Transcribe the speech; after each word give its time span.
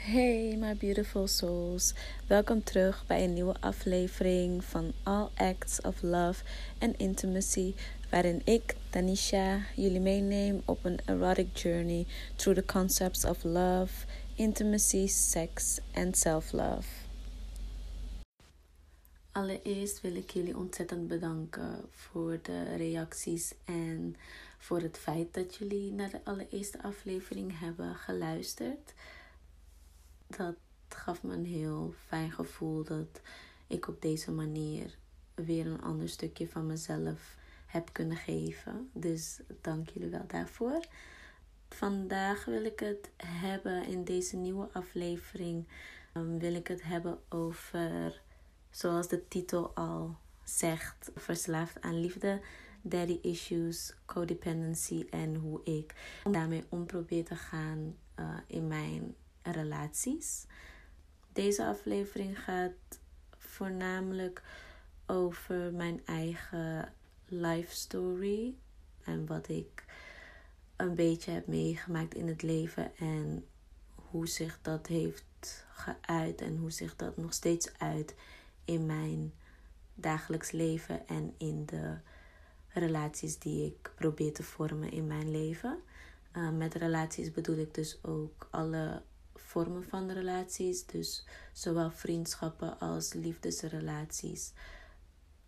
Hey, 0.00 0.56
my 0.56 0.74
beautiful 0.74 1.26
souls. 1.28 1.94
Welkom 2.26 2.64
terug 2.64 3.06
bij 3.06 3.24
een 3.24 3.32
nieuwe 3.32 3.54
aflevering 3.60 4.64
van 4.64 4.92
All 5.02 5.28
Acts 5.36 5.80
of 5.80 6.02
Love 6.02 6.44
and 6.78 6.96
Intimacy, 6.96 7.74
waarin 8.10 8.42
ik, 8.44 8.76
Tanisha, 8.90 9.60
jullie 9.76 10.00
meeneem 10.00 10.62
op 10.64 10.84
een 10.84 10.98
erotic 11.04 11.56
journey 11.56 12.06
through 12.36 12.60
the 12.60 12.72
concepts 12.72 13.24
of 13.24 13.44
love, 13.44 14.06
intimacy, 14.34 15.06
sex 15.06 15.80
and 15.94 16.16
self-love. 16.16 16.88
Allereerst 19.32 20.00
wil 20.00 20.14
ik 20.14 20.30
jullie 20.30 20.56
ontzettend 20.56 21.08
bedanken 21.08 21.84
voor 21.90 22.38
de 22.42 22.76
reacties 22.76 23.54
en 23.64 24.16
voor 24.58 24.80
het 24.80 24.98
feit 24.98 25.34
dat 25.34 25.56
jullie 25.56 25.92
naar 25.92 26.10
de 26.10 26.20
allereerste 26.24 26.82
aflevering 26.82 27.58
hebben 27.58 27.94
geluisterd 27.94 28.94
dat 30.36 30.56
gaf 30.88 31.22
me 31.22 31.32
een 31.32 31.44
heel 31.44 31.94
fijn 32.06 32.32
gevoel 32.32 32.84
dat 32.84 33.20
ik 33.66 33.88
op 33.88 34.02
deze 34.02 34.30
manier 34.30 34.98
weer 35.34 35.66
een 35.66 35.82
ander 35.82 36.08
stukje 36.08 36.48
van 36.48 36.66
mezelf 36.66 37.36
heb 37.66 37.92
kunnen 37.92 38.16
geven. 38.16 38.90
Dus 38.92 39.40
dank 39.60 39.88
jullie 39.88 40.10
wel 40.10 40.26
daarvoor. 40.26 40.80
Vandaag 41.68 42.44
wil 42.44 42.64
ik 42.64 42.80
het 42.80 43.10
hebben 43.24 43.86
in 43.86 44.04
deze 44.04 44.36
nieuwe 44.36 44.68
aflevering. 44.72 45.68
Um, 46.14 46.38
wil 46.38 46.54
ik 46.54 46.68
het 46.68 46.82
hebben 46.82 47.18
over, 47.28 48.22
zoals 48.70 49.08
de 49.08 49.28
titel 49.28 49.74
al 49.74 50.16
zegt, 50.44 51.10
verslaafd 51.14 51.80
aan 51.80 52.00
liefde, 52.00 52.40
daddy 52.82 53.18
issues, 53.22 53.94
codependency 54.06 55.06
en 55.10 55.34
hoe 55.34 55.60
ik 55.64 55.94
daarmee 56.30 56.64
om 56.68 56.86
probeer 56.86 57.24
te 57.24 57.36
gaan 57.36 57.96
uh, 58.18 58.36
in 58.46 58.66
mijn 58.66 59.14
relaties. 59.42 60.46
Deze 61.32 61.64
aflevering 61.64 62.38
gaat 62.38 62.98
voornamelijk 63.38 64.42
over 65.06 65.72
mijn 65.72 66.06
eigen 66.06 66.92
life 67.26 67.74
story 67.74 68.54
en 69.04 69.26
wat 69.26 69.48
ik 69.48 69.84
een 70.76 70.94
beetje 70.94 71.30
heb 71.30 71.46
meegemaakt 71.46 72.14
in 72.14 72.28
het 72.28 72.42
leven 72.42 72.96
en 72.96 73.46
hoe 73.94 74.28
zich 74.28 74.58
dat 74.62 74.86
heeft 74.86 75.66
geuit 75.72 76.40
en 76.40 76.56
hoe 76.56 76.70
zich 76.70 76.96
dat 76.96 77.16
nog 77.16 77.32
steeds 77.32 77.78
uit 77.78 78.14
in 78.64 78.86
mijn 78.86 79.32
dagelijks 79.94 80.50
leven 80.50 81.08
en 81.08 81.34
in 81.38 81.66
de 81.66 81.96
relaties 82.68 83.38
die 83.38 83.66
ik 83.66 83.92
probeer 83.94 84.32
te 84.32 84.42
vormen 84.42 84.90
in 84.90 85.06
mijn 85.06 85.30
leven. 85.30 85.78
Uh, 86.36 86.50
met 86.50 86.74
relaties 86.74 87.32
bedoel 87.32 87.56
ik 87.56 87.74
dus 87.74 87.98
ook 88.02 88.48
alle 88.50 89.02
vormen 89.50 89.84
van 89.84 90.10
relaties. 90.10 90.86
Dus 90.86 91.26
zowel 91.52 91.90
vriendschappen 91.90 92.78
als 92.78 93.12
liefdesrelaties. 93.12 94.52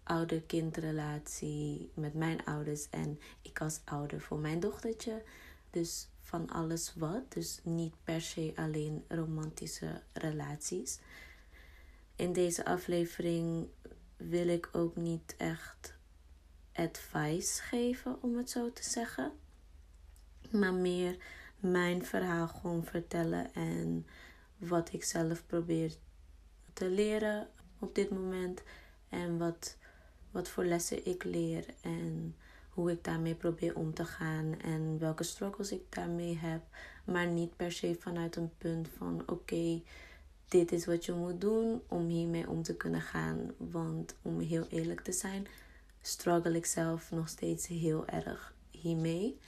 Ouder-kindrelatie 0.03 1.91
met 1.95 2.15
mijn 2.15 2.45
ouders 2.45 2.91
en 2.91 3.21
ik 3.43 3.61
als 3.61 3.81
ouder 3.85 4.21
voor 4.21 4.39
mijn 4.39 4.61
dochtertje. 4.61 5.23
Dus 5.71 6.09
van 6.21 6.51
alles 6.51 6.95
wat. 6.95 7.33
Dus 7.33 7.61
niet 7.63 7.95
per 8.05 8.21
se 8.21 8.53
alleen 8.57 9.05
romantische 9.09 10.03
relaties. 10.13 10.99
In 12.17 12.33
deze 12.33 12.65
aflevering 12.65 13.67
wil 14.17 14.49
ik 14.49 14.69
ook 14.73 14.97
niet 14.97 15.35
echt 15.37 15.95
advice 16.73 17.63
geven, 17.63 18.23
om 18.23 18.37
het 18.37 18.51
zo 18.51 18.73
te 18.73 18.83
zeggen. 18.83 19.33
Maar 20.51 20.75
meer 20.75 21.17
mijn 21.63 22.05
verhaal 22.05 22.49
gewoon 22.49 22.85
vertellen 22.85 23.55
en 23.55 24.07
wat 24.57 24.93
ik 24.93 25.05
zelf 25.05 25.47
probeer 25.47 25.97
te 26.73 26.89
leren 26.89 27.49
op 27.79 27.95
dit 27.95 28.11
moment 28.11 28.63
en 29.09 29.39
wat, 29.39 29.77
wat 30.31 30.49
voor 30.49 30.65
lessen 30.65 31.07
ik 31.07 31.25
leer 31.25 31.65
en 31.81 32.37
hoe 32.69 32.91
ik 32.91 33.05
daarmee 33.05 33.35
probeer 33.35 33.77
om 33.77 33.95
te 33.95 34.05
gaan 34.05 34.61
en 34.61 34.99
welke 34.99 35.23
struggles 35.23 35.73
ik 35.73 35.83
daarmee 35.89 36.39
heb, 36.39 36.63
maar 37.05 37.27
niet 37.27 37.57
per 37.57 37.73
se 37.73 37.97
vanuit 38.01 38.37
een 38.37 38.51
punt 38.59 38.89
van 38.97 39.23
oké, 39.27 39.83
dit 40.49 40.73
is 40.73 40.87
wat 40.87 41.05
je 41.05 41.13
moet 41.13 41.41
doen 41.41 41.83
om 41.89 42.09
hiermee 42.09 42.49
om 42.49 42.63
te 42.63 42.77
kunnen 42.77 43.01
gaan, 43.01 43.51
want 43.57 44.15
om 44.23 44.41
heel 44.41 44.67
eerlijk 44.69 45.01
te 45.01 45.13
zijn, 45.13 45.47
struggle 46.01 46.57
ik 46.57 46.67
zelf 46.67 47.11
nog 47.11 47.29
steeds 47.29 47.67
heel 47.67 48.07
erg 48.07 48.55
hiermee. 48.71 49.39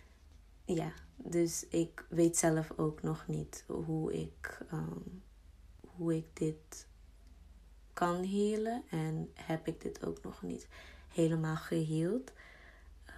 Ja, 0.66 0.92
dus 1.16 1.66
ik 1.69 2.06
weet 2.08 2.36
zelf 2.36 2.72
ook 2.76 3.02
nog 3.02 3.26
niet 3.26 3.64
hoe 3.66 4.12
ik, 4.12 4.60
um, 4.72 5.22
hoe 5.80 6.16
ik 6.16 6.26
dit 6.32 6.86
kan 7.92 8.25
healen. 8.25 8.82
En 8.91 9.30
heb 9.34 9.66
ik 9.66 9.80
dit 9.80 10.06
ook 10.06 10.22
nog 10.22 10.42
niet 10.42 10.69
helemaal 11.08 11.56
geheeld. 11.56 12.32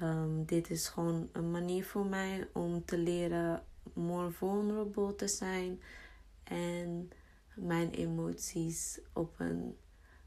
Um, 0.02 0.44
dit 0.44 0.70
is 0.70 0.88
gewoon 0.88 1.28
een 1.32 1.50
manier 1.50 1.84
voor 1.84 2.06
mij 2.06 2.48
om 2.52 2.84
te 2.84 2.98
leren 2.98 3.62
more 3.92 4.30
vulnerable 4.30 5.14
te 5.14 5.28
zijn. 5.28 5.80
En 6.44 7.10
mijn 7.54 7.90
emoties 7.90 9.00
op 9.12 9.34
een 9.38 9.76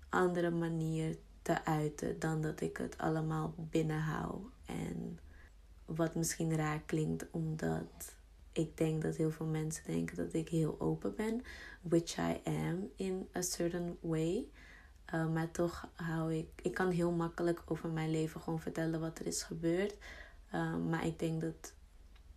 andere 0.09 0.49
manier 0.49 1.17
te 1.41 1.65
uiten 1.65 2.19
dan 2.19 2.41
dat 2.41 2.61
ik 2.61 2.77
het 2.77 2.97
allemaal 2.97 3.53
binnenhoud. 3.57 4.41
En 4.65 5.19
wat 5.95 6.15
misschien 6.15 6.55
raar 6.55 6.81
klinkt, 6.85 7.25
omdat 7.31 8.15
ik 8.51 8.77
denk 8.77 9.01
dat 9.01 9.15
heel 9.15 9.31
veel 9.31 9.45
mensen 9.45 9.83
denken 9.85 10.15
dat 10.15 10.33
ik 10.33 10.49
heel 10.49 10.79
open 10.79 11.15
ben. 11.15 11.41
Which 11.81 12.17
I 12.17 12.41
am 12.43 12.89
in 12.95 13.27
a 13.35 13.41
certain 13.41 13.97
way. 14.01 14.47
Uh, 15.13 15.27
maar 15.27 15.51
toch 15.51 15.89
hou 15.95 16.33
ik. 16.33 16.49
Ik 16.61 16.73
kan 16.73 16.89
heel 16.89 17.11
makkelijk 17.11 17.61
over 17.65 17.89
mijn 17.89 18.11
leven 18.11 18.41
gewoon 18.41 18.59
vertellen 18.59 18.99
wat 18.99 19.19
er 19.19 19.27
is 19.27 19.43
gebeurd. 19.43 19.97
Uh, 20.53 20.77
maar 20.77 21.05
ik 21.05 21.19
denk 21.19 21.41
dat 21.41 21.73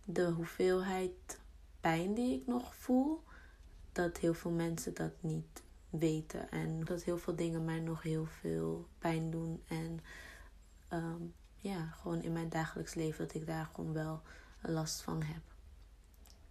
de 0.03 0.25
hoeveelheid 0.25 1.39
pijn 1.81 2.13
die 2.13 2.39
ik 2.39 2.47
nog 2.47 2.75
voel, 2.75 3.23
dat 3.91 4.17
heel 4.17 4.33
veel 4.33 4.51
mensen 4.51 4.93
dat 4.93 5.11
niet 5.19 5.61
weten. 5.89 6.51
En 6.51 6.83
dat 6.83 7.03
heel 7.03 7.17
veel 7.17 7.35
dingen 7.35 7.65
mij 7.65 7.79
nog 7.79 8.01
heel 8.01 8.25
veel 8.25 8.87
pijn 8.99 9.31
doen. 9.31 9.61
En 9.67 9.99
um, 10.93 11.33
ja, 11.63 11.85
gewoon 11.85 12.21
in 12.21 12.33
mijn 12.33 12.49
dagelijks 12.49 12.93
leven 12.93 13.27
dat 13.27 13.35
ik 13.35 13.45
daar 13.45 13.69
gewoon 13.73 13.93
wel 13.93 14.21
last 14.61 15.01
van 15.01 15.21
heb. 15.21 15.41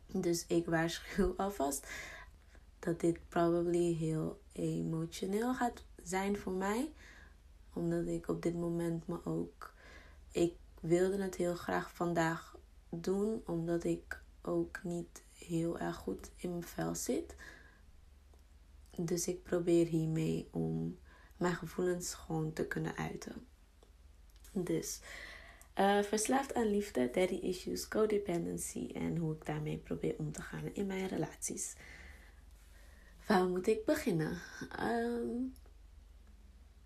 Dus 0.06 0.47
ik 0.47 0.67
waarschuw 0.67 1.34
alvast 1.47 1.91
dat 2.78 3.00
dit 3.00 3.28
probably 3.28 3.95
heel 3.95 4.41
emotioneel 4.53 5.55
gaat 5.55 5.84
zijn 6.03 6.37
voor 6.37 6.53
mij. 6.53 6.93
Omdat 7.72 8.06
ik 8.06 8.28
op 8.28 8.43
dit 8.43 8.55
moment 8.55 9.06
me 9.06 9.25
ook. 9.25 9.75
Ik 10.31 10.55
wilde 10.81 11.22
het 11.22 11.34
heel 11.34 11.55
graag 11.55 11.93
vandaag 11.95 12.56
doen, 12.89 13.43
omdat 13.47 13.84
ik 13.84 14.22
ook 14.43 14.83
niet 14.83 15.22
heel 15.33 15.78
erg 15.78 15.97
goed 15.97 16.31
in 16.37 16.51
mijn 16.51 16.62
vel 16.62 16.95
zit. 16.95 17.34
Dus 18.97 19.28
ik 19.28 19.43
probeer 19.43 19.87
hiermee 19.87 20.49
om 20.51 20.99
mijn 21.37 21.55
gevoelens 21.55 22.15
gewoon 22.15 22.53
te 22.53 22.67
kunnen 22.67 22.97
uiten. 22.97 23.47
Dus 24.53 25.01
uh, 25.79 26.03
verslaafd 26.03 26.55
aan 26.55 26.71
liefde, 26.71 27.11
daddy 27.13 27.35
issues, 27.35 27.89
codependency 27.89 28.91
en 28.95 29.17
hoe 29.17 29.35
ik 29.35 29.47
daarmee 29.47 29.79
probeer 29.79 30.15
om 30.19 30.33
te 30.33 30.43
gaan 30.43 30.75
in 30.75 30.87
mijn 30.87 31.09
relaties. 31.09 31.75
Waar 33.27 33.47
moet 33.47 33.67
ik 33.67 33.85
beginnen? 33.85 34.39
Um, 34.81 35.55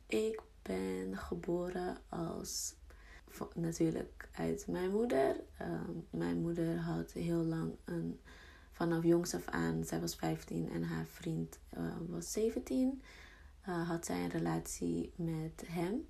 ik 0.06 0.42
ben 0.62 1.16
geboren 1.16 1.98
als 2.08 2.74
natuurlijk 3.54 4.28
uit 4.32 4.66
mijn 4.66 4.90
moeder. 4.90 5.36
Um, 5.60 6.06
mijn 6.10 6.40
moeder 6.40 6.78
had 6.78 7.12
heel 7.12 7.44
lang 7.44 7.76
een 7.84 8.20
vanaf 8.70 9.02
jongs 9.02 9.34
af 9.34 9.46
aan, 9.46 9.84
zij 9.84 10.00
was 10.00 10.14
15 10.14 10.70
en 10.70 10.82
haar 10.82 11.06
vriend 11.06 11.58
uh, 11.78 11.92
was 12.08 12.32
17, 12.32 13.02
uh, 13.68 13.88
had 13.88 14.06
zij 14.06 14.22
een 14.22 14.30
relatie 14.30 15.12
met 15.16 15.64
hem 15.66 16.06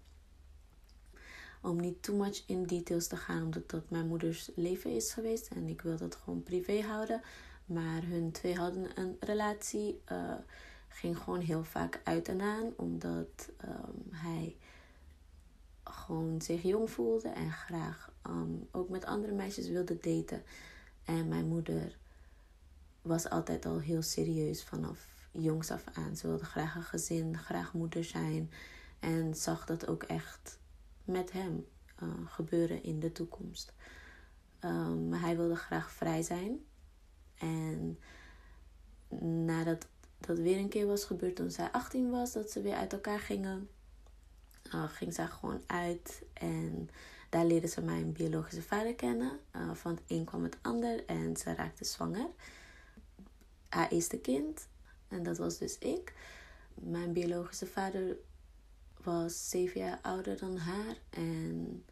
om 1.66 1.80
niet 1.80 2.02
too 2.02 2.16
much 2.16 2.42
in 2.46 2.64
details 2.64 3.06
te 3.06 3.16
gaan, 3.16 3.42
omdat 3.42 3.70
dat 3.70 3.90
mijn 3.90 4.06
moeders 4.06 4.50
leven 4.54 4.90
is 4.90 5.12
geweest 5.12 5.48
en 5.48 5.68
ik 5.68 5.80
wil 5.80 5.96
dat 5.96 6.16
gewoon 6.16 6.42
privé 6.42 6.80
houden. 6.80 7.20
Maar 7.64 8.02
hun 8.02 8.32
twee 8.32 8.56
hadden 8.56 8.98
een 8.98 9.16
relatie, 9.20 10.02
uh, 10.12 10.34
ging 10.88 11.18
gewoon 11.18 11.40
heel 11.40 11.64
vaak 11.64 12.00
uit 12.04 12.28
en 12.28 12.40
aan, 12.40 12.72
omdat 12.76 13.50
um, 13.64 14.06
hij 14.10 14.56
gewoon 15.84 16.40
zich 16.42 16.62
jong 16.62 16.90
voelde 16.90 17.28
en 17.28 17.50
graag 17.50 18.12
um, 18.26 18.68
ook 18.70 18.88
met 18.88 19.04
andere 19.04 19.32
meisjes 19.32 19.68
wilde 19.68 19.98
daten. 19.98 20.42
En 21.04 21.28
mijn 21.28 21.46
moeder 21.46 21.96
was 23.02 23.28
altijd 23.28 23.66
al 23.66 23.78
heel 23.78 24.02
serieus 24.02 24.64
vanaf 24.64 25.28
jongs 25.30 25.70
af 25.70 25.84
aan. 25.92 26.16
Ze 26.16 26.26
wilde 26.26 26.44
graag 26.44 26.74
een 26.74 26.82
gezin, 26.82 27.38
graag 27.38 27.72
moeder 27.72 28.04
zijn 28.04 28.50
en 28.98 29.34
zag 29.34 29.66
dat 29.66 29.86
ook 29.86 30.02
echt 30.02 30.58
met 31.06 31.32
hem 31.32 31.66
uh, 32.02 32.08
gebeuren 32.26 32.82
in 32.82 33.00
de 33.00 33.12
toekomst. 33.12 33.72
Um, 34.60 35.12
hij 35.12 35.36
wilde 35.36 35.56
graag 35.56 35.90
vrij 35.90 36.22
zijn. 36.22 36.64
En 37.38 37.98
nadat 39.44 39.86
dat 40.18 40.38
weer 40.38 40.58
een 40.58 40.68
keer 40.68 40.86
was 40.86 41.04
gebeurd 41.04 41.36
toen 41.36 41.50
zij 41.50 41.70
18 41.72 42.10
was, 42.10 42.32
dat 42.32 42.50
ze 42.50 42.62
weer 42.62 42.74
uit 42.74 42.92
elkaar 42.92 43.20
gingen, 43.20 43.68
uh, 44.74 44.84
ging 44.88 45.14
zij 45.14 45.26
gewoon 45.26 45.60
uit 45.66 46.22
en 46.32 46.90
daar 47.28 47.44
leerde 47.44 47.66
ze 47.66 47.80
mijn 47.80 48.12
biologische 48.12 48.62
vader 48.62 48.94
kennen. 48.94 49.38
Uh, 49.56 49.74
van 49.74 49.90
het 49.94 50.02
een 50.06 50.24
kwam 50.24 50.42
het 50.42 50.56
ander 50.62 51.04
en 51.06 51.36
ze 51.36 51.54
raakte 51.54 51.84
zwanger. 51.84 52.26
Haar 53.68 53.88
eerste 53.88 54.18
kind, 54.18 54.68
en 55.08 55.22
dat 55.22 55.38
was 55.38 55.58
dus 55.58 55.78
ik. 55.78 56.14
Mijn 56.74 57.12
biologische 57.12 57.66
vader 57.66 58.16
was 59.06 59.48
zeven 59.48 59.80
jaar 59.80 59.98
ouder 60.02 60.38
dan 60.38 60.56
haar 60.56 60.96
en 61.10 61.84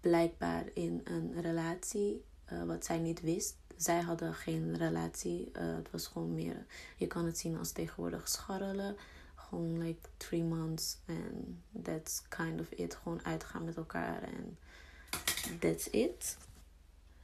blijkbaar 0.00 0.64
in 0.74 1.00
een 1.04 1.40
relatie, 1.40 2.24
uh, 2.52 2.62
wat 2.62 2.84
zij 2.84 2.98
niet 2.98 3.20
wist. 3.20 3.56
Zij 3.76 4.00
hadden 4.00 4.34
geen 4.34 4.76
relatie. 4.76 5.50
Uh, 5.52 5.74
het 5.74 5.90
was 5.90 6.06
gewoon 6.06 6.34
meer, 6.34 6.66
je 6.96 7.06
kan 7.06 7.24
het 7.24 7.38
zien 7.38 7.56
als 7.58 7.72
tegenwoordig 7.72 8.28
scharrelen. 8.28 8.96
Gewoon 9.34 9.78
like 9.78 10.08
three 10.16 10.42
months 10.42 10.98
and 11.06 11.84
that's 11.84 12.22
kind 12.28 12.60
of 12.60 12.70
it. 12.70 12.94
Gewoon 12.94 13.24
uitgaan 13.24 13.64
met 13.64 13.76
elkaar 13.76 14.22
en 14.22 14.58
that's 15.58 15.86
it. 15.86 16.36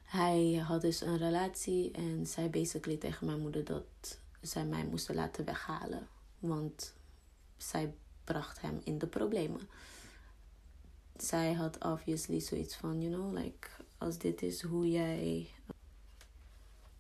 Hij 0.03 0.55
had 0.55 0.81
dus 0.81 1.01
een 1.01 1.19
relatie 1.19 1.91
en 1.91 2.27
zei 2.27 2.49
basically 2.49 2.97
tegen 2.97 3.27
mijn 3.27 3.41
moeder 3.41 3.65
dat 3.65 4.19
zij 4.41 4.65
mij 4.65 4.85
moesten 4.85 5.15
laten 5.15 5.45
weghalen. 5.45 6.09
Want 6.39 6.95
zij 7.57 7.95
bracht 8.33 8.61
hem 8.61 8.81
in 8.85 8.99
de 8.99 9.07
problemen. 9.07 9.61
Zij 11.17 11.53
had 11.53 11.85
obviously 11.85 12.41
zoiets 12.41 12.77
van, 12.77 13.01
you 13.01 13.15
know, 13.15 13.33
like 13.45 13.69
als 13.99 14.19
dit 14.19 14.43
is 14.43 14.63
hoe 14.63 14.91
jij 14.91 15.49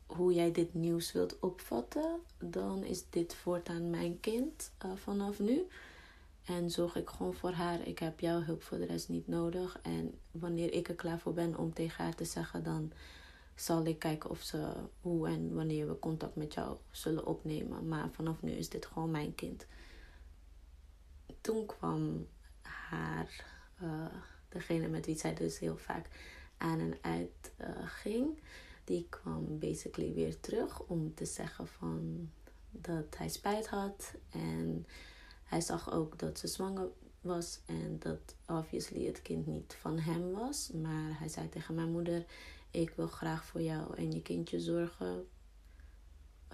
hoe 0.06 0.34
jij 0.34 0.52
dit 0.52 0.74
nieuws 0.74 1.12
wilt 1.12 1.38
opvatten, 1.38 2.20
dan 2.38 2.84
is 2.84 3.10
dit 3.10 3.34
voortaan 3.34 3.90
mijn 3.90 4.20
kind 4.20 4.72
uh, 4.84 4.92
vanaf 4.94 5.38
nu. 5.38 5.66
En 6.44 6.70
zorg 6.70 6.96
ik 6.96 7.08
gewoon 7.08 7.34
voor 7.34 7.52
haar. 7.52 7.86
Ik 7.86 7.98
heb 7.98 8.20
jouw 8.20 8.42
hulp 8.42 8.62
voor 8.62 8.78
de 8.78 8.86
rest 8.86 9.08
niet 9.08 9.28
nodig. 9.28 9.78
En 9.82 10.18
wanneer 10.30 10.72
ik 10.72 10.88
er 10.88 10.94
klaar 10.94 11.18
voor 11.18 11.34
ben 11.34 11.56
om 11.56 11.72
tegen 11.72 12.04
haar 12.04 12.14
te 12.14 12.24
zeggen, 12.24 12.64
dan 12.64 12.92
zal 13.54 13.84
ik 13.84 13.98
kijken 13.98 14.30
of 14.30 14.42
ze 14.42 14.72
hoe 15.00 15.28
en 15.28 15.54
wanneer 15.54 15.88
we 15.88 15.98
contact 15.98 16.36
met 16.36 16.54
jou 16.54 16.76
zullen 16.90 17.26
opnemen. 17.26 17.88
Maar 17.88 18.10
vanaf 18.10 18.42
nu 18.42 18.50
is 18.50 18.68
dit 18.68 18.86
gewoon 18.86 19.10
mijn 19.10 19.34
kind. 19.34 19.66
Toen 21.40 21.66
kwam 21.66 22.26
haar, 22.62 23.44
uh, 23.82 24.06
degene 24.48 24.88
met 24.88 25.06
wie 25.06 25.18
zij 25.18 25.34
dus 25.34 25.58
heel 25.58 25.76
vaak 25.76 26.08
aan 26.56 26.80
en 26.80 26.94
uit 27.00 27.52
uh, 27.60 27.68
ging 27.84 28.38
die 28.90 29.06
kwam 29.08 29.58
basically 29.58 30.14
weer 30.14 30.40
terug 30.40 30.80
om 30.80 31.14
te 31.14 31.24
zeggen 31.24 31.66
van 31.66 32.30
dat 32.70 33.16
hij 33.16 33.28
spijt 33.28 33.68
had. 33.68 34.14
En 34.30 34.86
hij 35.44 35.60
zag 35.60 35.92
ook 35.92 36.18
dat 36.18 36.38
ze 36.38 36.46
zwanger 36.46 36.88
was 37.20 37.60
en 37.66 37.98
dat 37.98 38.34
obviously 38.46 39.06
het 39.06 39.22
kind 39.22 39.46
niet 39.46 39.76
van 39.80 39.98
hem 39.98 40.30
was. 40.30 40.70
Maar 40.70 41.18
hij 41.18 41.28
zei 41.28 41.48
tegen 41.48 41.74
mijn 41.74 41.90
moeder: 41.90 42.24
Ik 42.70 42.90
wil 42.90 43.08
graag 43.08 43.44
voor 43.44 43.62
jou 43.62 43.96
en 43.96 44.12
je 44.12 44.22
kindje 44.22 44.60
zorgen. 44.60 45.28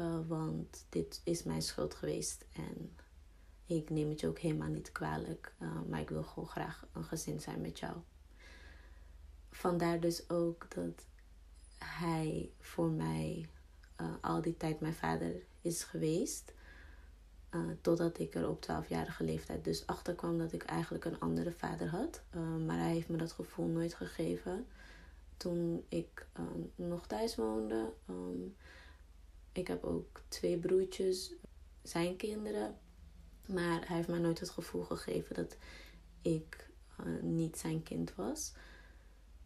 Uh, 0.01 0.19
want 0.27 0.87
dit 0.89 1.21
is 1.25 1.43
mijn 1.43 1.63
schuld 1.63 1.95
geweest. 1.95 2.45
En 2.53 2.97
ik 3.67 3.91
neem 3.91 4.09
het 4.09 4.21
je 4.21 4.29
ook 4.29 4.39
helemaal 4.39 4.69
niet 4.69 4.93
kwalijk. 4.93 5.55
Uh, 5.61 5.69
maar 5.89 6.01
ik 6.01 6.09
wil 6.09 6.23
gewoon 6.23 6.49
graag 6.49 6.87
een 6.93 7.05
gezin 7.05 7.41
zijn 7.41 7.61
met 7.61 7.79
jou. 7.79 7.97
Vandaar 9.51 10.01
dus 10.01 10.31
ook 10.31 10.67
dat 10.75 11.07
hij 11.79 12.51
voor 12.61 12.91
mij 12.91 13.49
uh, 14.01 14.07
al 14.21 14.41
die 14.41 14.57
tijd 14.57 14.81
mijn 14.81 14.95
vader 14.95 15.35
is 15.61 15.83
geweest. 15.83 16.53
Uh, 17.51 17.61
totdat 17.81 18.19
ik 18.19 18.35
er 18.35 18.49
op 18.49 18.67
12-jarige 18.71 19.25
leeftijd 19.25 19.65
dus 19.65 19.87
achter 19.87 20.15
kwam 20.15 20.39
dat 20.39 20.53
ik 20.53 20.63
eigenlijk 20.63 21.05
een 21.05 21.21
andere 21.21 21.53
vader 21.53 21.89
had. 21.89 22.23
Maar 22.67 22.79
hij 22.79 22.93
heeft 22.93 23.09
me 23.09 23.17
dat 23.17 23.33
gevoel 23.33 23.67
nooit 23.67 23.95
gegeven. 23.95 24.67
Toen 25.37 25.85
ik 25.89 26.27
nog 26.75 27.07
thuis 27.07 27.37
woonde. 27.37 27.93
Um, 28.09 28.57
ik 29.53 29.67
heb 29.67 29.85
ook 29.85 30.21
twee 30.29 30.59
broertjes, 30.59 31.33
zijn 31.83 32.17
kinderen. 32.17 32.79
Maar 33.47 33.87
hij 33.87 33.97
heeft 33.97 34.09
me 34.09 34.19
nooit 34.19 34.41
het 34.41 34.51
gevoel 34.51 34.83
gegeven 34.83 35.35
dat 35.35 35.57
ik 36.23 36.69
niet 37.21 37.59
zijn 37.59 37.83
kind 37.83 38.15
was. 38.15 38.53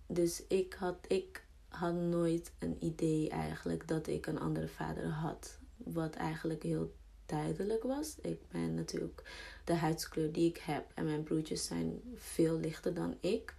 Dus 0.07 0.47
ik 0.47 0.73
had, 0.73 0.97
ik 1.09 1.45
had 1.69 1.95
nooit 1.95 2.53
een 2.59 2.77
idee 2.85 3.29
eigenlijk 3.29 3.89
dat 3.89 4.07
ik 4.07 4.27
een 4.27 4.41
andere 4.41 4.69
vader 4.69 5.09
had. 5.09 5.59
Wat 5.77 6.15
eigenlijk 6.15 6.63
heel 6.63 6.95
duidelijk 7.27 7.83
was. 7.83 8.17
Ik 8.21 8.49
ben 8.49 8.75
natuurlijk 8.75 9.23
de 9.65 9.75
huidskleur 9.75 10.33
die 10.33 10.49
ik 10.49 10.57
heb 10.59 10.91
en 10.95 11.05
mijn 11.05 11.23
broertjes 11.23 11.65
zijn 11.65 12.01
veel 12.15 12.59
lichter 12.59 12.95
dan 12.95 13.17
ik. 13.21 13.55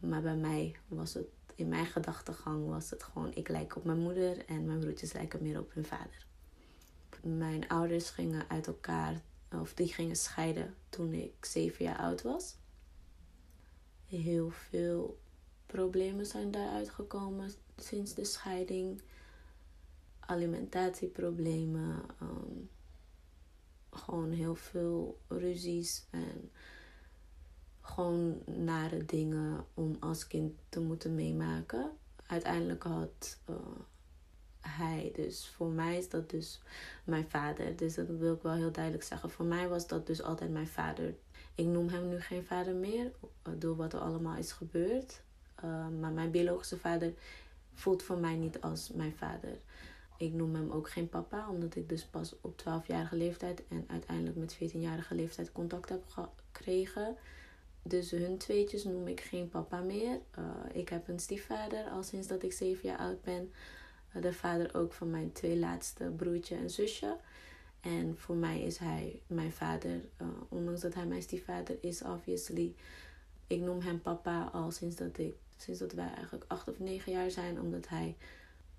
Maar 0.00 0.22
bij 0.22 0.36
mij 0.36 0.76
was 0.88 1.14
het, 1.14 1.26
in 1.54 1.68
mijn 1.68 1.86
gedachtegang 1.86 2.66
was 2.66 2.90
het 2.90 3.02
gewoon, 3.02 3.34
ik 3.34 3.48
lijk 3.48 3.76
op 3.76 3.84
mijn 3.84 3.98
moeder 3.98 4.44
en 4.46 4.64
mijn 4.64 4.78
broertjes 4.78 5.12
lijken 5.12 5.42
meer 5.42 5.58
op 5.58 5.74
hun 5.74 5.84
vader. 5.84 6.26
Mijn 7.22 7.68
ouders 7.68 8.10
gingen 8.10 8.44
uit 8.48 8.66
elkaar, 8.66 9.20
of 9.52 9.74
die 9.74 9.92
gingen 9.92 10.16
scheiden 10.16 10.74
toen 10.88 11.12
ik 11.12 11.44
zeven 11.44 11.84
jaar 11.84 11.98
oud 11.98 12.22
was. 12.22 12.56
Heel 14.06 14.50
veel 14.50 15.18
problemen 15.66 16.26
zijn 16.26 16.50
daaruit 16.50 16.90
gekomen 16.90 17.50
sinds 17.76 18.14
de 18.14 18.24
scheiding. 18.24 19.02
Alimentatieproblemen. 20.20 22.02
Um, 22.22 22.70
gewoon 23.92 24.30
heel 24.30 24.54
veel 24.54 25.18
ruzies 25.28 26.06
en 26.10 26.50
gewoon 27.80 28.42
nare 28.44 29.04
dingen 29.04 29.66
om 29.74 29.96
als 30.00 30.26
kind 30.26 30.52
te 30.68 30.80
moeten 30.80 31.14
meemaken. 31.14 31.90
Uiteindelijk 32.26 32.82
had 32.82 33.38
uh, 33.50 33.56
hij 34.60 35.12
dus, 35.14 35.46
voor 35.46 35.70
mij 35.70 35.96
is 35.96 36.08
dat 36.08 36.30
dus 36.30 36.60
mijn 37.04 37.28
vader. 37.28 37.76
Dus 37.76 37.94
dat 37.94 38.06
wil 38.06 38.34
ik 38.34 38.42
wel 38.42 38.54
heel 38.54 38.72
duidelijk 38.72 39.04
zeggen. 39.04 39.30
Voor 39.30 39.44
mij 39.44 39.68
was 39.68 39.86
dat 39.86 40.06
dus 40.06 40.22
altijd 40.22 40.50
mijn 40.50 40.68
vader. 40.68 41.14
Ik 41.54 41.66
noem 41.66 41.88
hem 41.88 42.08
nu 42.08 42.20
geen 42.20 42.44
vader 42.44 42.74
meer 42.74 43.10
door 43.58 43.76
wat 43.76 43.92
er 43.92 44.00
allemaal 44.00 44.36
is 44.36 44.52
gebeurd. 44.52 45.22
Uh, 45.64 45.88
maar 46.00 46.12
mijn 46.12 46.30
biologische 46.30 46.78
vader 46.78 47.12
voelt 47.74 48.02
voor 48.02 48.18
mij 48.18 48.34
niet 48.34 48.60
als 48.60 48.90
mijn 48.94 49.16
vader. 49.16 49.58
Ik 50.18 50.32
noem 50.32 50.54
hem 50.54 50.70
ook 50.70 50.90
geen 50.90 51.08
papa, 51.08 51.48
omdat 51.48 51.76
ik 51.76 51.88
dus 51.88 52.04
pas 52.04 52.34
op 52.40 52.62
12-jarige 52.62 53.16
leeftijd 53.16 53.62
en 53.68 53.84
uiteindelijk 53.86 54.36
met 54.36 54.54
14-jarige 54.54 55.14
leeftijd 55.14 55.52
contact 55.52 55.88
heb 55.88 56.02
gekregen. 56.06 57.16
Dus 57.82 58.10
hun 58.10 58.38
tweetjes 58.38 58.84
noem 58.84 59.06
ik 59.06 59.20
geen 59.20 59.48
papa 59.48 59.80
meer. 59.80 60.20
Uh, 60.38 60.44
ik 60.72 60.88
heb 60.88 61.08
een 61.08 61.20
stiefvader 61.20 61.84
al 61.84 62.02
sinds 62.02 62.26
dat 62.26 62.42
ik 62.42 62.52
7 62.52 62.88
jaar 62.88 62.98
oud 62.98 63.22
ben. 63.22 63.52
De 64.20 64.32
vader 64.32 64.74
ook 64.74 64.92
van 64.92 65.10
mijn 65.10 65.32
twee 65.32 65.58
laatste 65.58 66.04
broertje 66.04 66.56
en 66.56 66.70
zusje. 66.70 67.16
En 67.80 68.18
voor 68.18 68.36
mij 68.36 68.60
is 68.60 68.78
hij 68.78 69.22
mijn 69.26 69.52
vader, 69.52 70.00
uh, 70.22 70.28
ondanks 70.48 70.80
dat 70.80 70.94
hij 70.94 71.06
mijn 71.06 71.22
stiefvader 71.22 71.76
is, 71.80 72.02
obviously. 72.02 72.74
Ik 73.46 73.60
noem 73.60 73.80
hem 73.80 74.02
papa 74.02 74.50
al 74.52 74.70
sinds 74.70 74.96
dat 74.96 75.18
ik 75.18 75.34
sinds 75.56 75.80
dat 75.80 75.92
wij 75.92 76.12
eigenlijk 76.14 76.44
acht 76.48 76.68
of 76.68 76.78
negen 76.78 77.12
jaar 77.12 77.30
zijn. 77.30 77.60
Omdat 77.60 77.88
hij 77.88 78.16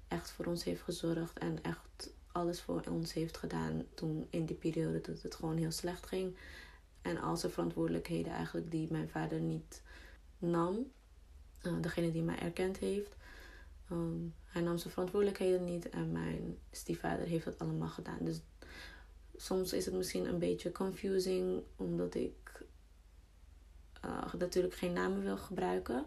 echt 0.08 0.32
voor 0.32 0.46
ons 0.46 0.64
heeft 0.64 0.82
gezorgd 0.82 1.40
en 1.40 1.58
echt 1.62 2.14
alles 2.32 2.62
voor 2.62 2.84
ons 2.90 3.14
heeft 3.14 3.38
gedaan 3.38 3.84
toen 3.94 4.28
in 4.30 4.46
die 4.46 4.56
periode 4.56 5.02
dat 5.02 5.22
het 5.22 5.36
gewoon 5.36 5.58
heel 5.58 5.72
slecht 5.72 6.06
ging. 6.06 6.36
En 7.02 7.22
al 7.22 7.38
zijn 7.38 7.52
verantwoordelijkheden 7.52 8.34
eigenlijk 8.34 8.72
die 8.72 8.88
mijn 8.92 9.10
vader 9.10 9.40
niet 9.40 9.82
nam. 10.38 10.92
Uh, 11.64 11.74
degene 11.82 12.12
die 12.12 12.24
mij 12.24 12.40
erkend 12.40 12.78
heeft. 12.78 13.16
Um, 13.92 14.34
hij 14.44 14.62
nam 14.62 14.78
zijn 14.78 14.94
verantwoordelijkheden 14.94 15.64
niet 15.64 15.90
en 15.90 16.12
mijn 16.12 16.58
stiefvader 16.72 17.26
heeft 17.26 17.46
dat 17.46 17.60
allemaal 17.60 17.90
gedaan. 17.90 18.18
Dus 18.20 18.42
soms 19.36 19.74
is 19.74 19.86
het 19.86 19.94
misschien 19.94 20.26
een 20.26 20.40
beetje 20.40 20.72
confusing 20.72 21.64
omdat 21.76 22.16
ik 22.16 22.66
uh, 24.06 24.34
natuurlijk 24.34 24.76
geen 24.76 24.94
namen 24.94 25.24
wil 25.24 25.38
gebruiken. 25.38 26.06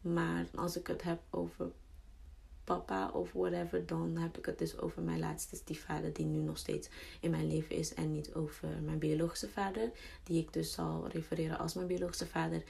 Maar 0.00 0.46
als 0.54 0.76
ik 0.76 0.86
het 0.86 1.02
heb 1.02 1.20
over 1.30 1.72
papa 2.64 3.10
of 3.10 3.32
whatever, 3.32 3.86
dan 3.86 4.16
heb 4.16 4.38
ik 4.38 4.46
het 4.46 4.58
dus 4.58 4.78
over 4.78 5.02
mijn 5.02 5.18
laatste 5.18 5.56
stiefvader 5.56 6.12
die 6.12 6.26
nu 6.26 6.38
nog 6.38 6.58
steeds 6.58 6.88
in 7.20 7.30
mijn 7.30 7.46
leven 7.46 7.76
is 7.76 7.94
en 7.94 8.12
niet 8.12 8.34
over 8.34 8.68
mijn 8.82 8.98
biologische 8.98 9.48
vader, 9.48 9.90
die 10.22 10.42
ik 10.42 10.52
dus 10.52 10.72
zal 10.72 11.08
refereren 11.08 11.58
als 11.58 11.74
mijn 11.74 11.86
biologische 11.86 12.26
vader 12.26 12.62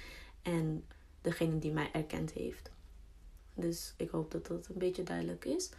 en 0.43 0.85
degene 1.21 1.59
die 1.59 1.73
mij 1.73 1.91
erkend 1.93 2.33
heeft. 2.33 2.71
Dus 3.61 3.95
ik 3.97 4.11
hoop 4.11 4.31
dat 4.31 4.47
dat 4.47 4.67
een 4.69 4.79
beetje 4.79 5.03
duidelijk 5.03 5.45
is. 5.45 5.71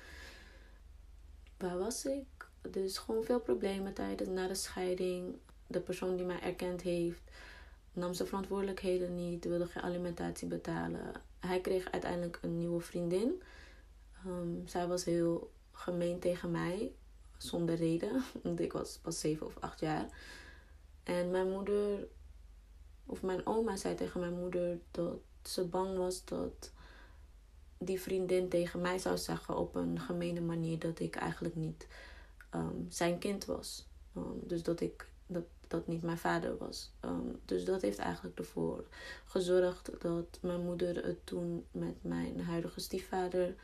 Waar 1.57 1.77
was 1.77 2.05
ik? 2.05 2.49
Dus 2.71 2.97
gewoon 2.97 3.23
veel 3.23 3.39
problemen 3.39 3.93
tijdens 3.93 4.29
na 4.29 4.47
de 4.47 4.55
scheiding. 4.55 5.35
De 5.67 5.79
persoon 5.79 6.15
die 6.15 6.25
mij 6.25 6.41
erkend 6.41 6.81
heeft 6.81 7.21
nam 7.93 8.13
zijn 8.13 8.27
verantwoordelijkheden 8.27 9.15
niet, 9.15 9.45
wilde 9.45 9.65
geen 9.65 9.83
alimentatie 9.83 10.47
betalen. 10.47 11.11
Hij 11.39 11.61
kreeg 11.61 11.91
uiteindelijk 11.91 12.39
een 12.41 12.57
nieuwe 12.57 12.81
vriendin. 12.81 13.41
Um, 14.27 14.67
zij 14.67 14.87
was 14.87 15.05
heel 15.05 15.51
gemeen 15.71 16.19
tegen 16.19 16.51
mij. 16.51 16.91
zonder 17.37 17.75
reden. 17.75 18.23
Want 18.43 18.59
ik 18.59 18.73
was 18.73 18.97
pas 19.01 19.19
zeven 19.19 19.45
of 19.45 19.57
acht 19.59 19.79
jaar. 19.79 20.05
En 21.03 21.31
mijn 21.31 21.49
moeder, 21.49 22.07
of 23.05 23.21
mijn 23.21 23.45
oma 23.45 23.75
zei 23.75 23.95
tegen 23.95 24.19
mijn 24.19 24.39
moeder 24.39 24.79
dat 24.91 25.17
ze 25.43 25.65
bang 25.65 25.97
was 25.97 26.25
dat 26.25 26.71
die 27.83 28.01
vriendin 28.01 28.49
tegen 28.49 28.81
mij 28.81 28.99
zou 28.99 29.17
zeggen 29.17 29.57
op 29.57 29.75
een 29.75 29.99
gemene 29.99 30.41
manier 30.41 30.79
dat 30.79 30.99
ik 30.99 31.15
eigenlijk 31.15 31.55
niet 31.55 31.87
ehm, 32.49 32.75
zijn 32.89 33.17
kind 33.17 33.45
was. 33.45 33.87
Um, 34.17 34.39
dus 34.43 34.63
dat 34.63 34.81
ik 34.81 35.09
dat, 35.27 35.43
dat 35.67 35.87
niet 35.87 36.01
mijn 36.01 36.17
vader 36.17 36.57
was. 36.57 36.91
Um, 37.05 37.39
dus 37.45 37.65
dat 37.65 37.81
heeft 37.81 37.97
eigenlijk 37.97 38.37
ervoor 38.37 38.85
gezorgd 39.25 40.01
dat 40.01 40.39
mijn 40.41 40.61
moeder 40.61 41.05
het 41.05 41.25
toen 41.25 41.65
met 41.71 41.95
mijn 42.01 42.41
huidige 42.41 42.79
stiefvader 42.79 43.55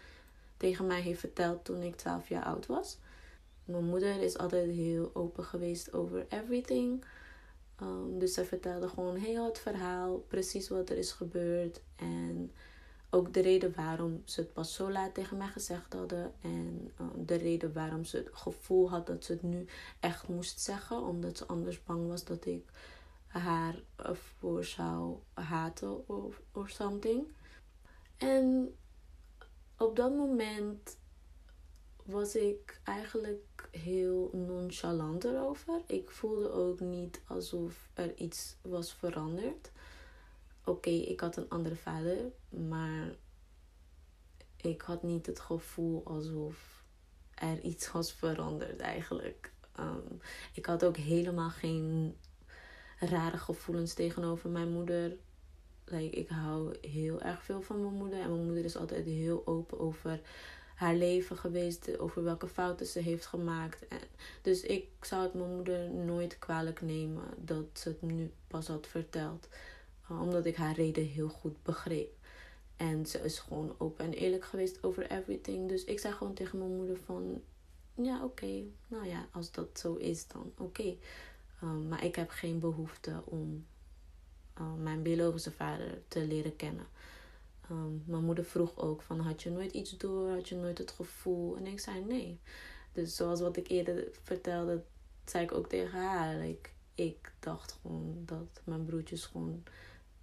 tegen 0.58 0.88
mij 0.88 1.02
heeft 1.02 1.20
verteld 1.20 1.66
toen 1.66 1.82
ik 1.82 1.96
12 1.96 2.30
jaar 2.30 2.44
oud 2.44 2.66
was. 2.66 2.98
Mijn 3.66 3.86
moeder 3.86 4.22
is 4.22 4.38
altijd 4.38 4.70
heel 4.70 5.10
open 5.14 5.44
geweest 5.44 5.94
over 5.94 6.26
everything. 6.30 7.06
Dus 8.18 8.34
ze 8.34 8.46
vertelde 8.46 8.88
gewoon 8.88 9.16
heel 9.16 9.46
het 9.46 9.60
verhaal, 9.60 10.18
precies 10.18 10.70
wat 10.70 10.90
er 10.90 10.98
is 10.98 11.12
gebeurd. 11.12 11.82
En 11.96 12.52
ook 13.10 13.34
de 13.34 13.42
reden 13.42 13.74
waarom 13.76 14.22
ze 14.26 14.40
het 14.40 14.54
pas 14.54 14.74
zo 14.74 14.92
laat 14.92 15.14
tegen 15.14 15.38
mij 15.38 15.48
gezegd 15.48 15.94
hadden. 15.94 16.34
En 16.42 16.92
um, 17.00 17.26
de 17.26 17.36
reden 17.36 17.74
waarom 17.74 18.04
ze 18.04 18.18
het 18.18 18.30
gevoel 18.32 18.90
had 18.90 19.08
dat 19.08 19.24
ze 19.24 19.32
het 19.32 19.44
nu 19.44 19.66
echt 20.00 20.28
moest 20.28 20.60
zeggen. 20.60 21.02
Omdat 21.02 21.38
ze 21.38 21.46
anders 21.46 21.84
bang 21.84 22.08
was 22.08 22.24
dat 22.24 22.46
ik 22.46 22.66
haar 23.28 23.76
ervoor 23.96 24.64
zou 24.64 25.18
haten 25.34 26.08
of, 26.08 26.42
of 26.52 26.70
something. 26.70 27.28
En 28.18 28.76
op 29.78 29.96
dat 29.96 30.16
moment 30.16 30.98
was 32.04 32.36
ik 32.36 32.82
eigenlijk 32.84 33.68
heel 33.72 34.30
nonchalant 34.34 35.24
erover. 35.24 35.82
Ik 35.86 36.10
voelde 36.10 36.52
ook 36.52 36.80
niet 36.80 37.22
alsof 37.28 37.90
er 37.94 38.16
iets 38.16 38.56
was 38.62 38.94
veranderd. 38.94 39.72
Oké, 40.68 40.90
ik 40.90 41.20
had 41.20 41.38
een 41.38 41.50
andere 41.50 41.76
vader, 41.76 42.18
maar 42.50 43.16
ik 44.56 44.82
had 44.82 45.04
niet 45.04 45.26
het 45.26 45.40
gevoel 45.40 46.02
alsof 46.06 46.84
er 47.36 47.60
iets 47.62 47.92
was 47.92 48.14
veranderd 48.14 48.80
eigenlijk. 48.80 49.54
Um, 49.80 50.22
ik 50.54 50.66
had 50.66 50.86
ook 50.86 50.98
helemaal 50.98 51.50
geen 51.50 52.18
rare 53.00 53.38
gevoelens 53.38 53.94
tegenover 53.94 54.50
mijn 54.50 54.72
moeder. 54.72 55.18
Ik 56.12 56.30
hou 56.30 56.78
heel 56.82 57.22
erg 57.22 57.44
veel 57.44 57.62
van 57.62 57.82
mijn 57.82 57.94
moeder. 57.94 58.20
En 58.20 58.30
mijn 58.30 58.46
moeder 58.46 58.64
is 58.64 58.78
altijd 58.78 59.06
heel 59.06 59.48
open 59.48 59.80
over 59.80 60.22
haar 60.76 60.96
leven 60.96 61.38
geweest. 61.38 61.98
Over 62.00 62.24
welke 62.24 62.48
fouten 62.48 62.86
ze 62.86 63.00
heeft 63.00 63.26
gemaakt. 63.26 63.88
En, 63.88 64.00
dus 64.42 64.62
ik 64.62 64.88
zou 65.02 65.24
het 65.24 65.34
mijn 65.34 65.56
moeder 65.56 65.90
nooit 65.90 66.40
kwalijk 66.40 66.82
nemen 66.82 67.24
dat 67.38 67.66
ze 67.74 67.90
het 67.90 68.02
nu 68.02 68.32
pas 68.48 68.68
had 68.68 68.88
verteld. 68.88 69.48
Uh, 70.12 70.22
omdat 70.22 70.46
ik 70.46 70.56
haar 70.56 70.76
reden 70.76 71.06
heel 71.06 71.30
goed 71.30 71.64
begreep. 71.64 72.16
En 72.76 73.06
ze 73.06 73.20
is 73.20 73.40
gewoon 73.40 73.76
open 73.78 74.06
en 74.06 74.14
eerlijk 74.14 74.46
geweest 74.46 74.84
over 74.84 75.12
everything. 75.12 75.70
Dus 75.70 75.84
ik 75.84 76.00
zei 76.00 76.14
gewoon 76.14 76.34
tegen 76.34 76.58
mijn 76.58 76.76
moeder 76.76 76.98
van... 77.06 77.42
Ja, 77.94 78.24
oké. 78.24 78.64
Nou 78.88 79.08
ja, 79.08 79.28
als 79.32 79.52
dat 79.52 79.80
zo 79.80 79.96
is, 79.96 80.28
dan 80.28 80.52
oké. 80.58 80.96
Um, 81.64 81.88
maar 81.88 82.04
ik 82.04 82.16
heb 82.16 82.30
geen 82.30 82.60
behoefte 82.60 83.22
om 83.26 83.66
uh, 84.60 84.74
mijn 84.74 85.02
biologische 85.02 85.52
vader 85.52 86.02
te 86.08 86.28
leren 86.28 86.56
kennen. 86.56 86.88
Mijn 88.06 88.24
moeder 88.24 88.46
vroeg 88.46 88.78
ook 88.78 89.02
van 89.02 89.20
had 89.20 89.44
je 89.44 89.50
nooit 89.50 89.72
iets 89.72 89.98
door, 89.98 90.30
had 90.30 90.50
je 90.50 90.56
nooit 90.56 90.78
het 90.78 90.92
gevoel? 90.92 91.58
En 91.58 91.68
ik 91.68 91.80
zei 91.80 92.04
nee. 92.04 92.40
Dus 92.94 93.16
zoals 93.16 93.42
wat 93.42 93.58
ik 93.58 93.68
eerder 93.68 94.08
vertelde, 94.24 94.84
zei 95.26 95.44
ik 95.44 95.52
ook 95.52 95.70
tegen 95.70 96.00
haar. 96.00 96.46
Ik 96.96 97.34
dacht 97.40 97.72
gewoon 97.82 98.22
dat 98.26 98.62
mijn 98.64 98.86
broertjes 98.86 99.26
gewoon 99.26 99.64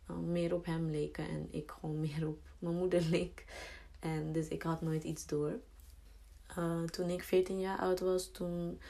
meer 0.06 0.54
op 0.54 0.64
hem 0.64 0.90
leken 0.90 1.28
en 1.28 1.48
ik 1.50 1.70
gewoon 1.70 2.00
meer 2.10 2.28
op 2.28 2.38
mijn 2.58 2.76
moeder 2.76 3.02
leek. 3.02 3.44
En 3.98 4.32
dus 4.32 4.48
ik 4.48 4.62
had 4.62 4.82
nooit 4.82 5.04
iets 5.04 5.26
door. 5.26 5.58
Uh, 6.58 6.82
toen 6.82 7.10
ik 7.10 7.22
14 7.22 7.60
jaar 7.60 7.78
oud 7.78 8.00
was, 8.00 8.30
toen 8.30 8.80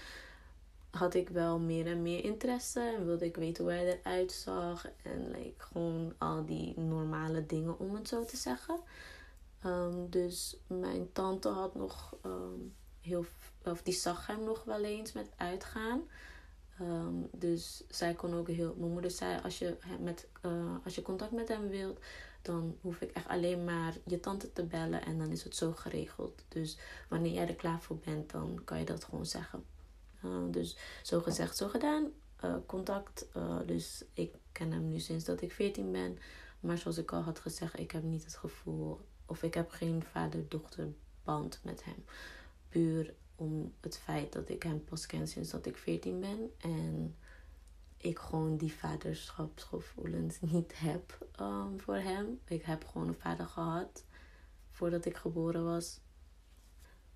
had 0.91 1.15
ik 1.15 1.29
wel 1.29 1.59
meer 1.59 1.87
en 1.87 2.03
meer 2.03 2.25
interesse 2.25 2.81
en 2.81 3.07
wilde 3.07 3.25
ik 3.25 3.37
weten 3.37 3.65
hoe 3.65 3.73
hij 3.73 4.01
eruit 4.01 4.33
zag. 4.33 4.89
En 5.03 5.31
like, 5.31 5.65
gewoon 5.65 6.15
al 6.19 6.45
die 6.45 6.79
normale 6.81 7.47
dingen, 7.47 7.79
om 7.79 7.95
het 7.95 8.09
zo 8.09 8.25
te 8.25 8.37
zeggen. 8.37 8.81
Um, 9.67 10.11
dus 10.11 10.57
mijn 10.67 11.13
tante 11.13 11.49
had 11.49 11.75
nog 11.75 12.17
um, 12.25 12.75
heel, 13.01 13.25
of 13.65 13.83
die 13.83 13.95
zag 13.95 14.27
hem 14.27 14.45
nog 14.45 14.65
wel 14.65 14.85
eens 14.85 15.13
met 15.13 15.29
uitgaan. 15.37 16.03
Um, 16.81 17.29
dus 17.33 17.85
zij 17.89 18.15
kon 18.15 18.35
ook 18.35 18.49
heel. 18.49 18.75
Mijn 18.79 18.93
moeder 18.93 19.11
zei: 19.11 19.41
als 19.43 19.59
je, 19.59 19.77
met, 20.01 20.27
uh, 20.47 20.75
als 20.85 20.95
je 20.95 21.03
contact 21.03 21.33
met 21.33 21.49
hem 21.49 21.69
wilt, 21.69 21.99
dan 22.43 22.77
hoef 22.81 23.01
ik 23.01 23.11
echt 23.11 23.29
alleen 23.29 23.65
maar 23.65 23.97
je 24.07 24.21
tante 24.21 24.53
te 24.53 24.65
bellen 24.65 25.05
en 25.05 25.19
dan 25.19 25.31
is 25.31 25.45
het 25.45 25.57
zo 25.57 25.73
geregeld. 25.73 26.45
Dus 26.49 26.79
wanneer 27.09 27.33
jij 27.33 27.49
er 27.49 27.55
klaar 27.55 27.81
voor 27.81 27.99
bent, 28.05 28.31
dan 28.31 28.61
kan 28.65 28.79
je 28.79 28.85
dat 28.85 29.05
gewoon 29.05 29.27
zeggen. 29.27 29.65
Uh, 30.25 30.31
dus 30.51 30.77
zo 31.03 31.21
gezegd, 31.21 31.57
zo 31.57 31.69
gedaan. 31.69 32.11
Uh, 32.45 32.55
contact. 32.67 33.27
Dus 33.67 34.05
ik 34.13 34.35
ken 34.53 34.73
hem 34.73 34.89
nu 34.89 34.99
sinds 34.99 35.25
dat 35.25 35.41
ik 35.41 35.53
14 35.53 35.93
ben. 35.93 36.19
Maar 36.61 36.79
zoals 36.79 36.99
ik 36.99 37.13
al 37.13 37.23
had 37.23 37.39
gezegd, 37.39 37.79
ik 37.79 37.91
heb 37.91 38.03
niet 38.03 38.25
het 38.25 38.37
gevoel. 38.37 39.01
Of 39.27 39.43
ik 39.43 39.55
heb 39.55 39.71
geen 39.71 40.03
vader-dochter 40.03 40.93
band 41.25 41.61
met 41.63 41.85
hem. 41.85 42.05
Puur 42.69 43.15
om 43.37 43.73
het 43.81 43.99
feit 43.99 44.33
dat 44.33 44.49
ik 44.49 44.63
hem 44.63 44.85
pas 44.85 45.07
ken 45.07 45.29
sinds 45.29 45.51
dat 45.51 45.67
ik 45.67 45.77
14 45.77 46.21
ben. 46.21 46.51
En 46.59 47.17
ik 47.97 48.19
gewoon 48.19 48.57
die 48.57 48.73
vaderschapsgevoelens 48.73 50.41
niet 50.41 50.79
heb 50.79 51.27
um, 51.41 51.81
voor 51.81 51.97
hem. 51.97 52.41
Ik 52.45 52.63
heb 52.63 52.85
gewoon 52.85 53.09
een 53.09 53.15
vader 53.15 53.47
gehad 53.47 54.05
voordat 54.71 55.05
ik 55.05 55.17
geboren 55.17 55.65
was. 55.65 56.01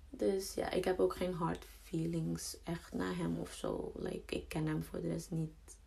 Dus 0.09 0.53
ja, 0.53 0.71
ik 0.71 0.85
heb 0.85 0.99
ook 0.99 1.15
geen 1.15 1.33
hard 1.33 1.65
feelings 1.81 2.57
echt 2.63 2.93
naar 2.93 3.15
hem 3.15 3.37
of 3.37 3.53
zo. 3.53 3.91
Like, 3.95 4.35
ik 4.35 4.49
ken 4.49 4.67
hem 4.67 4.83
voor 4.83 5.01
de 5.01 5.07
rest 5.07 5.31
niet. 5.31 5.77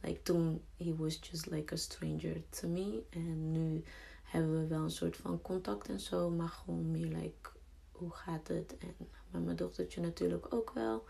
Like, 0.00 0.22
toen, 0.22 0.62
he 0.76 0.96
was 0.96 1.18
just 1.30 1.46
like 1.50 1.74
a 1.74 1.76
stranger 1.76 2.48
to 2.48 2.68
me. 2.68 3.02
En 3.10 3.52
nu 3.52 3.82
hebben 4.22 4.60
we 4.60 4.66
wel 4.66 4.82
een 4.82 4.90
soort 4.90 5.16
van 5.16 5.42
contact 5.42 5.88
en 5.88 6.00
zo. 6.00 6.30
Maar 6.30 6.48
gewoon 6.48 6.90
meer 6.90 7.06
like, 7.06 7.50
hoe 7.94 8.10
gaat 8.10 8.48
het? 8.48 8.78
En 8.78 8.94
met 9.30 9.44
mijn 9.44 9.56
dochtertje 9.56 10.00
natuurlijk 10.00 10.54
ook 10.54 10.70
wel. 10.70 11.04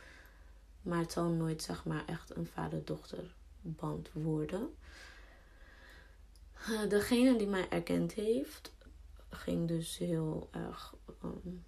Maar 0.82 0.98
het 0.98 1.12
zal 1.12 1.28
nooit, 1.28 1.62
zeg 1.62 1.84
maar, 1.84 2.04
echt 2.06 2.36
een 2.36 2.46
vader-dochter 2.46 3.34
band 3.60 4.12
worden. 4.12 4.74
Uh, 6.70 6.88
degene 6.88 7.38
die 7.38 7.46
mij 7.46 7.68
erkend 7.68 8.12
heeft, 8.12 8.72
ging 9.30 9.68
dus 9.68 9.98
heel 9.98 10.48
erg 10.50 10.94
um, 11.24 11.64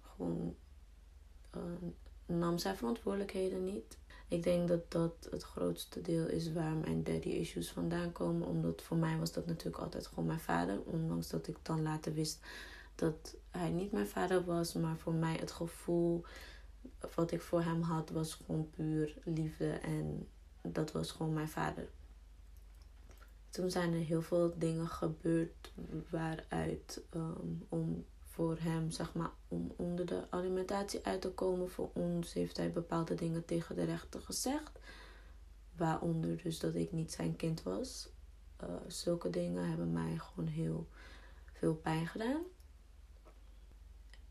gewoon 0.00 0.54
uh, 1.56 1.62
nam 2.26 2.58
zijn 2.58 2.76
verantwoordelijkheden 2.76 3.64
niet. 3.64 3.98
Ik 4.28 4.42
denk 4.42 4.68
dat 4.68 4.90
dat 4.90 5.28
het 5.30 5.42
grootste 5.42 6.00
deel 6.00 6.26
is 6.26 6.52
waar 6.52 6.74
mijn 6.74 7.04
daddy 7.04 7.28
issues 7.28 7.70
vandaan 7.70 8.12
komen. 8.12 8.48
Omdat 8.48 8.82
voor 8.82 8.96
mij 8.96 9.18
was 9.18 9.32
dat 9.32 9.46
natuurlijk 9.46 9.82
altijd 9.82 10.06
gewoon 10.06 10.26
mijn 10.26 10.40
vader. 10.40 10.80
Ondanks 10.84 11.28
dat 11.28 11.46
ik 11.46 11.56
dan 11.62 11.82
later 11.82 12.14
wist 12.14 12.46
dat 12.94 13.36
hij 13.50 13.70
niet 13.70 13.92
mijn 13.92 14.06
vader 14.06 14.44
was. 14.44 14.72
Maar 14.72 14.96
voor 14.96 15.14
mij 15.14 15.36
het 15.36 15.50
gevoel 15.50 16.24
wat 17.14 17.30
ik 17.30 17.40
voor 17.40 17.62
hem 17.62 17.82
had 17.82 18.10
was 18.10 18.34
gewoon 18.34 18.70
puur 18.70 19.18
liefde. 19.24 19.70
En 19.70 20.28
dat 20.62 20.92
was 20.92 21.10
gewoon 21.10 21.32
mijn 21.32 21.48
vader. 21.48 21.88
Toen 23.48 23.70
zijn 23.70 23.92
er 23.92 24.04
heel 24.04 24.22
veel 24.22 24.54
dingen 24.58 24.88
gebeurd 24.88 25.72
waaruit 26.10 27.02
um, 27.14 27.66
om 27.68 28.04
voor 28.34 28.56
hem, 28.58 28.90
zeg 28.90 29.14
maar, 29.14 29.30
om 29.48 29.72
onder 29.76 30.06
de 30.06 30.30
alimentatie 30.30 31.04
uit 31.04 31.20
te 31.20 31.30
komen. 31.30 31.70
Voor 31.70 31.90
ons 31.92 32.32
heeft 32.32 32.56
hij 32.56 32.72
bepaalde 32.72 33.14
dingen 33.14 33.44
tegen 33.44 33.74
de 33.74 33.84
rechter 33.84 34.20
gezegd. 34.20 34.78
Waaronder 35.76 36.42
dus 36.42 36.58
dat 36.58 36.74
ik 36.74 36.92
niet 36.92 37.12
zijn 37.12 37.36
kind 37.36 37.62
was. 37.62 38.08
Uh, 38.62 38.68
zulke 38.86 39.30
dingen 39.30 39.68
hebben 39.68 39.92
mij 39.92 40.18
gewoon 40.18 40.48
heel 40.48 40.88
veel 41.52 41.74
pijn 41.74 42.06
gedaan. 42.06 42.42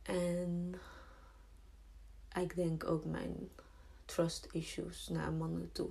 En 0.03 0.75
ik 2.41 2.55
denk 2.55 2.83
ook 2.83 3.05
mijn 3.05 3.49
trust 4.05 4.47
issues 4.51 5.07
naar 5.07 5.31
mannen 5.31 5.71
toe. 5.71 5.89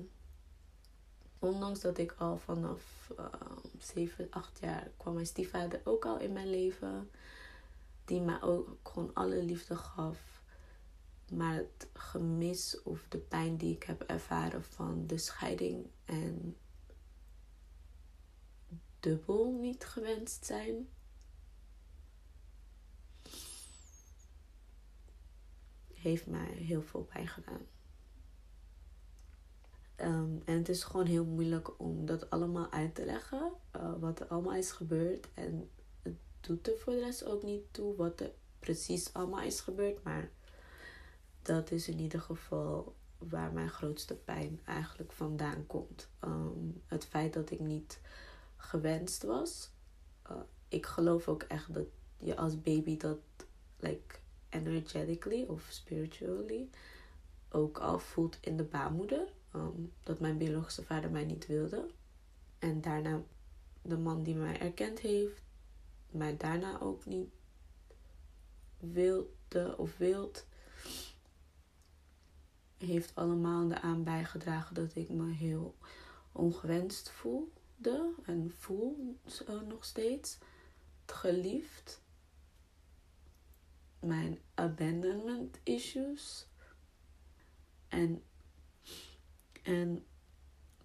Ondanks 1.38 1.80
dat 1.80 1.98
ik 1.98 2.14
al 2.18 2.38
vanaf 2.38 3.12
uh, 3.18 3.26
7, 3.78 4.26
8 4.30 4.58
jaar 4.58 4.90
kwam 4.96 5.14
mijn 5.14 5.26
stiefvader 5.26 5.80
ook 5.84 6.04
al 6.04 6.18
in 6.18 6.32
mijn 6.32 6.50
leven 6.50 7.10
die 8.04 8.20
mij 8.20 8.42
ook 8.42 8.76
gewoon 8.82 9.10
alle 9.14 9.42
liefde 9.42 9.76
gaf. 9.76 10.42
Maar 11.32 11.54
het 11.54 11.88
gemis 11.92 12.82
of 12.82 13.06
de 13.08 13.18
pijn 13.18 13.56
die 13.56 13.74
ik 13.74 13.82
heb 13.82 14.02
ervaren 14.02 14.64
van 14.64 15.06
de 15.06 15.18
scheiding 15.18 15.86
en 16.04 16.56
dubbel 19.00 19.52
niet 19.60 19.84
gewenst 19.84 20.44
zijn, 20.44 20.88
heeft 26.02 26.26
mij 26.26 26.52
heel 26.52 26.82
veel 26.82 27.02
pijn 27.02 27.28
gedaan. 27.28 27.66
Ehm, 29.94 30.36
en 30.44 30.56
het 30.56 30.68
is 30.68 30.84
gewoon 30.84 31.06
heel 31.06 31.24
moeilijk 31.24 31.80
om 31.80 32.06
dat 32.06 32.30
allemaal 32.30 32.70
uit 32.70 32.94
te 32.94 33.04
leggen. 33.04 33.52
Uh, 33.76 33.92
wat 33.98 34.20
er 34.20 34.26
allemaal 34.26 34.54
is 34.54 34.70
gebeurd. 34.70 35.28
En 35.34 35.70
het 36.02 36.16
doet 36.40 36.68
er 36.68 36.78
voor 36.78 36.92
de 36.92 36.98
rest 36.98 37.24
ook 37.24 37.42
niet 37.42 37.62
toe 37.70 37.96
wat 37.96 38.20
er 38.20 38.32
precies 38.58 39.12
allemaal 39.12 39.42
is 39.42 39.60
gebeurd. 39.60 40.02
Maar 40.02 40.30
dat 41.42 41.70
is 41.70 41.88
in 41.88 41.98
ieder 41.98 42.20
geval 42.20 42.96
waar 43.18 43.52
mijn 43.52 43.70
grootste 43.70 44.16
pijn 44.16 44.60
eigenlijk 44.64 45.12
vandaan 45.12 45.66
komt. 45.66 46.08
Ehm, 46.20 46.70
het 46.86 47.04
feit 47.04 47.32
dat 47.32 47.50
ik 47.50 47.60
niet 47.60 48.00
gewenst 48.56 49.22
was. 49.22 49.70
Uh, 50.30 50.36
ik 50.68 50.86
geloof 50.86 51.28
ook 51.28 51.42
echt 51.42 51.74
dat 51.74 51.86
je 52.18 52.36
als 52.36 52.62
baby 52.62 52.96
dat 52.96 53.18
like 53.78 54.21
energetically 54.52 55.44
of 55.44 55.66
spiritually 55.70 56.68
ook 57.48 57.78
al 57.78 57.98
voelt 57.98 58.38
in 58.40 58.56
de 58.56 58.64
baarmoeder. 58.64 59.28
Um, 59.54 59.92
dat 60.02 60.20
mijn 60.20 60.38
biologische 60.38 60.82
vader 60.82 61.10
mij 61.10 61.24
niet 61.24 61.46
wilde. 61.46 61.86
En 62.58 62.80
daarna 62.80 63.22
de 63.82 63.98
man 63.98 64.22
die 64.22 64.34
mij 64.34 64.60
erkend 64.60 64.98
heeft, 64.98 65.42
mij 66.10 66.36
daarna 66.36 66.80
ook 66.80 67.04
niet 67.04 67.28
wilde 68.78 69.74
of 69.76 69.96
wilt, 69.96 70.46
heeft 72.78 73.14
allemaal 73.14 73.70
eraan 73.70 74.04
bijgedragen 74.04 74.74
dat 74.74 74.94
ik 74.94 75.08
me 75.08 75.32
heel 75.32 75.74
ongewenst 76.32 77.10
voelde 77.10 78.14
en 78.24 78.54
voel 78.58 79.16
uh, 79.48 79.60
nog 79.60 79.84
steeds. 79.84 80.38
Geliefd. 81.06 82.01
Mijn 84.02 84.38
abandonment 84.54 85.58
issues. 85.62 86.46
En 87.88 88.22
en 89.62 90.04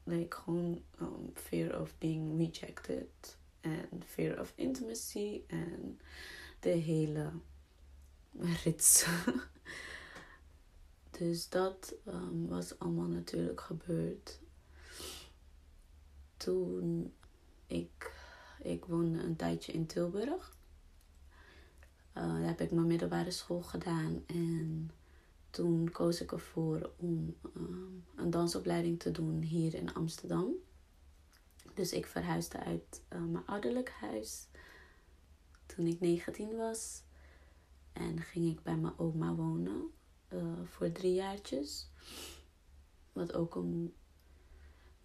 like 0.03 0.35
gewoon 0.35 0.81
um, 1.01 1.31
fear 1.33 1.81
of 1.81 1.97
being 1.97 2.37
rejected. 2.37 3.37
En 3.61 4.03
fear 4.05 4.39
of 4.39 4.53
intimacy. 4.55 5.41
En 5.47 5.99
de 6.59 6.69
hele 6.69 7.31
rits. 8.63 9.05
dus 11.19 11.49
dat 11.49 11.95
um, 12.07 12.47
was 12.47 12.79
allemaal 12.79 13.07
natuurlijk 13.07 13.61
gebeurd. 13.61 14.39
Toen 16.37 17.13
ik, 17.67 18.13
ik 18.59 18.85
woonde 18.85 19.19
een 19.19 19.35
tijdje 19.35 19.71
in 19.71 19.85
Tilburg. 19.85 20.56
Uh, 22.17 22.23
daar 22.23 22.47
heb 22.47 22.61
ik 22.61 22.71
mijn 22.71 22.87
middelbare 22.87 23.31
school 23.31 23.61
gedaan. 23.61 24.23
En 24.25 24.91
toen 25.49 25.91
koos 25.91 26.21
ik 26.21 26.31
ervoor 26.31 26.91
om 26.97 27.35
ehm, 27.55 28.19
een 28.21 28.29
dansopleiding 28.29 28.99
te 28.99 29.11
doen 29.11 29.41
hier 29.41 29.73
in 29.73 29.93
Amsterdam. 29.93 30.51
Dus 31.73 31.91
ik 31.91 32.05
verhuisde 32.05 32.59
uit 32.59 33.01
uh, 33.13 33.23
mijn 33.23 33.45
ouderlijk 33.45 33.89
huis 33.89 34.47
toen 35.65 35.85
ik 35.85 35.99
19 35.99 36.55
was. 36.55 37.01
En 37.93 38.21
ging 38.21 38.51
ik 38.51 38.63
bij 38.63 38.77
mijn 38.77 38.99
oma 38.99 39.33
wonen 39.33 39.91
uh, 40.33 40.41
voor 40.65 40.91
drie 40.91 41.13
jaartjes. 41.13 41.89
Wat 43.13 43.33
ook 43.33 43.55
een 43.55 43.93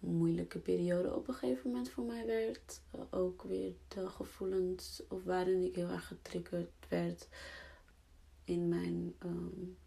moeilijke 0.03 0.59
periode 0.59 1.15
op 1.15 1.27
een 1.27 1.33
gegeven 1.33 1.69
moment 1.69 1.89
voor 1.89 2.03
mij 2.03 2.25
werd. 2.25 2.81
Uh, 2.95 3.01
ook 3.09 3.43
weer 3.43 3.73
de 3.87 4.07
gevoelens 4.07 5.03
of 5.09 5.23
waarin 5.23 5.63
ik 5.63 5.75
heel 5.75 5.89
erg 5.89 6.07
getriggerd 6.07 6.71
werd 6.87 7.27
in 8.43 8.69
mijn 8.69 9.15
um, 9.25 9.77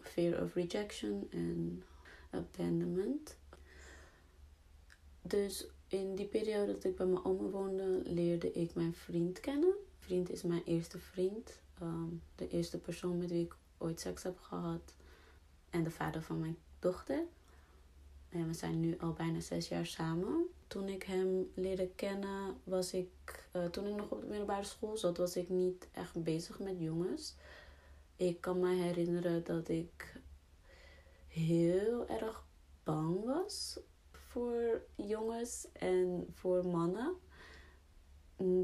fear 0.00 0.42
of 0.42 0.54
rejection 0.54 1.28
en 1.30 1.82
abandonment. 2.30 3.36
Dus 5.22 5.66
in 5.88 6.14
die 6.14 6.26
periode 6.26 6.72
dat 6.72 6.84
ik 6.84 6.96
bij 6.96 7.06
mijn 7.06 7.24
oma 7.24 7.48
woonde, 7.48 8.00
leerde 8.04 8.52
ik 8.52 8.74
mijn 8.74 8.94
vriend 8.94 9.40
kennen. 9.40 9.74
Vriend 9.98 10.30
is 10.30 10.42
mijn 10.42 10.62
eerste 10.64 10.98
vriend. 10.98 11.60
Ehm, 11.80 12.08
de 12.34 12.48
eerste 12.48 12.78
persoon 12.78 13.18
met 13.18 13.30
wie 13.30 13.44
ik 13.44 13.56
ooit 13.78 14.00
seks 14.00 14.22
heb 14.22 14.38
gehad. 14.38 14.94
En 15.70 15.84
de 15.84 15.90
vader 15.90 16.22
van 16.22 16.40
mijn 16.40 16.56
dochter. 16.78 17.24
En 18.28 18.46
we 18.46 18.54
zijn 18.54 18.80
nu 18.80 18.98
al 18.98 19.12
bijna 19.12 19.40
zes 19.40 19.68
jaar 19.68 19.86
samen. 19.86 20.46
Toen 20.66 20.88
ik 20.88 21.02
hem 21.02 21.50
leerde 21.54 21.88
kennen, 21.94 22.56
was 22.64 22.92
ik, 22.92 23.46
uh, 23.52 23.64
toen 23.64 23.86
ik 23.86 23.94
nog 23.96 24.10
op 24.10 24.20
de 24.20 24.26
middelbare 24.26 24.64
school 24.64 24.96
zat, 24.96 25.16
was 25.16 25.36
ik 25.36 25.48
niet 25.48 25.88
echt 25.92 26.22
bezig 26.22 26.58
met 26.58 26.74
jongens. 26.78 27.34
Ik 28.16 28.40
kan 28.40 28.58
me 28.58 28.74
herinneren 28.74 29.44
dat 29.44 29.68
ik 29.68 30.20
heel 31.28 32.08
erg 32.08 32.44
bang 32.84 33.24
was 33.24 33.78
voor 34.10 34.82
jongens 34.94 35.68
en 35.72 36.26
voor 36.32 36.66
mannen. 36.66 37.14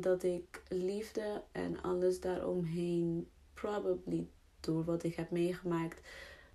Dat 0.01 0.23
ik 0.23 0.63
liefde 0.69 1.43
en 1.53 1.83
alles 1.83 2.21
daaromheen, 2.21 3.31
probably 3.55 4.29
door 4.61 4.85
wat 4.85 5.03
ik 5.03 5.15
heb 5.15 5.31
meegemaakt, 5.31 6.01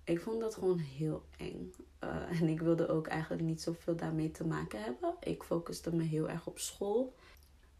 ik 0.08 0.20
vond 0.20 0.40
dat 0.40 0.54
gewoon 0.54 0.78
heel 0.78 1.22
eng. 1.36 1.72
Uh, 2.04 2.40
en 2.40 2.48
ik 2.48 2.60
wilde 2.60 2.88
ook 2.88 3.06
eigenlijk 3.06 3.42
niet 3.42 3.62
zoveel 3.62 3.96
daarmee 3.96 4.30
te 4.30 4.46
maken 4.46 4.82
hebben. 4.82 5.14
Ik 5.20 5.42
focuste 5.42 5.94
me 5.94 6.02
heel 6.02 6.28
erg 6.28 6.46
op 6.46 6.58
school. 6.58 7.14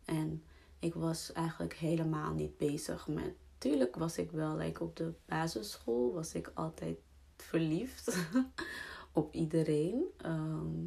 En 0.04 0.42
ik 0.78 0.94
was 0.94 1.32
eigenlijk 1.32 1.74
helemaal 1.74 2.32
niet 2.32 2.56
bezig 2.56 3.08
met 3.08 3.34
tuurlijk 3.58 3.96
was 3.96 4.18
ik 4.18 4.30
wel, 4.30 4.56
like 4.56 4.82
op 4.82 4.96
de 4.96 5.12
basisschool 5.26 6.12
was 6.12 6.34
ik 6.34 6.50
altijd 6.54 6.98
verliefd 7.36 8.26
op 9.12 9.34
iedereen. 9.34 10.04
Ehm, 10.16 10.86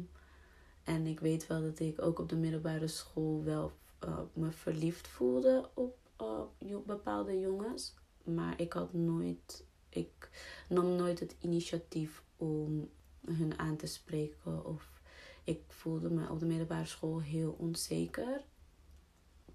en 0.84 1.06
ik 1.06 1.20
weet 1.20 1.46
wel 1.46 1.62
dat 1.62 1.78
ik 1.78 2.02
ook 2.02 2.18
op 2.18 2.28
de 2.28 2.36
middelbare 2.36 2.88
school 2.88 3.44
wel 3.44 3.72
uh, 4.04 4.18
me 4.32 4.50
verliefd 4.50 5.08
voelde 5.08 5.70
op 5.74 5.96
uh, 6.20 6.76
bepaalde 6.86 7.40
jongens. 7.40 7.94
Maar 8.24 8.60
ik 8.60 8.72
had 8.72 8.92
nooit, 8.92 9.64
ik 9.94 10.30
nam 10.68 10.96
nooit 10.96 11.20
het 11.20 11.36
initiatief 11.40 12.22
om 12.36 12.90
hun 13.26 13.58
aan 13.58 13.76
te 13.76 13.86
spreken. 13.86 14.66
Of 14.66 15.00
ik 15.44 15.62
voelde 15.68 16.10
me 16.10 16.30
op 16.30 16.38
de 16.38 16.46
middelbare 16.46 16.86
school 16.86 17.20
heel 17.20 17.56
onzeker 17.58 18.44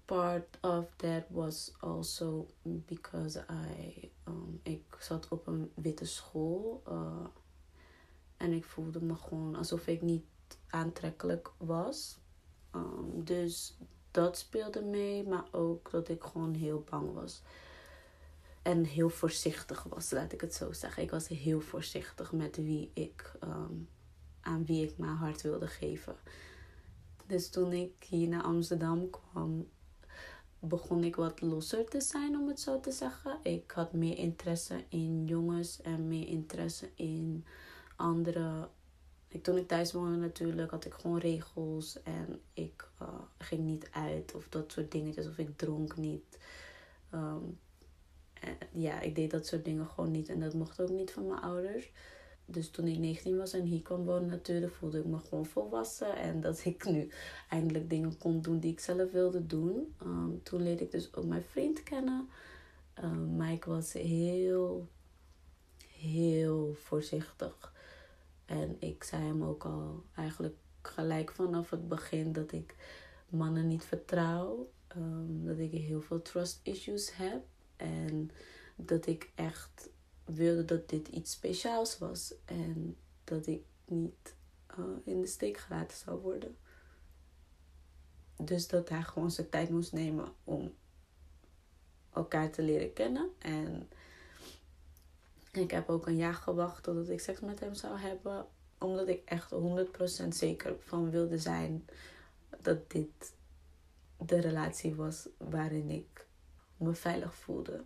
part 0.08 0.58
of 0.62 0.96
that 0.96 1.24
was 1.28 1.72
also 1.80 2.46
because 2.62 3.44
I, 3.50 4.10
um, 4.28 4.60
ik 4.62 4.96
zat 5.00 5.28
op 5.28 5.46
een 5.46 5.70
witte 5.74 6.04
school. 6.04 6.82
Uh, 6.88 7.26
en 8.36 8.52
ik 8.52 8.64
voelde 8.64 9.00
me 9.02 9.14
gewoon 9.14 9.54
alsof 9.54 9.86
ik 9.86 10.02
niet 10.02 10.24
aantrekkelijk 10.68 11.52
was. 11.56 12.18
Um, 12.74 13.24
dus 13.24 13.76
dat 14.10 14.38
speelde 14.38 14.82
mee. 14.82 15.26
Maar 15.26 15.48
ook 15.52 15.90
dat 15.90 16.08
ik 16.08 16.22
gewoon 16.22 16.54
heel 16.54 16.84
bang 16.90 17.12
was. 17.12 17.42
En 18.68 18.84
heel 18.84 19.08
voorzichtig 19.08 19.82
was, 19.82 20.10
laat 20.10 20.32
ik 20.32 20.40
het 20.40 20.54
zo 20.54 20.72
zeggen. 20.72 21.02
Ik 21.02 21.10
was 21.10 21.28
heel 21.28 21.60
voorzichtig 21.60 22.32
met 22.32 22.56
wie 22.56 22.90
ik, 22.94 23.32
um, 23.44 23.88
aan 24.40 24.64
wie 24.64 24.84
ik 24.84 24.98
mijn 24.98 25.16
hart 25.16 25.42
wilde 25.42 25.66
geven. 25.66 26.16
Dus 27.26 27.50
toen 27.50 27.72
ik 27.72 28.04
hier 28.08 28.28
naar 28.28 28.42
Amsterdam 28.42 29.10
kwam, 29.10 29.68
begon 30.58 31.04
ik 31.04 31.16
wat 31.16 31.40
losser 31.40 31.88
te 31.88 32.00
zijn, 32.00 32.36
om 32.36 32.48
het 32.48 32.60
zo 32.60 32.80
te 32.80 32.90
zeggen. 32.90 33.38
Ik 33.42 33.70
had 33.70 33.92
meer 33.92 34.18
interesse 34.18 34.84
in 34.88 35.24
jongens 35.26 35.80
en 35.80 36.08
meer 36.08 36.26
interesse 36.26 36.90
in 36.94 37.44
andere. 37.96 38.68
toen 39.42 39.56
ik 39.56 39.68
thuis 39.68 39.92
woonde 39.92 40.16
natuurlijk, 40.16 40.70
had 40.70 40.84
ik 40.84 40.94
gewoon 40.94 41.18
regels 41.18 42.02
en 42.02 42.40
ik 42.52 42.88
uh, 43.02 43.08
ging 43.38 43.64
niet 43.64 43.88
uit 43.90 44.34
of 44.34 44.48
dat 44.48 44.72
soort 44.72 44.90
dingetjes. 44.90 45.26
Of 45.26 45.38
ik 45.38 45.56
dronk 45.56 45.96
niet. 45.96 46.38
Um, 47.14 47.58
ja, 48.72 49.00
ik 49.00 49.14
deed 49.14 49.30
dat 49.30 49.46
soort 49.46 49.64
dingen 49.64 49.86
gewoon 49.86 50.10
niet 50.10 50.28
en 50.28 50.40
dat 50.40 50.54
mocht 50.54 50.80
ook 50.80 50.90
niet 50.90 51.10
van 51.10 51.26
mijn 51.26 51.40
ouders 51.40 51.90
dus 52.50 52.70
toen 52.70 52.86
ik 52.86 52.98
19 52.98 53.36
was 53.36 53.52
en 53.52 53.62
hier 53.62 53.82
kwam 53.82 54.04
wonen 54.04 54.28
natuurlijk, 54.28 54.74
voelde 54.74 54.98
ik 54.98 55.04
me 55.04 55.18
gewoon 55.18 55.46
volwassen. 55.46 56.16
En 56.16 56.40
dat 56.46 56.64
ik 56.64 56.84
nu 56.84 57.10
eindelijk 57.48 57.90
dingen 57.90 58.18
kon 58.18 58.40
doen 58.40 58.58
die 58.58 58.72
ik 58.72 58.80
zelf 58.80 59.12
wilde 59.12 59.46
doen. 59.46 59.94
Ehm, 60.00 60.30
toen 60.42 60.62
leerde 60.62 60.84
ik 60.84 60.90
dus 60.90 61.14
ook 61.14 61.24
mijn 61.24 61.42
vriend 61.42 61.82
kennen. 61.82 62.28
Um, 63.02 63.36
maar 63.36 63.52
ik 63.52 63.64
was 63.64 63.92
heel, 63.92 64.88
heel 65.86 66.74
voorzichtig. 66.74 67.72
En 68.44 68.76
ik 68.78 69.04
zei 69.04 69.22
hem 69.22 69.42
ook 69.42 69.64
al 69.64 70.02
eigenlijk 70.14 70.56
gelijk 70.82 71.30
vanaf 71.30 71.70
het 71.70 71.88
begin 71.88 72.32
dat 72.32 72.52
ik 72.52 72.74
mannen 73.28 73.66
niet 73.66 73.84
vertrouw. 73.84 74.70
Um, 74.96 75.44
dat 75.44 75.58
ik 75.58 75.72
heel 75.72 76.00
veel 76.00 76.22
trust 76.22 76.60
issues 76.62 77.16
heb. 77.16 77.42
En 77.78 78.30
dat 78.76 79.06
ik 79.06 79.30
echt 79.34 79.90
wilde 80.24 80.64
dat 80.64 80.88
dit 80.88 81.08
iets 81.08 81.32
speciaals 81.32 81.98
was 81.98 82.34
en 82.44 82.96
dat 83.24 83.46
ik 83.46 83.62
niet 83.84 84.34
uh, 84.78 84.84
in 85.04 85.20
de 85.20 85.26
steek 85.26 85.56
gelaten 85.56 85.96
zou 85.96 86.20
worden. 86.20 86.56
Dus 88.36 88.68
dat 88.68 88.88
hij 88.88 89.02
gewoon 89.02 89.30
zijn 89.30 89.48
tijd 89.48 89.70
moest 89.70 89.92
nemen 89.92 90.28
om 90.44 90.74
elkaar 92.12 92.50
te 92.50 92.62
leren 92.62 92.92
kennen. 92.92 93.30
En 93.38 93.88
Ik 95.52 95.70
heb 95.70 95.88
ook 95.88 96.06
een 96.06 96.16
jaar 96.16 96.34
gewacht 96.34 96.82
totdat 96.82 97.08
ik 97.08 97.20
seks 97.20 97.40
met 97.40 97.60
hem 97.60 97.74
zou 97.74 97.98
hebben. 97.98 98.46
Omdat 98.78 99.08
ik 99.08 99.22
echt 99.24 99.52
100% 100.24 100.28
zeker 100.28 100.76
van 100.84 101.10
wilde 101.10 101.38
zijn 101.38 101.86
dat 102.60 102.90
dit 102.90 103.32
de 104.18 104.40
relatie 104.40 104.94
was 104.94 105.28
waarin 105.36 105.90
ik 105.90 106.26
me 106.78 106.94
veilig 106.94 107.34
voelde. 107.34 107.84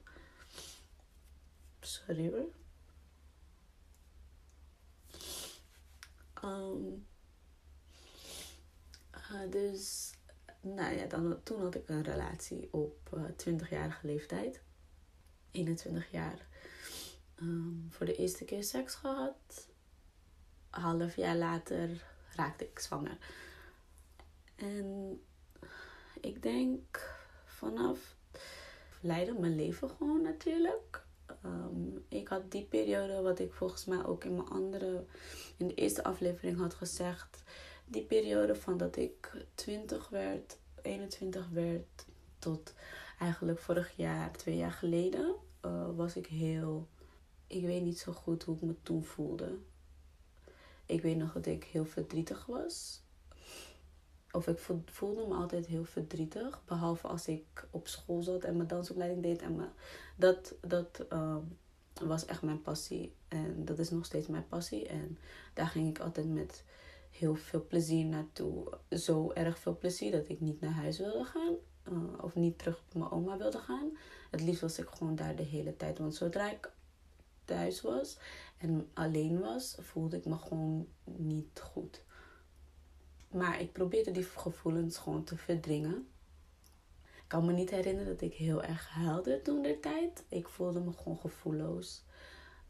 Sorry 1.81 2.31
hoor. 2.31 2.61
Um, 6.45 7.07
uh, 9.15 9.51
dus, 9.51 10.13
nou 10.61 10.97
ja, 10.97 11.07
dan, 11.07 11.43
toen 11.43 11.61
had 11.61 11.75
ik 11.75 11.89
een 11.89 12.03
relatie 12.03 12.69
op 12.73 13.11
uh, 13.15 13.25
eh, 13.25 13.59
20-jarige 13.59 14.07
leeftijd. 14.07 14.63
21 15.51 16.11
jaar. 16.11 16.47
Um, 17.37 17.87
voor 17.91 18.07
de 18.07 18.17
eerste 18.17 18.45
keer 18.45 18.65
seks 18.65 18.95
gehad. 18.95 19.69
Half 20.71 21.17
jaar 21.17 21.37
later 21.37 22.05
raakte 22.35 22.65
ik 22.65 22.79
zwanger. 22.79 23.19
En 24.55 25.21
ik 26.21 26.43
denk 26.43 27.15
vanaf 27.45 28.17
leidde 29.03 29.33
mijn 29.33 29.55
leven 29.55 29.91
gewoon 29.91 30.23
natuurlijk. 30.23 31.05
Um, 31.45 32.05
ik 32.09 32.29
had 32.29 32.51
die 32.51 32.65
periode, 32.65 33.23
wat 33.23 33.38
ik 33.38 33.53
volgens 33.53 33.85
mij 33.85 34.05
ook 34.05 34.25
in 34.25 34.35
mijn 34.35 34.49
andere, 34.49 35.05
in 35.57 35.69
de 35.69 35.75
eerste 35.75 36.05
aflevering 36.05 36.59
had 36.59 36.75
gezegd. 36.75 37.43
Die 37.85 38.05
periode 38.05 38.55
van 38.55 38.77
dat 38.77 38.97
ik 38.97 39.47
20 39.55 40.09
werd, 40.09 40.59
21 40.83 41.49
werd, 41.49 42.07
tot 42.38 42.75
eigenlijk 43.19 43.59
vorig 43.59 43.93
jaar, 43.97 44.33
twee 44.33 44.57
jaar 44.57 44.73
geleden, 44.73 45.35
uh, 45.67 45.97
was 45.97 46.17
ik 46.17 46.27
heel. 46.27 46.88
Ik 47.47 47.65
weet 47.65 47.83
niet 47.83 47.99
zo 47.99 48.12
goed 48.12 48.43
hoe 48.43 48.57
ik 48.57 48.62
me 48.62 48.75
toen 48.83 49.05
voelde. 49.05 49.59
Ik 50.87 51.03
weet 51.03 51.17
nog 51.17 51.33
dat 51.33 51.47
ik 51.47 51.65
heel 51.65 51.85
verdrietig 51.85 52.47
was 52.47 53.03
of 54.33 54.47
ik 54.49 54.59
voelde 54.85 55.27
me 55.27 55.35
altijd 55.35 55.66
heel 55.66 55.85
verdrietig. 55.85 56.62
Behalve 56.64 57.07
als 57.07 57.29
ik 57.29 57.66
op 57.71 57.88
school 57.88 58.23
zat 58.23 58.45
en 58.45 58.57
mijn 58.57 58.68
dansopleiding 58.68 59.23
deed. 59.23 59.42
En 59.42 59.73
dat 60.16 60.55
dat 60.61 61.05
uh, 61.12 61.37
was 62.03 62.25
echt 62.25 62.42
mijn 62.42 62.62
passie. 62.62 63.14
En 63.29 63.64
dat 63.64 63.79
is 63.79 63.90
nog 63.90 64.05
steeds 64.05 64.27
mijn 64.27 64.49
passie. 64.49 64.87
En 64.88 65.18
daar 65.55 65.66
ging 65.66 65.88
ik 65.88 65.99
altijd 65.99 66.29
met 66.29 66.64
heel 67.11 67.35
veel 67.35 67.66
plezier 67.66 68.05
naartoe. 68.05 68.79
Zo 68.90 69.31
erg 69.33 69.59
veel 69.59 69.79
plezier 69.79 70.12
dat 70.12 70.29
ik 70.29 70.40
niet 70.40 70.61
naar 70.61 70.73
huis 70.73 70.99
wilde 70.99 71.25
gaan. 71.25 71.55
Uh, 71.92 72.25
of 72.25 72.35
niet 72.35 72.59
terug 72.59 72.83
bij 72.88 73.01
mijn 73.01 73.12
oma 73.12 73.37
wilde 73.37 73.59
gaan. 73.59 73.97
Het 74.31 74.40
liefst 74.40 74.61
was 74.61 74.79
ik 74.79 74.88
gewoon 74.88 75.14
daar 75.14 75.37
de 75.37 75.42
hele 75.42 75.77
tijd. 75.77 75.99
Want 75.99 76.14
zodra 76.14 76.51
ik 76.51 76.71
thuis 77.45 77.81
was 77.81 78.18
en 78.59 78.88
alleen 78.92 79.40
was, 79.40 79.77
voelde 79.81 80.16
ik 80.16 80.25
me 80.25 80.37
gewoon 80.37 80.88
niet 81.05 81.61
goed. 81.61 82.03
Maar 83.33 83.61
ik 83.61 83.73
probeerde 83.73 84.11
die 84.11 84.25
gevoelens 84.25 84.99
gewoon 84.99 85.25
te 85.25 85.37
verdringen. 85.37 86.07
Ik 87.03 87.25
kan 87.38 87.47
me 87.47 87.53
niet 87.53 87.71
herinneren 87.71 88.12
dat 88.12 88.21
ik 88.21 88.35
heel 88.35 88.62
erg 88.62 88.88
huilde 88.88 89.42
toen 89.42 89.62
de 89.62 89.81
tijd. 89.81 90.25
Ik 90.29 90.49
voelde 90.49 90.81
me 90.81 90.92
gewoon 90.92 91.18
gevoelloos. 91.18 92.05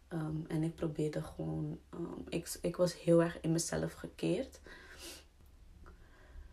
Ehm, 0.08 0.36
en 0.46 0.62
ik 0.62 0.74
probeerde 0.74 1.22
gewoon. 1.22 1.78
Um, 1.94 2.24
ik, 2.28 2.58
ik 2.60 2.76
was 2.76 3.02
heel 3.02 3.22
erg 3.22 3.40
in 3.40 3.52
mezelf 3.52 3.92
gekeerd. 3.92 4.60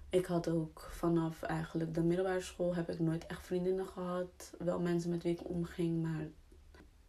Ik 0.09 0.25
had 0.25 0.49
ook 0.49 0.89
vanaf 0.91 1.41
eigenlijk 1.41 1.93
de 1.93 2.01
middelbare 2.01 2.41
school 2.41 2.75
heb 2.75 2.89
ik 2.89 2.99
nooit 2.99 3.25
echt 3.25 3.45
vriendinnen 3.45 3.87
gehad. 3.87 4.53
Wel 4.57 4.79
mensen 4.79 5.09
met 5.09 5.23
wie 5.23 5.33
ik 5.33 5.49
omging, 5.49 6.01
maar 6.01 6.27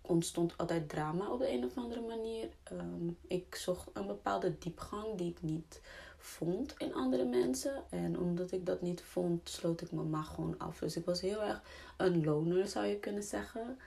ontstond 0.01 0.57
altijd 0.57 0.89
drama 0.89 1.33
op 1.33 1.39
de 1.39 1.53
een 1.53 1.65
of 1.65 1.77
andere 1.77 2.01
manier. 2.01 2.49
Um, 2.73 3.17
ik 3.27 3.55
zocht 3.55 3.89
een 3.93 4.07
bepaalde 4.07 4.59
diepgang 4.59 5.15
die 5.17 5.31
ik 5.31 5.43
niet 5.43 5.81
vond 6.21 6.75
in 6.79 6.95
andere 6.95 7.25
mensen. 7.25 7.85
En 7.91 8.19
omdat 8.19 8.53
ik 8.53 8.67
dat 8.67 8.83
niet 8.83 9.03
vond, 9.03 9.49
sloot 9.49 9.81
ik 9.81 9.93
me 9.93 10.03
maar 10.03 10.25
gewoon 10.25 10.59
af. 10.59 10.79
Dus 10.79 10.97
ik 10.97 11.05
was 11.05 11.21
heel 11.21 11.43
erg 11.43 11.63
een 11.97 12.25
loner, 12.25 12.69
zou 12.69 12.87
je 12.87 12.99
kunnen 12.99 13.23
zeggen. 13.23 13.79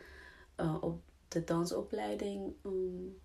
Uh, 0.58 0.78
op 0.82 1.02
de 1.28 1.44
dansopleiding 1.44 2.54
um, 2.66 3.18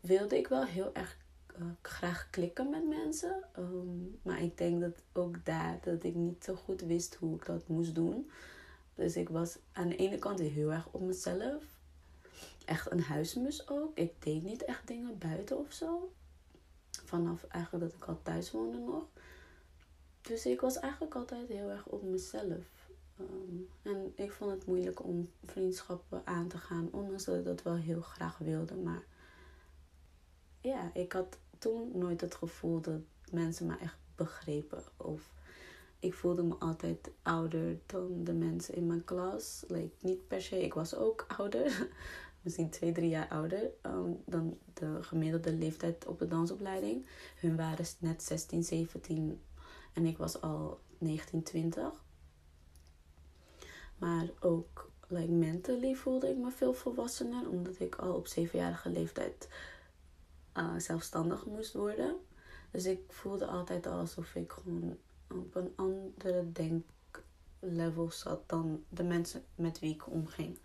wilde 0.00 0.38
ik 0.38 0.48
wel 0.48 0.64
heel 0.64 0.94
erg 0.94 1.16
uh, 1.58 1.66
graag 1.82 2.30
klikken 2.30 2.70
met 2.70 2.88
mensen. 2.88 3.44
Um, 3.58 4.18
maar 4.22 4.42
ik 4.42 4.58
denk 4.58 4.80
dat 4.80 5.02
ook 5.12 5.44
daar 5.44 5.78
dat 5.82 6.04
ik 6.04 6.14
niet 6.14 6.44
zo 6.44 6.54
goed 6.54 6.80
wist 6.80 7.14
hoe 7.14 7.34
ik 7.34 7.46
dat 7.46 7.68
moest 7.68 7.94
doen. 7.94 8.30
Dus 8.94 9.16
ik 9.16 9.28
was 9.28 9.58
aan 9.72 9.88
de 9.88 9.96
ene 9.96 10.18
kant 10.18 10.38
heel 10.38 10.72
erg 10.72 10.88
op 10.90 11.00
mezelf. 11.00 11.64
Echt 12.64 12.90
een 12.90 13.02
huismus 13.02 13.68
ook. 13.68 13.90
Ik 13.98 14.22
deed 14.22 14.42
niet 14.42 14.64
echt 14.64 14.86
dingen 14.86 15.18
buiten 15.18 15.58
of 15.58 15.72
zo 15.72 16.12
vanaf 17.08 17.44
eigenlijk 17.44 17.84
dat 17.84 18.00
ik 18.02 18.08
al 18.08 18.22
thuis 18.22 18.50
woonde 18.50 18.78
nog. 18.78 19.04
Dus 20.20 20.46
ik 20.46 20.60
was 20.60 20.78
eigenlijk 20.78 21.14
altijd 21.14 21.48
heel 21.48 21.68
erg 21.68 21.86
op 21.86 22.02
mezelf. 22.02 22.88
Ehm, 23.18 23.56
en 23.82 24.12
ik 24.14 24.32
vond 24.32 24.50
het 24.50 24.66
moeilijk 24.66 25.04
om 25.04 25.30
vriendschappen 25.44 26.22
aan 26.24 26.48
te 26.48 26.58
gaan, 26.58 26.88
ondanks 26.92 27.24
dat 27.24 27.36
ik 27.36 27.44
dat 27.44 27.62
wel 27.62 27.76
heel 27.76 28.00
graag 28.00 28.38
wilde. 28.38 28.74
Maar 28.74 29.02
ja, 30.60 30.90
ik 30.94 31.12
had 31.12 31.38
toen 31.58 31.90
nooit 31.94 32.20
het 32.20 32.34
gevoel 32.34 32.80
dat 32.80 33.00
mensen 33.30 33.66
me 33.66 33.76
echt 33.76 33.98
begrepen. 34.14 34.82
Of 34.96 35.32
ik 35.98 36.14
voelde 36.14 36.42
me 36.42 36.54
altijd 36.54 37.10
ouder 37.22 37.78
dan 37.86 38.24
de 38.24 38.32
mensen 38.32 38.74
in 38.74 38.86
mijn 38.86 39.04
klas. 39.04 39.64
Like, 39.68 39.94
niet 40.00 40.28
per 40.28 40.42
se, 40.42 40.62
ik 40.62 40.74
was 40.74 40.94
ook 40.94 41.26
ouder 41.36 41.88
misschien 42.42 42.70
twee, 42.70 42.92
drie 42.92 43.08
jaar 43.08 43.28
ouder 43.28 43.70
ehm, 43.82 44.12
dan 44.26 44.58
de 44.74 44.98
gemiddelde 45.02 45.52
leeftijd 45.52 46.06
op 46.06 46.18
de 46.18 46.28
dansopleiding. 46.28 47.06
Hun 47.40 47.56
waren 47.56 47.84
net 47.98 48.22
16, 48.22 48.64
17 48.64 49.40
en 49.94 50.06
ik 50.06 50.18
was 50.18 50.40
al 50.40 50.80
19, 50.98 51.42
20. 51.42 52.04
Maar 53.98 54.28
ook 54.40 54.90
like, 55.08 55.32
mentally 55.32 55.94
voelde 55.94 56.28
ik 56.28 56.36
me 56.36 56.50
veel 56.50 56.72
volwassener, 56.72 57.48
omdat 57.48 57.80
ik 57.80 57.94
al 57.94 58.14
op 58.14 58.26
zevenjarige 58.26 58.90
leeftijd 58.90 59.48
uh, 60.54 60.74
zelfstandig 60.76 61.46
moest 61.46 61.72
worden. 61.72 62.16
Dus 62.70 62.84
ik 62.84 63.00
voelde 63.08 63.46
altijd 63.46 63.86
alsof 63.86 64.34
ik 64.34 64.52
gewoon 64.52 64.96
op 65.30 65.54
een 65.54 65.72
andere 65.76 66.52
denklevel 66.52 68.10
zat 68.10 68.48
dan 68.48 68.84
de 68.88 69.04
mensen 69.04 69.44
met 69.54 69.78
wie 69.78 69.94
ik 69.94 70.10
omging. 70.10 70.58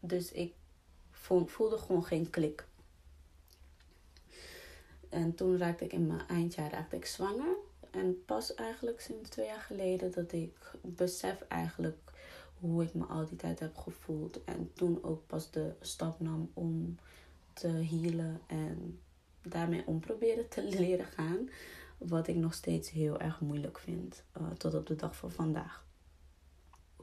Dus 0.00 0.32
ik 0.32 0.54
voelde 1.24 1.78
gewoon 1.78 2.04
geen 2.04 2.30
klik. 2.30 2.66
En 5.08 5.34
toen 5.34 5.58
raakte 5.58 5.84
ik 5.84 5.92
in 5.92 6.06
mijn 6.06 6.28
eindjaar 6.28 6.70
raakte 6.70 6.96
ik 6.96 7.06
zwanger. 7.06 7.56
En 7.90 8.24
pas 8.24 8.54
eigenlijk 8.54 9.00
sinds 9.00 9.30
twee 9.30 9.46
jaar 9.46 9.60
geleden 9.60 10.12
dat 10.12 10.32
ik 10.32 10.72
besef 10.82 11.40
eigenlijk 11.48 12.12
hoe 12.60 12.82
ik 12.82 12.94
me 12.94 13.04
al 13.04 13.26
die 13.26 13.36
tijd 13.36 13.60
heb 13.60 13.76
gevoeld. 13.76 14.44
En 14.44 14.70
toen 14.74 15.04
ook 15.04 15.26
pas 15.26 15.50
de 15.50 15.74
stap 15.80 16.20
nam 16.20 16.50
om 16.54 16.98
te 17.52 17.68
healen 17.68 18.40
en 18.46 19.00
daarmee 19.42 19.82
om 19.86 20.00
proberen 20.00 20.48
te 20.48 20.64
leren 20.64 21.06
gaan. 21.06 21.48
Wat 21.98 22.26
ik 22.26 22.36
nog 22.36 22.54
steeds 22.54 22.90
heel 22.90 23.20
erg 23.20 23.40
moeilijk 23.40 23.78
vind. 23.78 24.22
Uh, 24.40 24.50
tot 24.50 24.74
op 24.74 24.86
de 24.86 24.96
dag 24.96 25.16
van 25.16 25.30
vandaag 25.30 25.83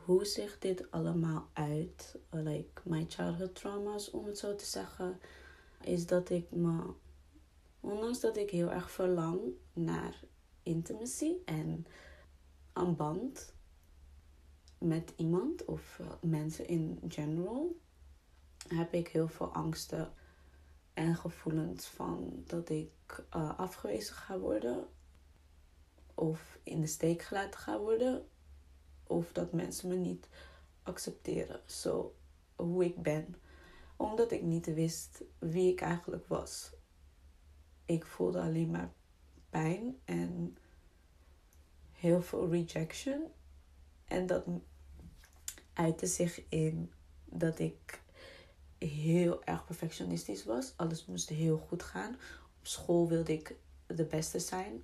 hoe 0.05 0.25
ziet 0.25 0.57
dit 0.59 0.91
allemaal 0.91 1.49
uit? 1.53 2.15
Like 2.29 2.81
my 2.83 3.05
childhood 3.07 3.55
trauma's, 3.55 4.09
om 4.09 4.25
het 4.25 4.37
zo 4.37 4.55
te 4.55 4.65
zeggen. 4.65 5.19
Is 5.83 6.05
dat 6.05 6.29
ik 6.29 6.51
me, 6.51 6.93
ondanks 7.79 8.19
dat 8.19 8.37
ik 8.37 8.49
heel 8.49 8.71
erg 8.71 8.91
verlang 8.91 9.39
naar 9.73 10.19
intimacy 10.63 11.33
en 11.45 11.85
een 12.73 12.95
band 12.95 13.53
met 14.77 15.13
iemand 15.15 15.65
of 15.65 15.97
uh, 16.01 16.07
mensen 16.21 16.67
in 16.67 16.99
general, 17.07 17.75
heb 18.67 18.93
ik 18.93 19.07
heel 19.07 19.27
veel 19.27 19.53
angsten 19.53 20.13
en 20.93 21.15
gevoelens 21.15 21.85
van 21.85 22.43
dat 22.47 22.69
ik 22.69 23.25
uh, 23.35 23.59
afgewezen 23.59 24.15
ga 24.15 24.39
worden 24.39 24.87
of 26.13 26.59
in 26.63 26.81
de 26.81 26.87
steek 26.87 27.21
gelaten 27.21 27.59
ga 27.59 27.79
worden 27.79 28.25
of 29.11 29.31
dat 29.31 29.51
mensen 29.53 29.89
me 29.89 29.95
niet 29.95 30.27
accepteren 30.83 31.61
zo 31.65 32.15
hoe 32.55 32.85
ik 32.85 33.01
ben. 33.01 33.35
Omdat 33.95 34.31
ik 34.31 34.41
niet 34.41 34.73
wist 34.73 35.23
wie 35.39 35.71
ik 35.71 35.81
eigenlijk 35.81 36.27
was. 36.27 36.71
Ik 37.85 38.05
voelde 38.05 38.41
alleen 38.41 38.71
maar 38.71 38.93
pijn 39.49 39.99
en 40.05 40.57
heel 41.91 42.21
veel 42.21 42.49
rejection. 42.49 43.23
En 44.05 44.27
dat 44.27 44.45
uitte 45.73 46.05
zich 46.05 46.49
in 46.49 46.91
dat 47.25 47.59
ik 47.59 48.01
heel 48.77 49.43
erg 49.43 49.65
perfectionistisch 49.65 50.45
was. 50.45 50.73
Alles 50.75 51.05
moest 51.05 51.29
heel 51.29 51.57
goed 51.57 51.83
gaan. 51.83 52.13
Op 52.59 52.67
school 52.67 53.07
wilde 53.07 53.33
ik 53.33 53.55
de 53.87 54.05
beste 54.05 54.39
zijn 54.39 54.83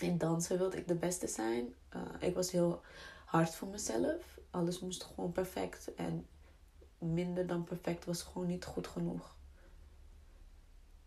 in 0.00 0.18
dansen 0.18 0.58
wilde 0.58 0.76
ik 0.76 0.88
de 0.88 0.94
beste 0.94 1.26
zijn. 1.26 1.74
Uh, 1.96 2.02
ik 2.20 2.34
was 2.34 2.50
heel 2.50 2.80
hard 3.24 3.54
voor 3.54 3.68
mezelf. 3.68 4.38
Alles 4.50 4.80
moest 4.80 5.02
gewoon 5.02 5.32
perfect. 5.32 5.94
En 5.94 6.26
minder 6.98 7.46
dan 7.46 7.64
perfect 7.64 8.04
was 8.04 8.22
gewoon 8.22 8.46
niet 8.46 8.64
goed 8.64 8.86
genoeg. 8.86 9.36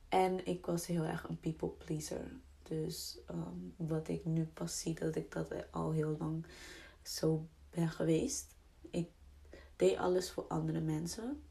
En 0.09 0.45
ik 0.45 0.65
was 0.65 0.85
heel 0.85 1.03
erg 1.03 1.29
een 1.29 1.39
people 1.39 1.69
pleaser. 1.69 2.31
Dus 2.63 3.17
ehm, 3.27 3.57
wat 3.75 4.07
ik 4.07 4.25
nu 4.25 4.45
pas 4.45 4.79
zie, 4.79 4.93
dat 4.93 5.15
ik 5.15 5.31
dat 5.31 5.71
al 5.71 5.91
heel 5.91 6.15
lang 6.19 6.45
zo 7.01 7.47
ben 7.69 7.89
geweest. 7.89 8.55
Ik 8.89 9.09
deed 9.75 9.97
alles 9.97 10.31
voor 10.31 10.43
andere 10.47 10.79
mensen. 10.79 11.43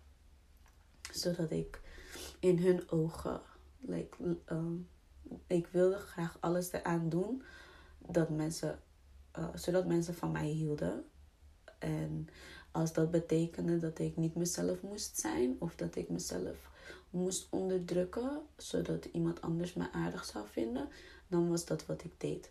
Zodat 1.12 1.50
ik 1.50 1.80
in 2.40 2.58
hun 2.58 2.90
ogen, 2.90 3.40
like, 3.78 4.36
ehm, 4.44 4.74
ik 5.46 5.66
wilde 5.66 5.98
graag 5.98 6.36
alles 6.40 6.72
eraan 6.72 7.08
doen 7.08 7.42
dat 7.98 8.30
mensen, 8.30 8.78
uh, 9.38 9.48
zodat 9.54 9.86
mensen 9.86 10.14
van 10.14 10.32
mij 10.32 10.46
hielden. 10.46 11.04
En 11.78 12.28
als 12.70 12.92
dat 12.92 13.10
betekende 13.10 13.78
dat 13.78 13.98
ik 13.98 14.16
niet 14.16 14.34
mezelf 14.34 14.82
moest 14.82 15.18
zijn 15.18 15.56
of 15.58 15.76
dat 15.76 15.96
ik 15.96 16.08
mezelf 16.08 16.70
moest 17.10 17.46
onderdrukken 17.50 18.42
zodat 18.56 19.04
iemand 19.04 19.40
anders 19.40 19.74
me 19.74 19.92
aardig 19.92 20.24
zou 20.24 20.46
vinden, 20.48 20.88
dan 21.28 21.48
was 21.48 21.64
dat 21.64 21.86
wat 21.86 22.04
ik 22.04 22.20
deed. 22.20 22.50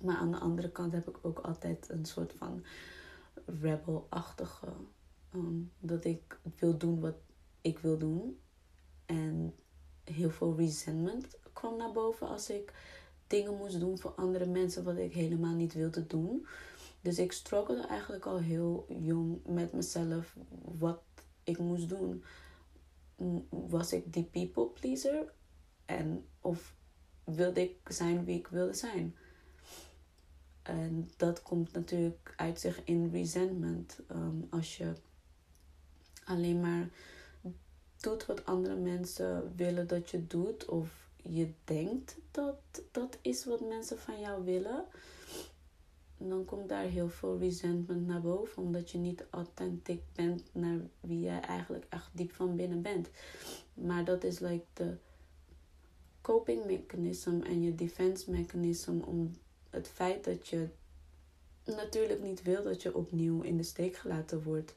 Maar 0.00 0.16
aan 0.16 0.30
de 0.30 0.38
andere 0.38 0.70
kant 0.70 0.92
heb 0.92 1.08
ik 1.08 1.18
ook 1.22 1.38
altijd 1.38 1.88
een 1.88 2.04
soort 2.04 2.32
van 2.32 2.64
rebel-achtige. 3.44 4.66
Um, 5.34 5.72
dat 5.78 6.04
ik 6.04 6.38
wil 6.58 6.78
doen 6.78 7.00
wat 7.00 7.16
ik 7.60 7.78
wil 7.78 7.98
doen. 7.98 8.40
En 9.06 9.54
heel 10.08 10.30
veel 10.30 10.56
resentment 10.56 11.26
kwam 11.52 11.76
naar 11.76 11.92
boven 11.92 12.28
als 12.28 12.50
ik 12.50 12.72
dingen 13.26 13.56
moest 13.56 13.80
doen 13.80 13.98
voor 13.98 14.10
andere 14.10 14.46
mensen 14.46 14.84
wat 14.84 14.96
ik 14.96 15.12
helemaal 15.12 15.54
niet 15.54 15.74
wilde 15.74 16.06
doen. 16.06 16.46
Dus 17.00 17.18
ik 17.18 17.32
struggelde 17.32 17.86
eigenlijk 17.86 18.26
al 18.26 18.38
heel 18.38 18.86
jong 19.00 19.40
met 19.46 19.72
mezelf 19.72 20.36
wat 20.78 21.00
ik 21.44 21.58
moest 21.58 21.88
doen. 21.88 22.24
Was 23.48 23.92
ik 23.92 24.12
die 24.12 24.24
people 24.24 24.66
pleaser? 24.66 25.32
En 25.84 26.26
of 26.40 26.74
wilde 27.24 27.60
ik 27.60 27.76
zijn 27.84 28.24
wie 28.24 28.38
ik 28.38 28.46
wilde 28.46 28.74
zijn? 28.74 29.16
En 30.62 31.10
dat 31.16 31.42
komt 31.42 31.72
natuurlijk 31.72 32.32
uit 32.36 32.60
zich 32.60 32.84
in 32.84 33.10
resentment. 33.10 33.98
Um, 34.10 34.46
als 34.50 34.76
je 34.76 34.92
alleen 36.24 36.60
maar 36.60 36.88
doet 38.00 38.26
wat 38.26 38.44
andere 38.44 38.76
mensen 38.76 39.52
willen 39.56 39.86
dat 39.86 40.10
je 40.10 40.26
doet, 40.26 40.64
of 40.64 41.08
je 41.22 41.52
denkt 41.64 42.16
dat 42.30 42.56
dat 42.90 43.18
is 43.20 43.44
wat 43.44 43.60
mensen 43.60 43.98
van 43.98 44.20
jou 44.20 44.44
willen, 44.44 44.84
dan 46.16 46.44
komt 46.44 46.68
daar 46.68 46.84
heel 46.84 47.08
veel 47.08 47.38
resentment 47.38 48.06
naar 48.06 48.20
boven, 48.20 48.62
omdat 48.62 48.90
je 48.90 48.98
niet 48.98 49.24
authentiek 49.30 50.02
bent 50.12 50.42
naar 50.52 50.78
wie 51.00 51.20
jij 51.20 51.40
eigenlijk 51.40 51.86
echt 51.88 52.10
diep 52.12 52.32
van 52.32 52.56
binnen 52.56 52.82
bent. 52.82 53.08
Maar 53.74 54.04
dat 54.04 54.24
is 54.24 54.38
like 54.38 54.64
de 54.72 54.96
coping 56.20 56.64
mechanism 56.64 57.40
en 57.42 57.62
je 57.62 57.74
defense 57.74 58.30
mechanism 58.30 59.00
om 59.00 59.32
het 59.70 59.88
feit 59.88 60.24
dat 60.24 60.48
je 60.48 60.68
natuurlijk 61.64 62.22
niet 62.22 62.42
wil 62.42 62.62
dat 62.62 62.82
je 62.82 62.94
opnieuw 62.94 63.42
in 63.42 63.56
de 63.56 63.62
steek 63.62 63.96
gelaten 63.96 64.42
wordt. 64.42 64.74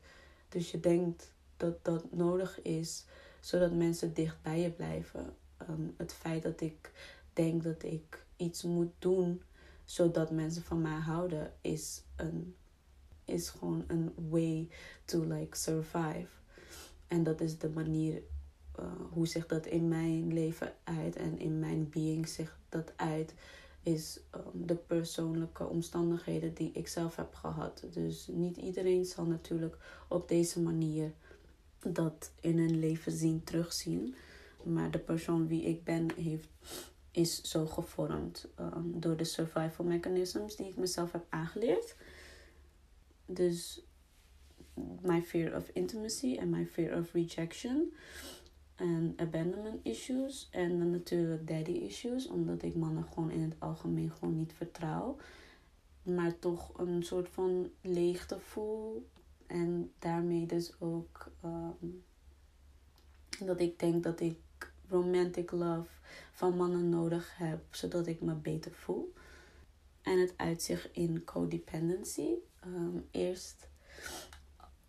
Dus 0.50 0.72
je 0.72 0.80
denkt 0.80 1.32
dat 1.62 1.86
dat 1.86 2.12
nodig 2.12 2.62
is 2.62 3.06
zodat 3.40 3.72
mensen 3.72 4.14
dicht 4.14 4.42
bij 4.42 4.60
je 4.60 4.72
blijven. 4.72 5.36
Ehm, 5.58 5.88
het 5.98 6.14
feit 6.14 6.44
dat 6.44 6.62
ik 6.62 6.92
denk 7.34 7.64
dat 7.64 7.84
ik 7.84 8.26
iets 8.36 8.64
moet 8.64 8.92
doen 9.00 9.42
zodat 9.86 10.32
mensen 10.32 10.64
van 10.64 10.82
mij 10.82 11.00
houden, 11.00 11.54
is, 11.62 12.04
een, 12.16 12.56
is 13.26 13.50
gewoon 13.50 13.84
een 13.88 14.14
way 14.30 14.70
to 15.06 15.24
like 15.24 15.58
survive. 15.58 16.28
En 17.08 17.24
dat 17.24 17.42
is 17.42 17.58
de 17.58 17.70
manier 17.70 18.22
uh, 18.80 18.86
hoe 19.12 19.28
zich 19.28 19.46
dat 19.46 19.66
in 19.66 19.88
mijn 19.88 20.34
leven 20.34 20.74
uit 20.84 21.16
en 21.16 21.40
in 21.40 21.60
mijn 21.60 21.90
being 21.90 22.28
zich 22.28 22.60
dat 22.70 22.94
uit, 22.96 23.34
is 23.84 24.20
um, 24.36 24.66
de 24.66 24.76
persoonlijke 24.76 25.68
omstandigheden 25.68 26.54
die 26.54 26.72
ik 26.74 26.88
zelf 26.88 27.16
heb 27.16 27.34
gehad. 27.34 27.84
Dus 27.92 28.28
niet 28.28 28.58
iedereen 28.58 29.06
zal 29.06 29.26
natuurlijk 29.26 29.78
op 30.08 30.28
deze 30.28 30.62
manier 30.62 31.14
dat 31.88 32.32
in 32.40 32.58
hun 32.58 32.80
leven 32.80 33.12
zien, 33.12 33.44
terugzien. 33.44 34.16
Maar 34.64 34.92
de 34.92 35.00
persoon 35.00 35.48
wie 35.48 35.64
ik 35.64 35.84
ben 35.84 36.12
heeft 36.16 36.50
is 37.12 37.42
zo 37.42 37.66
gevormd 37.66 38.48
um, 38.60 39.00
door 39.00 39.18
de 39.18 39.24
survival 39.24 39.86
mechanisms 39.86 40.56
die 40.56 40.68
ik 40.68 40.78
mezelf 40.78 41.12
heb 41.12 41.26
aangeleerd. 41.30 41.96
Dus 43.26 43.86
my 45.02 45.22
fear 45.22 45.56
of 45.56 45.70
intimacy 45.74 46.38
en 46.38 46.50
my 46.50 46.66
fear 46.66 46.98
of 47.00 47.14
rejection. 47.14 47.94
En 48.76 49.14
abandonment 49.16 49.80
issues. 49.84 50.48
En 50.52 50.80
dan 50.80 50.92
natuurlijk 50.92 51.48
daddy 51.48 51.72
issues. 51.72 52.28
Omdat 52.28 52.64
ik 52.64 52.76
mannen 52.76 53.06
gewoon 53.14 53.32
in 53.32 53.42
het 53.42 53.56
algemeen 53.60 54.12
gewoon 54.12 54.38
niet 54.38 54.54
vertrouw. 54.54 55.18
Maar 56.04 56.40
toch 56.40 56.80
een 56.80 57.04
soort 57.04 57.30
van 57.30 57.70
leegte 57.82 58.40
voel. 58.40 59.08
En 59.52 59.94
daarmee 60.00 60.46
dus 60.46 60.72
ook 60.80 61.32
um, 61.44 62.04
dat 63.40 63.60
ik 63.60 63.80
denk 63.80 64.04
dat 64.04 64.20
ik 64.20 64.38
romantic 64.88 65.52
love 65.52 65.90
van 66.32 66.56
mannen 66.56 66.90
nodig 66.90 67.38
heb, 67.38 67.64
zodat 67.70 68.08
ik 68.08 68.22
me 68.22 68.34
beter 68.34 68.72
voel. 68.72 69.14
En 70.02 70.20
het 70.20 70.34
uitzicht 70.38 70.90
in 70.92 71.24
codependency. 71.24 72.34
Um, 72.66 73.08
eerst 73.12 73.68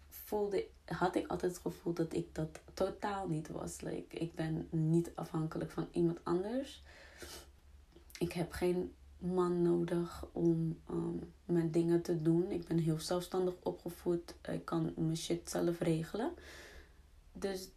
voelde, 0.08 0.66
had 0.84 1.16
ik 1.16 1.26
altijd 1.26 1.52
het 1.52 1.60
gevoel 1.60 1.92
dat 1.92 2.14
ik 2.14 2.34
dat 2.34 2.60
totaal 2.74 3.28
niet 3.28 3.48
was. 3.48 3.80
Like, 3.80 4.16
ik 4.16 4.34
ben 4.34 4.68
niet 4.70 5.12
afhankelijk 5.14 5.70
van 5.70 5.88
iemand 5.92 6.24
anders. 6.24 6.82
Ik 8.18 8.32
heb 8.32 8.52
geen 8.52 8.94
man 9.22 9.62
nodig 9.62 10.24
om 10.32 10.78
um, 10.90 11.32
mijn 11.44 11.70
dingen 11.70 12.02
te 12.02 12.22
doen. 12.22 12.50
Ik 12.50 12.66
ben 12.66 12.78
heel 12.78 13.00
zelfstandig 13.00 13.54
opgevoed. 13.62 14.34
Ik 14.50 14.64
kan 14.64 14.92
mijn 14.96 15.16
shit 15.16 15.50
zelf 15.50 15.80
regelen. 15.80 16.32
Dus 17.32 17.68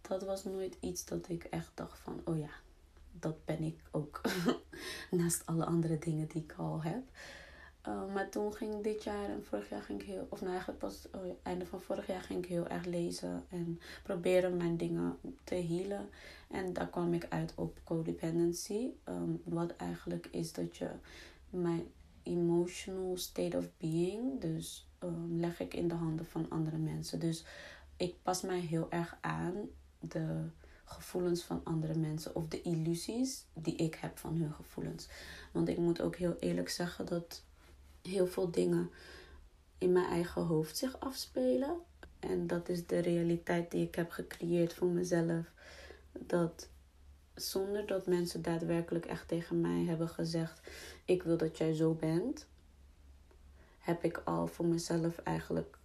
dat 0.00 0.22
was 0.22 0.44
nooit 0.44 0.76
iets 0.80 1.04
dat 1.04 1.28
ik 1.28 1.44
echt 1.44 1.70
dacht 1.74 1.98
van, 1.98 2.20
oh 2.24 2.38
ja, 2.38 2.50
dat 3.12 3.44
ben 3.44 3.62
ik 3.62 3.80
ook. 3.90 4.20
Naast 5.10 5.46
alle 5.46 5.64
andere 5.64 5.98
dingen 5.98 6.28
die 6.28 6.42
ik 6.42 6.54
al 6.56 6.82
heb. 6.82 7.02
Uh, 7.88 8.12
maar 8.12 8.28
toen 8.28 8.54
ging 8.54 8.82
dit 8.82 9.04
jaar 9.04 9.28
en 9.28 9.44
vorig 9.44 9.68
jaar 9.68 9.82
ging 9.82 10.00
ik 10.00 10.06
heel, 10.06 10.26
of 10.28 10.40
nou 10.40 10.50
eigenlijk 10.50 10.78
pas 10.78 11.08
oh 11.12 11.36
einde 11.42 11.66
van 11.66 11.80
vorig 11.80 12.06
jaar 12.06 12.20
ging 12.20 12.42
ik 12.44 12.48
heel 12.48 12.66
erg 12.66 12.84
lezen 12.84 13.44
en 13.48 13.80
proberen 14.02 14.56
mijn 14.56 14.76
dingen 14.76 15.18
te 15.44 15.54
healen. 15.54 16.08
En 16.50 16.72
daar 16.72 16.88
kwam 16.88 17.14
ik 17.14 17.26
uit 17.28 17.52
op 17.54 17.80
codependency. 17.84 18.88
Um, 19.08 19.42
wat 19.44 19.76
eigenlijk 19.76 20.28
is 20.30 20.52
dat 20.52 20.76
je 20.76 20.90
mijn 21.50 21.86
emotional 22.22 23.16
state 23.16 23.56
of 23.56 23.70
being, 23.76 24.40
dus 24.40 24.88
um, 25.02 25.40
leg 25.40 25.60
ik 25.60 25.74
in 25.74 25.88
de 25.88 25.94
handen 25.94 26.26
van 26.26 26.50
andere 26.50 26.78
mensen. 26.78 27.20
Dus 27.20 27.44
ik 27.96 28.14
pas 28.22 28.42
mij 28.42 28.60
heel 28.60 28.90
erg 28.90 29.18
aan 29.20 29.54
de 29.98 30.44
gevoelens 30.84 31.42
van 31.42 31.60
andere 31.64 31.94
mensen 31.94 32.36
of 32.36 32.48
de 32.48 32.62
illusies 32.62 33.44
die 33.52 33.76
ik 33.76 33.94
heb 33.94 34.18
van 34.18 34.36
hun 34.36 34.52
gevoelens. 34.52 35.08
Want 35.52 35.68
ik 35.68 35.78
moet 35.78 36.00
ook 36.00 36.16
heel 36.16 36.36
eerlijk 36.38 36.68
zeggen 36.68 37.06
dat 37.06 37.44
heel 38.08 38.26
veel 38.26 38.50
dingen 38.50 38.90
in 39.78 39.92
mijn 39.92 40.06
eigen 40.06 40.42
hoofd 40.42 40.76
zich 40.76 41.00
afspelen. 41.00 41.76
En 42.18 42.46
dat 42.46 42.68
is 42.68 42.86
de 42.86 42.98
realiteit 42.98 43.70
die 43.70 43.86
ik 43.86 43.94
heb 43.94 44.10
gecreëerd 44.10 44.74
voor 44.74 44.88
mezelf. 44.88 45.52
Dat 46.12 46.68
zonder 47.34 47.86
dat 47.86 48.06
mensen 48.06 48.42
daadwerkelijk 48.42 49.06
echt 49.06 49.28
tegen 49.28 49.60
mij 49.60 49.84
hebben 49.84 50.08
gezegd: 50.08 50.60
Ik 51.04 51.22
wil 51.22 51.36
dat 51.36 51.58
jij 51.58 51.74
zo 51.74 51.94
bent, 51.94 52.46
heb 53.78 54.04
ik 54.04 54.22
al 54.24 54.46
voor 54.46 54.66
mezelf 54.66 55.18
eigenlijk 55.18 55.78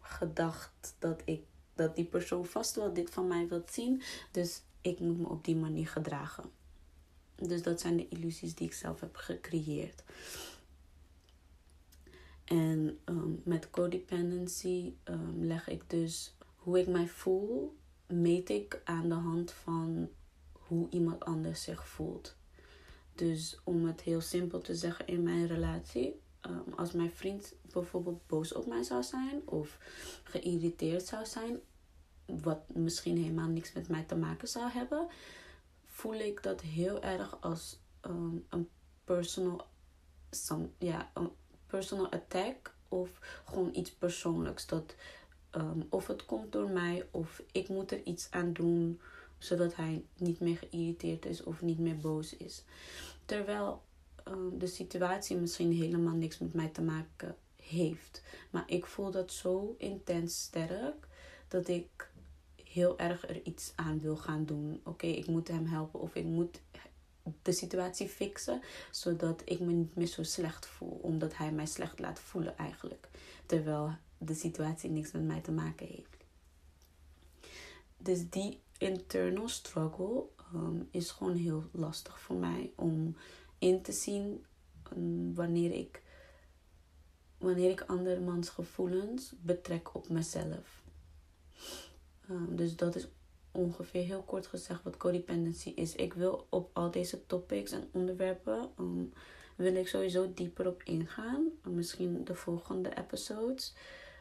gedacht 0.00 0.94
dat 0.98 1.22
ik 1.24 1.42
dat 1.74 1.96
die 1.96 2.04
persoon 2.04 2.46
vast 2.46 2.76
wel 2.76 2.92
dit 2.92 3.10
van 3.10 3.26
mij 3.26 3.48
wilt 3.48 3.72
zien. 3.72 4.02
Dus 4.30 4.62
ik 4.80 5.00
moet 5.00 5.18
me 5.18 5.28
op 5.28 5.44
die 5.44 5.56
manier 5.56 5.88
gedragen. 5.88 6.50
Dus 7.34 7.62
dat 7.62 7.80
zijn 7.80 7.96
de 7.96 8.08
illusies 8.08 8.54
die 8.54 8.66
ik 8.66 8.72
zelf 8.72 9.00
heb 9.00 9.16
gecreëerd. 9.16 10.02
En 12.46 12.98
ehm, 13.04 13.30
met 13.44 13.70
codependency 13.70 14.92
um, 15.04 15.44
leg 15.44 15.68
ik 15.68 15.90
dus 15.90 16.36
hoe 16.56 16.78
ik 16.78 16.86
mij 16.86 17.08
voel, 17.08 17.76
meet 18.06 18.48
ik 18.48 18.80
aan 18.84 19.08
de 19.08 19.14
hand 19.14 19.52
van 19.52 20.08
hoe 20.52 20.88
iemand 20.90 21.24
anders 21.24 21.62
zich 21.62 21.88
voelt. 21.88 22.36
Dus 23.14 23.58
om 23.64 23.86
het 23.86 24.00
heel 24.00 24.20
simpel 24.20 24.60
te 24.60 24.74
zeggen 24.74 25.06
in 25.06 25.22
mijn 25.22 25.46
relatie, 25.46 26.20
um, 26.46 26.72
als 26.76 26.92
mijn 26.92 27.10
vriend 27.10 27.54
bijvoorbeeld 27.72 28.26
boos 28.26 28.52
op 28.52 28.66
mij 28.66 28.82
zou 28.82 29.02
zijn 29.02 29.48
of 29.48 29.78
geïrriteerd 30.24 31.06
zou 31.06 31.26
zijn, 31.26 31.60
wat 32.26 32.60
misschien 32.74 33.16
helemaal 33.16 33.48
niks 33.48 33.72
met 33.72 33.88
mij 33.88 34.02
te 34.02 34.16
maken 34.16 34.48
zou 34.48 34.70
hebben, 34.70 35.06
voel 35.84 36.14
ik 36.14 36.42
dat 36.42 36.60
heel 36.60 37.02
erg 37.02 37.40
als 37.40 37.80
een 38.00 38.68
personal, 39.04 39.66
some, 40.30 40.68
ja, 40.78 41.12
personal 41.66 42.10
attack 42.10 42.74
of 42.88 43.10
gewoon 43.44 43.70
iets 43.74 43.90
persoonlijks. 43.90 44.66
Dat 44.66 44.94
ehm, 45.50 45.80
of 45.88 46.06
het 46.06 46.24
komt 46.24 46.52
door 46.52 46.70
mij 46.70 47.06
of 47.10 47.42
ik 47.52 47.68
moet 47.68 47.90
er 47.90 48.02
iets 48.04 48.30
aan 48.30 48.52
doen 48.52 49.00
zodat 49.38 49.76
hij 49.76 50.04
niet 50.16 50.40
meer 50.40 50.56
geïrriteerd 50.56 51.26
is 51.26 51.42
of 51.42 51.62
niet 51.62 51.78
meer 51.78 51.96
boos 51.96 52.36
is. 52.36 52.64
Terwijl 53.24 53.82
ehm, 54.24 54.58
de 54.58 54.66
situatie 54.66 55.36
misschien 55.36 55.72
helemaal 55.72 56.14
niks 56.14 56.38
met 56.38 56.54
mij 56.54 56.68
te 56.68 56.82
maken 56.82 57.36
heeft. 57.56 58.22
Maar 58.50 58.64
ik 58.66 58.86
voel 58.86 59.10
dat 59.10 59.32
zo 59.32 59.74
intens 59.78 60.42
sterk 60.42 61.08
dat 61.48 61.68
ik 61.68 62.10
heel 62.76 62.98
erg 62.98 63.28
er 63.28 63.42
iets 63.42 63.72
aan 63.74 64.00
wil 64.00 64.16
gaan 64.16 64.44
doen. 64.44 64.80
Oké, 64.84 65.06
ik 65.06 65.26
moet 65.26 65.48
hem 65.48 65.66
helpen 65.66 66.00
of 66.00 66.14
ik 66.14 66.24
moet 66.24 66.60
de 67.42 67.52
situatie 67.52 68.08
fixen, 68.08 68.62
zodat 68.90 69.42
ik 69.44 69.60
me 69.60 69.72
niet 69.72 69.94
meer 69.94 70.06
zo 70.06 70.22
slecht 70.22 70.66
voel, 70.66 70.98
omdat 71.02 71.36
hij 71.36 71.52
mij 71.52 71.66
slecht 71.66 71.98
laat 71.98 72.20
voelen 72.20 72.56
eigenlijk, 72.56 73.08
terwijl 73.46 73.94
de 74.18 74.34
situatie 74.34 74.90
niks 74.90 75.12
met 75.12 75.22
mij 75.22 75.40
te 75.40 75.52
maken 75.52 75.86
heeft. 75.86 76.16
Dus 77.96 78.30
die 78.30 78.60
internal 78.78 79.48
struggle 79.48 80.24
um, 80.54 80.88
is 80.90 81.10
gewoon 81.10 81.36
heel 81.36 81.64
lastig 81.72 82.20
voor 82.20 82.36
mij 82.36 82.72
om 82.74 83.16
in 83.58 83.82
te 83.82 83.92
zien 83.92 84.44
um, 84.96 85.34
wanneer 85.34 85.72
ik 85.72 86.02
wanneer 87.38 87.70
ik 87.70 87.80
andermans 87.80 88.48
gevoelens 88.48 89.32
betrek 89.40 89.94
op 89.94 90.08
mezelf. 90.08 90.82
Um, 92.30 92.56
dus 92.56 92.76
dat 92.76 92.96
is 92.96 93.06
ongeveer 93.56 94.04
heel 94.04 94.22
kort 94.22 94.46
gezegd 94.46 94.82
wat 94.82 94.96
codependency 94.96 95.72
is. 95.74 95.94
Ik 95.94 96.14
wil 96.14 96.46
op 96.50 96.70
al 96.72 96.90
deze 96.90 97.26
topics 97.26 97.70
en 97.70 97.88
onderwerpen 97.92 98.70
um, 98.78 99.12
wil 99.56 99.74
ik 99.74 99.88
sowieso 99.88 100.32
dieper 100.34 100.66
op 100.66 100.82
ingaan. 100.82 101.48
Misschien 101.62 102.24
de 102.24 102.34
volgende 102.34 102.96
episodes. 102.96 103.74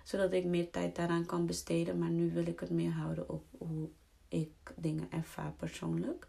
Zodat 0.04 0.34
ik 0.34 0.46
meer 0.46 0.72
tijd 0.72 0.96
daaraan 0.96 1.26
kan 1.26 1.46
besteden. 1.46 1.98
Maar 1.98 2.10
nu 2.10 2.32
wil 2.32 2.46
ik 2.46 2.60
het 2.60 2.70
meer 2.70 2.92
houden 2.92 3.30
op 3.30 3.44
hoe 3.58 3.90
ik 4.28 4.74
dingen 4.76 5.12
ervaar 5.12 5.52
persoonlijk. 5.52 6.28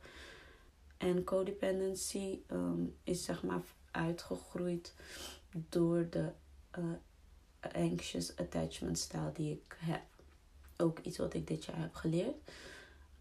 En 0.97 1.25
codependency 1.25 2.39
um, 2.51 2.97
is 3.05 3.25
zeg 3.25 3.43
maar 3.43 3.63
uitgegroeid 3.91 4.95
door 5.69 6.07
de 6.11 6.31
uh, 6.79 6.85
anxious 7.73 8.37
attachment 8.37 8.99
style 8.99 9.33
die 9.33 9.53
ik 9.53 9.77
heb. 9.79 10.03
Ook 10.77 10.99
iets 10.99 11.19
wat 11.19 11.35
ik 11.35 11.47
dit 11.47 11.65
jaar 11.65 11.81
heb 11.81 11.95
geleerd. 11.95 12.37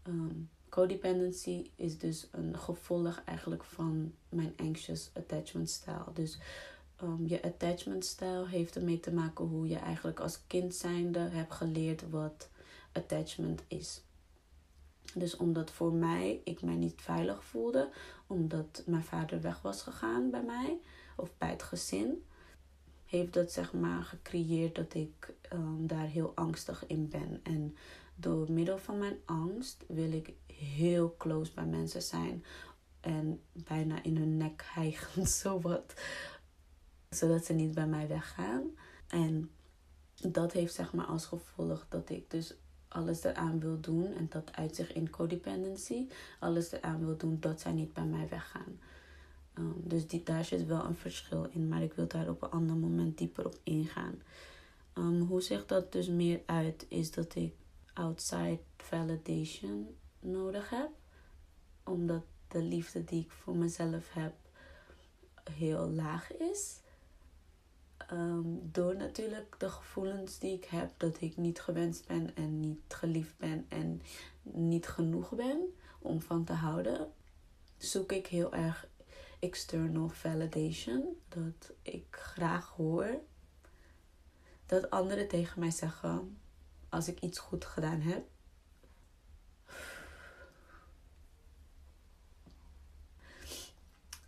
Um, 0.08 0.50
codependency 0.68 1.70
is 1.74 1.98
dus 1.98 2.28
een 2.32 2.58
gevolg 2.58 3.22
eigenlijk 3.24 3.64
van 3.64 4.12
mijn 4.28 4.52
anxious 4.56 5.10
attachment 5.14 5.70
style. 5.70 6.12
Dus 6.12 6.38
um, 7.02 7.26
je 7.26 7.42
attachment 7.42 8.04
style 8.04 8.48
heeft 8.48 8.76
ermee 8.76 9.00
te 9.00 9.12
maken 9.12 9.44
hoe 9.44 9.68
je 9.68 9.78
eigenlijk 9.78 10.20
als 10.20 10.46
kind 10.46 10.74
zijnde 10.74 11.18
hebt 11.18 11.52
geleerd 11.52 12.10
wat 12.10 12.48
attachment 12.92 13.62
is. 13.68 14.00
Dus 15.14 15.36
omdat 15.36 15.70
voor 15.70 15.92
mij 15.92 16.40
ik 16.44 16.62
mij 16.62 16.74
niet 16.74 17.00
veilig 17.02 17.44
voelde, 17.44 17.90
omdat 18.26 18.82
mijn 18.86 19.04
vader 19.04 19.40
weg 19.40 19.62
was 19.62 19.82
gegaan 19.82 20.30
bij 20.30 20.42
mij 20.42 20.78
of 21.16 21.30
bij 21.38 21.50
het 21.50 21.62
gezin, 21.62 22.24
heeft 23.06 23.32
dat 23.32 23.52
zeg 23.52 23.72
maar 23.72 24.02
gecreëerd 24.02 24.74
dat 24.74 24.94
ik 24.94 25.34
um, 25.52 25.86
daar 25.86 26.06
heel 26.06 26.32
angstig 26.34 26.86
in 26.86 27.08
ben. 27.08 27.40
En 27.42 27.76
door 28.16 28.52
middel 28.52 28.78
van 28.78 28.98
mijn 28.98 29.18
angst 29.24 29.84
wil 29.88 30.12
ik 30.12 30.32
heel 30.46 31.14
close 31.18 31.52
bij 31.54 31.66
mensen 31.66 32.02
zijn 32.02 32.44
en 33.00 33.40
bijna 33.52 34.02
in 34.02 34.16
hun 34.16 34.36
nek 34.36 34.62
hijgen, 34.74 35.26
zowat, 35.26 35.94
zodat 37.10 37.44
ze 37.44 37.52
niet 37.52 37.74
bij 37.74 37.86
mij 37.86 38.08
weggaan. 38.08 38.70
En 39.08 39.50
dat 40.14 40.52
heeft 40.52 40.74
zeg 40.74 40.92
maar 40.92 41.06
als 41.06 41.26
gevolg 41.26 41.86
dat 41.88 42.10
ik 42.10 42.30
dus 42.30 42.54
alles 42.88 43.24
eraan 43.24 43.60
wil 43.60 43.80
doen. 43.80 44.14
En 44.14 44.26
dat 44.30 44.56
uit 44.56 44.76
zich 44.76 44.92
in 44.92 45.10
codependency. 45.10 46.06
Alles 46.40 46.72
eraan 46.72 47.06
wil 47.06 47.16
doen 47.16 47.40
dat 47.40 47.60
zij 47.60 47.72
niet 47.72 47.92
bij 47.92 48.04
mij 48.04 48.28
weggaan. 48.28 48.80
Um, 49.58 49.74
dus 49.84 50.06
die, 50.06 50.22
daar 50.22 50.44
zit 50.44 50.66
wel 50.66 50.84
een 50.84 50.96
verschil 50.96 51.48
in. 51.50 51.68
Maar 51.68 51.82
ik 51.82 51.92
wil 51.92 52.08
daar 52.08 52.28
op 52.28 52.42
een 52.42 52.50
ander 52.50 52.76
moment 52.76 53.18
dieper 53.18 53.46
op 53.46 53.58
ingaan. 53.62 54.22
Um, 54.94 55.20
hoe 55.20 55.40
zich 55.40 55.66
dat 55.66 55.92
dus 55.92 56.08
meer 56.08 56.40
uit, 56.46 56.86
is 56.88 57.10
dat 57.10 57.34
ik 57.34 57.54
outside 57.96 58.60
validation 58.76 59.96
nodig 60.20 60.70
heb. 60.70 60.90
Omdat 61.84 62.24
de 62.48 62.62
liefde 62.62 63.04
die 63.04 63.20
ik 63.20 63.30
voor 63.30 63.56
mezelf 63.56 64.12
heb 64.12 64.34
heel 65.50 65.88
laag 65.88 66.36
is. 66.36 66.80
Um, 68.12 68.60
door 68.72 68.96
natuurlijk 68.96 69.54
de 69.58 69.68
gevoelens 69.68 70.38
die 70.38 70.52
ik 70.52 70.64
heb 70.64 70.90
dat 70.96 71.20
ik 71.20 71.36
niet 71.36 71.60
gewenst 71.60 72.06
ben 72.06 72.36
en 72.36 72.60
niet 72.60 72.80
geliefd 72.88 73.36
ben 73.36 73.66
en 73.68 74.02
niet 74.42 74.86
genoeg 74.86 75.34
ben 75.34 75.74
om 75.98 76.20
van 76.20 76.44
te 76.44 76.52
houden, 76.52 77.12
zoek 77.78 78.12
ik 78.12 78.26
heel 78.26 78.52
erg 78.52 78.88
external 79.38 80.08
validation. 80.08 81.16
Dat 81.28 81.72
ik 81.82 82.06
graag 82.10 82.68
hoor 82.68 83.20
dat 84.66 84.90
anderen 84.90 85.28
tegen 85.28 85.60
mij 85.60 85.70
zeggen 85.70 86.38
als 86.88 87.08
ik 87.08 87.20
iets 87.20 87.38
goed 87.38 87.64
gedaan 87.64 88.00
heb. 88.00 88.26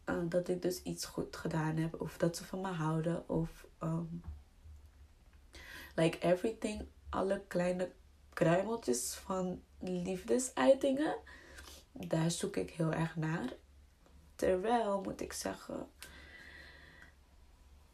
Uh, 0.07 0.17
dat 0.29 0.49
ik 0.49 0.63
dus 0.63 0.83
iets 0.83 1.05
goed 1.05 1.37
gedaan 1.37 1.77
heb. 1.77 2.01
Of 2.01 2.17
dat 2.17 2.37
ze 2.37 2.45
van 2.45 2.61
me 2.61 2.69
houden. 2.69 3.29
Of 3.29 3.67
um, 3.83 4.23
like 5.95 6.19
everything. 6.19 6.87
Alle 7.09 7.43
kleine 7.47 7.93
kruimeltjes 8.33 9.15
van 9.15 9.63
liefdesuitingen. 9.79 11.17
Daar 11.93 12.31
zoek 12.31 12.57
ik 12.57 12.71
heel 12.71 12.93
erg 12.93 13.17
naar. 13.17 13.53
Terwijl, 14.37 15.01
moet 15.01 15.21
ik 15.21 15.33
zeggen, 15.33 15.89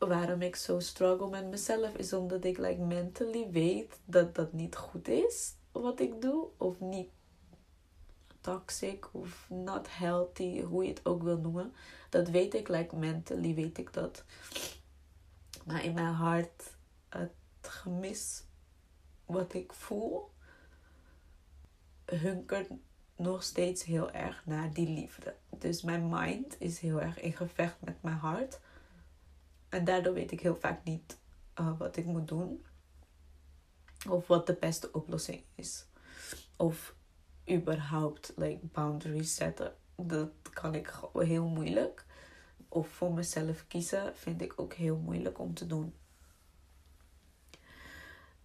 waarom 0.09 0.43
ik 0.43 0.57
zo 0.57 0.81
struggle 0.81 1.29
met 1.29 1.51
mezelf 1.51 1.95
is 1.95 2.12
omdat 2.12 2.45
ik 2.45 2.59
like 2.59 2.81
mentally 2.81 3.51
weet 3.51 3.99
dat 4.05 4.35
dat 4.35 4.53
niet 4.53 4.77
goed 4.77 5.09
is 5.09 5.55
wat 5.73 6.01
ik 6.01 6.23
doe 6.23 6.49
of 6.57 6.81
niet 6.81 7.09
toxic 8.40 9.14
of 9.14 9.47
not 9.49 9.97
healthy, 9.97 10.62
hoe 10.62 10.83
je 10.83 10.88
het 10.90 11.07
ook 11.07 11.23
wil 11.23 11.38
noemen. 11.38 11.73
Dat 12.09 12.29
weet 12.29 12.55
ik, 12.55 12.69
like 12.69 12.97
mentally 12.97 13.55
weet 13.55 13.79
ik 13.79 13.93
dat. 13.93 14.25
Maar 15.64 15.85
in 15.85 15.95
mijn 15.95 16.14
hart, 16.14 16.77
het 17.09 17.33
gemis 17.61 18.45
wat 19.27 19.55
ik 19.55 19.73
voel, 19.73 20.31
hunkert 22.05 22.71
nog 23.17 23.43
steeds 23.43 23.85
heel 23.85 24.11
erg 24.11 24.47
naar 24.47 24.73
die 24.73 24.88
liefde. 24.88 25.35
Dus 25.59 25.83
mijn 25.83 26.09
mind 26.09 26.57
is 26.59 26.79
heel 26.79 27.01
erg 27.01 27.21
in 27.21 27.33
gevecht 27.33 27.77
met 27.81 28.03
mijn 28.03 28.17
hart. 28.17 28.61
En 29.75 29.85
daardoor 29.85 30.15
weet 30.15 30.33
ik 30.33 30.41
heel 30.41 30.57
vaak 30.57 30.85
niet 30.85 31.19
uh, 31.61 31.79
wat 31.79 31.97
ik 31.97 32.05
moet 32.05 32.29
doen. 32.29 32.65
Of 34.09 34.27
wat 34.27 34.47
de 34.47 34.57
beste 34.61 34.93
oplossing 34.93 35.43
is. 35.55 35.87
Of 36.57 36.95
überhaupt 37.51 38.33
like, 38.37 38.67
boundaries 38.67 39.35
zetten. 39.35 39.75
Dat 39.97 40.31
kan 40.53 40.75
ik 40.75 40.93
heel 41.13 41.45
moeilijk. 41.45 42.07
Of 42.69 42.89
voor 42.89 43.13
mezelf 43.13 43.67
kiezen 43.67 44.17
vind 44.17 44.43
ik 44.43 44.53
ook 44.57 44.73
heel 44.73 44.97
moeilijk 44.97 45.39
om 45.39 45.55
te 45.55 45.67
doen. 45.67 45.95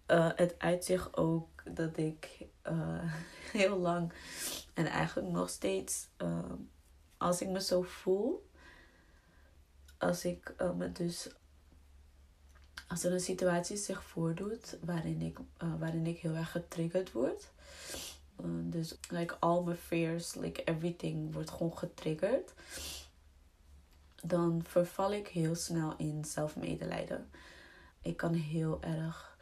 Uh, 0.06 0.30
het 0.34 0.54
uitzicht 0.58 1.16
ook 1.16 1.62
dat 1.74 1.96
ik 1.96 2.46
uh, 2.68 3.14
heel 3.58 3.78
lang 3.78 4.12
en 4.74 4.86
eigenlijk 4.86 5.28
nog 5.28 5.48
steeds, 5.48 6.08
als 7.16 7.40
ik 7.40 7.48
me 7.48 7.60
zo 7.60 7.82
voel, 7.82 8.49
als 10.00 10.24
ik 10.24 10.54
uh, 10.60 10.72
me 10.72 10.92
dus. 10.92 11.28
Als 12.88 13.04
er 13.04 13.12
een 13.12 13.20
situatie 13.20 13.76
zich 13.76 14.04
voordoet 14.04 14.78
waarin 14.84 15.20
ik, 15.20 15.38
uh, 15.38 15.74
waarin 15.78 16.06
ik 16.06 16.18
heel 16.18 16.34
erg 16.34 16.50
getriggerd 16.50 17.12
word. 17.12 17.50
Uh, 18.40 18.46
dus 18.62 18.98
like 19.08 19.36
all 19.38 19.62
my 19.62 19.74
fears, 19.74 20.34
like 20.34 20.64
everything 20.64 21.32
wordt 21.32 21.50
gewoon 21.50 21.76
getriggerd. 21.78 22.52
Dan 24.22 24.62
verval 24.64 25.12
ik 25.12 25.28
heel 25.28 25.54
snel 25.54 25.94
in 25.96 26.24
zelfmedelijden. 26.24 27.30
Ik 28.02 28.16
kan 28.16 28.34
heel 28.34 28.82
erg 28.82 29.38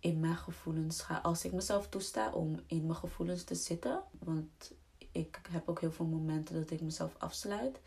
in 0.00 0.20
mijn 0.20 0.36
gevoelens 0.36 1.02
gaan. 1.02 1.22
Als 1.22 1.44
ik 1.44 1.52
mezelf 1.52 1.88
toesta 1.88 2.32
om 2.32 2.60
in 2.66 2.86
mijn 2.86 2.98
gevoelens 2.98 3.44
te 3.44 3.54
zitten. 3.54 4.02
Want 4.18 4.72
ik 5.12 5.40
heb 5.50 5.68
ook 5.68 5.80
heel 5.80 5.92
veel 5.92 6.06
momenten 6.06 6.54
dat 6.54 6.70
ik 6.70 6.80
mezelf 6.80 7.14
afsluit. 7.18 7.80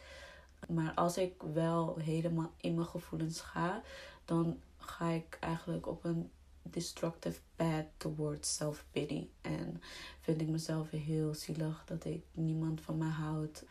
Maar 0.67 0.93
als 0.93 1.17
ik 1.17 1.33
wel 1.53 1.97
helemaal 1.97 2.53
in 2.57 2.75
mijn 2.75 2.87
gevoelens 2.87 3.41
ga, 3.41 3.81
dan 4.25 4.59
ga 4.77 5.07
ik 5.09 5.37
eigenlijk 5.39 5.87
op 5.87 6.03
een 6.03 6.31
destructive 6.63 7.39
path 7.55 7.85
towards 7.97 8.55
self-pity. 8.55 9.27
En 9.41 9.81
vind 10.19 10.41
ik 10.41 10.47
mezelf 10.47 10.89
heel 10.89 11.33
zielig 11.33 11.83
dat 11.85 12.05
ik 12.05 12.23
niemand 12.31 12.81
van 12.81 12.97
mij 12.97 13.09
houd. 13.09 13.63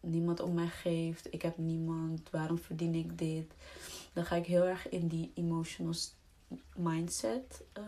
Niemand 0.00 0.40
om 0.40 0.54
mij 0.54 0.68
geeft. 0.68 1.32
Ik 1.32 1.42
heb 1.42 1.58
niemand. 1.58 2.30
Waarom 2.30 2.58
verdien 2.58 2.94
ik 2.94 3.18
dit? 3.18 3.52
Dan 4.12 4.24
ga 4.24 4.36
ik 4.36 4.46
heel 4.46 4.64
erg 4.64 4.88
in 4.88 5.08
die 5.08 5.32
emotional 5.34 5.94
mindset. 6.76 7.62
Uh, 7.78 7.84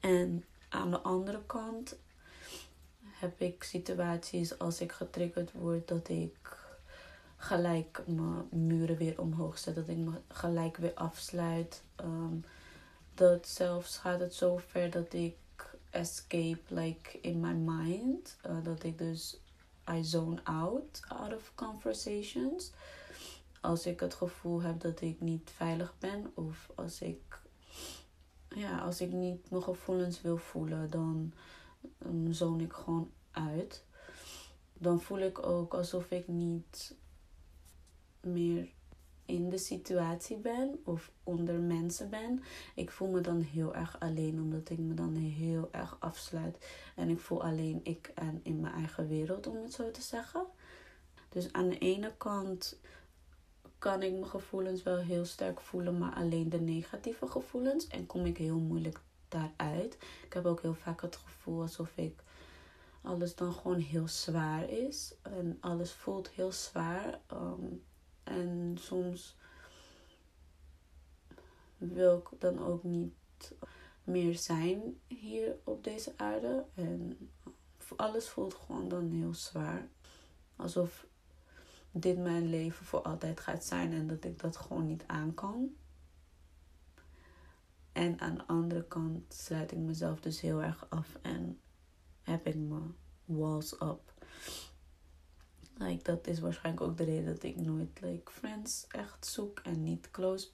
En 0.00 0.44
aan 0.68 0.90
de 0.90 1.00
andere 1.00 1.42
kant 1.46 1.96
heb 3.02 3.40
ik 3.40 3.62
situaties 3.62 4.58
als 4.58 4.80
ik 4.80 4.92
getriggerd 4.92 5.52
word 5.52 5.88
dat 5.88 6.08
ik 6.08 6.58
gelijk 7.46 8.02
mijn 8.06 8.66
muren 8.66 8.96
weer 8.96 9.20
omhoog 9.20 9.58
zet. 9.58 9.74
Dat 9.74 9.88
ik 9.88 9.96
me 9.96 10.20
gelijk 10.28 10.76
weer 10.76 10.94
afsluit. 10.94 11.82
Um, 12.00 12.44
dat 13.14 13.48
zelfs 13.48 13.98
gaat 13.98 14.20
het 14.20 14.34
zo 14.34 14.56
ver 14.56 14.90
dat 14.90 15.12
ik 15.12 15.36
escape 15.90 16.60
like 16.68 17.20
in 17.20 17.40
my 17.40 17.52
mind. 17.52 18.36
Uh, 18.46 18.56
dat 18.62 18.82
ik 18.82 18.98
dus 18.98 19.40
I 19.90 20.04
zone 20.04 20.44
out 20.44 21.02
out 21.08 21.34
of 21.34 21.52
conversations. 21.54 22.72
Als 23.60 23.86
ik 23.86 24.00
het 24.00 24.14
gevoel 24.14 24.62
heb 24.62 24.80
dat 24.80 25.00
ik 25.00 25.20
niet 25.20 25.50
veilig 25.54 25.94
ben 25.98 26.32
of 26.34 26.70
als 26.74 27.00
ik 27.00 27.40
ja, 28.48 28.78
als 28.78 29.00
ik 29.00 29.12
niet 29.12 29.50
mijn 29.50 29.62
gevoelens 29.62 30.20
wil 30.20 30.36
voelen, 30.36 30.90
dan 30.90 31.32
um, 32.06 32.32
zone 32.32 32.62
ik 32.62 32.72
gewoon 32.72 33.10
uit. 33.30 33.84
Dan 34.72 35.00
voel 35.00 35.18
ik 35.18 35.46
ook 35.46 35.74
alsof 35.74 36.10
ik 36.10 36.28
niet 36.28 36.94
meer 38.26 38.68
in 39.24 39.50
de 39.50 39.58
situatie 39.58 40.36
ben 40.36 40.80
of 40.84 41.10
onder 41.24 41.60
mensen 41.60 42.10
ben. 42.10 42.42
Ik 42.74 42.90
voel 42.90 43.08
me 43.08 43.20
dan 43.20 43.40
heel 43.40 43.74
erg 43.74 44.00
alleen, 44.00 44.40
omdat 44.40 44.70
ik 44.70 44.78
me 44.78 44.94
dan 44.94 45.14
heel 45.14 45.68
erg 45.72 45.96
afsluit. 46.00 46.66
En 46.94 47.08
ik 47.08 47.20
voel 47.20 47.42
alleen 47.42 47.80
ik 47.82 48.10
en 48.14 48.40
in 48.42 48.60
mijn 48.60 48.74
eigen 48.74 49.08
wereld, 49.08 49.46
om 49.46 49.56
het 49.56 49.72
zo 49.72 49.90
te 49.90 50.02
zeggen. 50.02 50.46
Dus 51.28 51.52
aan 51.52 51.68
de 51.68 51.78
ene 51.78 52.12
kant 52.16 52.78
kan 53.78 54.02
ik 54.02 54.12
mijn 54.12 54.26
gevoelens 54.26 54.82
wel 54.82 54.96
heel 54.96 55.24
sterk 55.24 55.60
voelen, 55.60 55.98
maar 55.98 56.14
alleen 56.14 56.48
de 56.48 56.60
negatieve 56.60 57.26
gevoelens. 57.26 57.86
En 57.86 58.06
kom 58.06 58.26
ik 58.26 58.36
heel 58.36 58.58
moeilijk 58.58 59.00
daaruit. 59.28 59.96
Ik 60.24 60.32
heb 60.32 60.46
ook 60.46 60.62
heel 60.62 60.74
vaak 60.74 61.02
het 61.02 61.16
gevoel 61.16 61.60
alsof 61.60 61.96
ik 61.96 62.22
alles 63.02 63.34
dan 63.34 63.52
gewoon 63.52 63.78
heel 63.78 64.08
zwaar 64.08 64.70
is. 64.70 65.14
En 65.22 65.56
alles 65.60 65.92
voelt 65.92 66.28
heel 66.28 66.52
zwaar. 66.52 67.20
Um, 67.32 67.82
en 68.26 68.76
soms 68.80 69.36
wil 71.78 72.18
ik 72.18 72.40
dan 72.40 72.64
ook 72.64 72.82
niet 72.82 73.54
meer 74.04 74.38
zijn 74.38 75.00
hier 75.06 75.56
op 75.64 75.84
deze 75.84 76.12
aarde. 76.16 76.64
En 76.74 77.30
alles 77.96 78.28
voelt 78.28 78.54
gewoon 78.54 78.88
dan 78.88 79.10
heel 79.10 79.34
zwaar. 79.34 79.88
Alsof 80.56 81.06
dit 81.90 82.18
mijn 82.18 82.46
leven 82.50 82.86
voor 82.86 83.02
altijd 83.02 83.40
gaat 83.40 83.64
zijn 83.64 83.92
en 83.92 84.06
dat 84.06 84.24
ik 84.24 84.40
dat 84.40 84.56
gewoon 84.56 84.86
niet 84.86 85.04
aan 85.06 85.34
kan. 85.34 85.74
En 87.92 88.20
aan 88.20 88.34
de 88.34 88.46
andere 88.46 88.84
kant 88.84 89.34
sluit 89.34 89.72
ik 89.72 89.78
mezelf 89.78 90.20
dus 90.20 90.40
heel 90.40 90.62
erg 90.62 90.86
af 90.90 91.18
en 91.22 91.60
heb 92.22 92.46
ik 92.46 92.54
mijn 92.54 92.94
walls 93.24 93.80
up. 93.80 94.12
Like, 95.78 96.02
dat 96.02 96.26
is 96.26 96.40
waarschijnlijk 96.40 96.86
ook 96.86 96.96
de 96.96 97.04
reden 97.04 97.34
dat 97.34 97.42
ik 97.42 97.56
nooit 97.56 98.00
like, 98.00 98.32
friends 98.32 98.86
echt 98.88 99.26
zoek 99.26 99.58
en 99.58 99.82
niet 99.82 100.10
close 100.10 100.48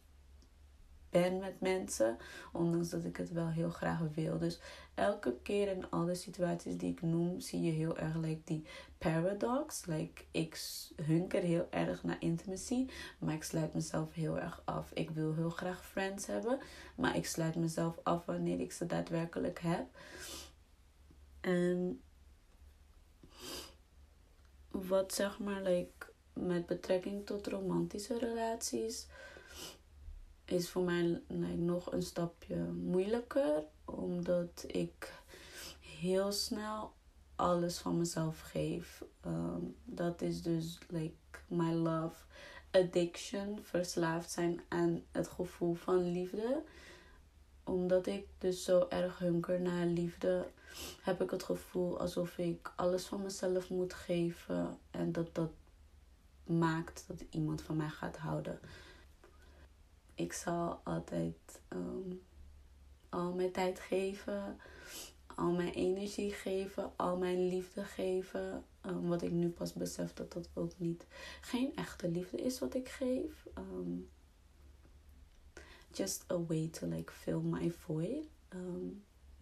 ben 1.10 1.38
met 1.38 1.60
mensen. 1.60 2.16
Ondanks 2.52 2.88
dat 2.90 3.04
ik 3.04 3.16
het 3.16 3.32
wel 3.32 3.48
heel 3.48 3.70
graag 3.70 4.00
wil. 4.14 4.38
Dus 4.38 4.60
elke 4.94 5.36
keer 5.42 5.68
in 5.68 5.90
alle 5.90 6.14
situaties 6.14 6.76
die 6.76 6.90
ik 6.90 7.02
noem, 7.02 7.40
zie 7.40 7.62
je 7.62 7.70
heel 7.70 7.98
erg 7.98 8.16
like, 8.16 8.40
die 8.44 8.66
paradox. 8.98 9.84
Like, 9.84 10.24
ik 10.30 10.60
hunker 11.02 11.42
heel 11.42 11.66
erg 11.70 12.02
naar 12.02 12.20
intimacy, 12.20 12.86
maar 13.18 13.34
ik 13.34 13.42
sluit 13.42 13.74
mezelf 13.74 14.12
heel 14.12 14.38
erg 14.38 14.62
af. 14.64 14.90
Ik 14.92 15.10
wil 15.10 15.34
heel 15.34 15.50
graag 15.50 15.86
friends 15.86 16.26
hebben, 16.26 16.58
maar 16.96 17.16
ik 17.16 17.26
sluit 17.26 17.56
mezelf 17.56 17.98
af 18.02 18.24
wanneer 18.24 18.60
ik 18.60 18.72
ze 18.72 18.86
daadwerkelijk 18.86 19.58
heb. 19.58 19.86
En 21.40 22.00
wat 24.72 25.14
zeg 25.14 25.38
maar, 25.38 25.62
like, 25.62 26.06
met 26.32 26.66
betrekking 26.66 27.26
tot 27.26 27.46
romantische 27.46 28.18
relaties, 28.18 29.06
is 30.44 30.68
voor 30.68 30.82
mij 30.82 31.20
nog 31.56 31.92
een 31.92 32.02
stapje 32.02 32.56
moeilijker. 32.56 33.64
Omdat 33.84 34.64
ik 34.66 35.12
heel 35.80 36.32
snel 36.32 36.92
alles 37.36 37.78
van 37.78 37.98
mezelf 37.98 38.40
geef. 38.40 39.04
Um, 39.26 39.76
dat 39.84 40.22
is 40.22 40.42
dus 40.42 40.78
like 40.88 41.14
my 41.46 41.72
love 41.72 42.16
addiction, 42.70 43.58
verslaafd 43.62 44.30
zijn 44.30 44.60
aan 44.68 45.02
het 45.10 45.28
gevoel 45.28 45.74
van 45.74 46.10
liefde. 46.10 46.62
Omdat 47.64 48.06
ik 48.06 48.26
dus 48.38 48.64
zo 48.64 48.86
erg 48.88 49.18
hunker 49.18 49.60
naar 49.60 49.86
liefde 49.86 50.46
heb 51.02 51.22
ik 51.22 51.30
het 51.30 51.42
gevoel 51.42 51.98
alsof 51.98 52.38
ik 52.38 52.72
alles 52.76 53.06
van 53.06 53.22
mezelf 53.22 53.70
moet 53.70 53.94
geven 53.94 54.78
en 54.90 55.12
dat 55.12 55.34
dat 55.34 55.50
maakt 56.44 57.04
dat 57.06 57.24
iemand 57.30 57.62
van 57.62 57.76
mij 57.76 57.88
gaat 57.88 58.16
houden. 58.16 58.58
Ik 60.14 60.32
zal 60.32 60.80
altijd 60.84 61.60
um, 61.68 62.22
al 63.08 63.32
mijn 63.32 63.52
tijd 63.52 63.80
geven, 63.80 64.58
al 65.34 65.52
mijn 65.52 65.72
energie 65.72 66.32
geven, 66.32 66.92
al 66.96 67.16
mijn 67.16 67.48
liefde 67.48 67.84
geven. 67.84 68.64
Um, 68.86 69.08
wat 69.08 69.22
ik 69.22 69.30
nu 69.30 69.48
pas 69.48 69.72
besef 69.72 70.12
dat 70.12 70.32
dat 70.32 70.48
ook 70.54 70.72
niet 70.76 71.06
geen 71.40 71.76
echte 71.76 72.08
liefde 72.08 72.36
is 72.36 72.58
wat 72.58 72.74
ik 72.74 72.88
geef. 72.88 73.46
Um, 73.58 74.08
just 75.92 76.24
a 76.30 76.44
way 76.46 76.68
to 76.68 76.86
like 76.86 77.12
fill 77.12 77.40
my 77.40 77.70
void. 77.70 78.24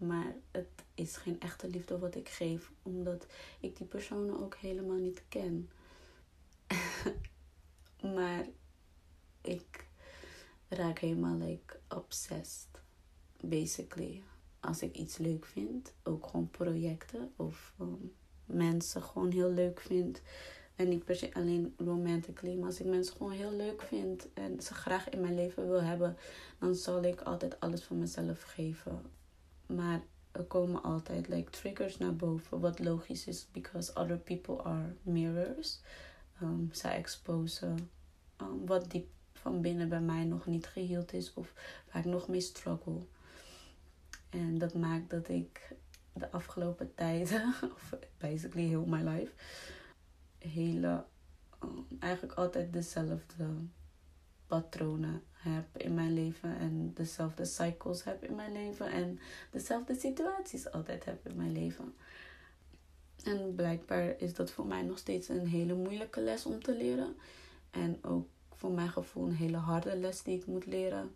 Maar 0.01 0.35
het 0.51 0.83
is 0.95 1.17
geen 1.17 1.39
echte 1.39 1.67
liefde 1.67 1.99
wat 1.99 2.15
ik 2.15 2.29
geef, 2.29 2.71
omdat 2.81 3.25
ik 3.59 3.77
die 3.77 3.85
personen 3.87 4.39
ook 4.39 4.55
helemaal 4.55 4.97
niet 4.97 5.23
ken. 5.29 5.69
maar 8.15 8.45
ik 9.41 9.87
raak 10.67 10.99
helemaal 10.99 11.37
like 11.37 11.79
obsessed, 11.89 12.81
basically. 13.41 14.23
Als 14.59 14.81
ik 14.81 14.95
iets 14.95 15.17
leuk 15.17 15.45
vind, 15.45 15.93
ook 16.03 16.27
gewoon 16.27 16.49
projecten 16.49 17.33
of 17.35 17.73
um, 17.81 18.13
mensen 18.45 19.03
gewoon 19.03 19.31
heel 19.31 19.51
leuk 19.51 19.79
vind. 19.81 20.21
En 20.75 20.89
niet 20.89 21.05
per 21.05 21.15
se 21.15 21.33
alleen 21.33 21.73
romantically, 21.77 22.55
maar 22.55 22.65
als 22.65 22.79
ik 22.79 22.85
mensen 22.85 23.15
gewoon 23.15 23.31
heel 23.31 23.51
leuk 23.51 23.81
vind 23.81 24.33
en 24.33 24.61
ze 24.61 24.73
graag 24.73 25.09
in 25.09 25.21
mijn 25.21 25.35
leven 25.35 25.69
wil 25.69 25.81
hebben, 25.81 26.17
dan 26.59 26.75
zal 26.75 27.03
ik 27.03 27.21
altijd 27.21 27.59
alles 27.59 27.83
van 27.83 27.99
mezelf 27.99 28.41
geven. 28.41 29.01
Maar 29.75 30.01
er 30.31 30.43
komen 30.43 30.83
altijd 30.83 31.27
like 31.27 31.49
triggers 31.51 31.97
naar 31.97 32.15
boven. 32.15 32.59
Wat 32.59 32.79
logisch 32.79 33.27
is, 33.27 33.47
because 33.51 33.93
other 33.95 34.17
people 34.17 34.61
are 34.61 34.95
mirrors. 35.01 35.79
Um, 36.41 36.69
zij 36.71 36.95
exposen 36.95 37.89
um, 38.41 38.65
wat 38.65 38.91
diep 38.91 39.07
van 39.33 39.61
binnen 39.61 39.89
bij 39.89 40.01
mij 40.01 40.23
nog 40.23 40.45
niet 40.45 40.67
geheeld 40.67 41.13
is 41.13 41.33
of 41.33 41.53
waar 41.91 42.05
ik 42.05 42.11
nog 42.11 42.27
mee 42.27 42.41
struggle. 42.41 43.01
En 44.29 44.57
dat 44.57 44.73
maakt 44.73 45.09
dat 45.09 45.29
ik 45.29 45.75
de 46.13 46.31
afgelopen 46.31 46.93
tijden, 46.95 47.53
of 47.73 47.93
basically 48.17 48.67
heel 48.67 48.85
my 48.85 49.01
life, 49.01 49.31
hele, 50.37 51.05
um, 51.63 51.85
eigenlijk 51.99 52.33
altijd 52.33 52.73
dezelfde 52.73 53.47
patronen 54.51 55.23
heb 55.31 55.77
in 55.77 55.93
mijn 55.93 56.13
leven 56.13 56.57
en 56.57 56.93
dezelfde 56.93 57.45
cycles 57.45 58.03
heb 58.03 58.23
in 58.23 58.35
mijn 58.35 58.51
leven 58.51 58.91
en 58.91 59.19
dezelfde 59.51 59.95
situaties 59.95 60.71
altijd 60.71 61.05
heb 61.05 61.27
in 61.27 61.35
mijn 61.35 61.51
leven. 61.51 61.93
En 63.23 63.55
blijkbaar 63.55 64.19
is 64.19 64.33
dat 64.33 64.51
voor 64.51 64.65
mij 64.65 64.81
nog 64.81 64.97
steeds 64.97 65.29
een 65.29 65.47
hele 65.47 65.73
moeilijke 65.73 66.21
les 66.21 66.45
om 66.45 66.63
te 66.63 66.77
leren. 66.77 67.15
En 67.69 67.97
ook 68.01 68.27
voor 68.53 68.71
mijn 68.71 68.89
gevoel 68.89 69.25
een 69.25 69.35
hele 69.35 69.57
harde 69.57 69.95
les 69.97 70.23
die 70.23 70.37
ik 70.37 70.45
moet 70.45 70.65
leren. 70.65 71.15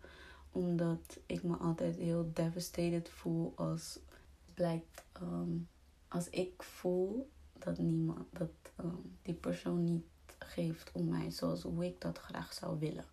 Omdat 0.51 1.19
ik 1.25 1.43
me 1.43 1.55
altijd 1.55 1.95
heel 1.95 2.31
devastated 2.33 3.09
voel 3.09 3.53
als 3.55 3.99
blijkt 4.53 5.03
um, 5.21 5.67
als 6.07 6.29
ik 6.29 6.63
voel 6.63 7.29
dat 7.53 7.77
niemand 7.77 8.25
dat 8.31 8.49
um, 8.79 9.17
die 9.21 9.33
persoon 9.33 9.83
niet 9.83 10.05
geeft 10.39 10.91
om 10.91 11.07
mij 11.07 11.31
zoals 11.31 11.61
hoe 11.61 11.86
ik 11.86 12.01
dat 12.01 12.17
graag 12.17 12.53
zou 12.53 12.79
willen 12.79 13.05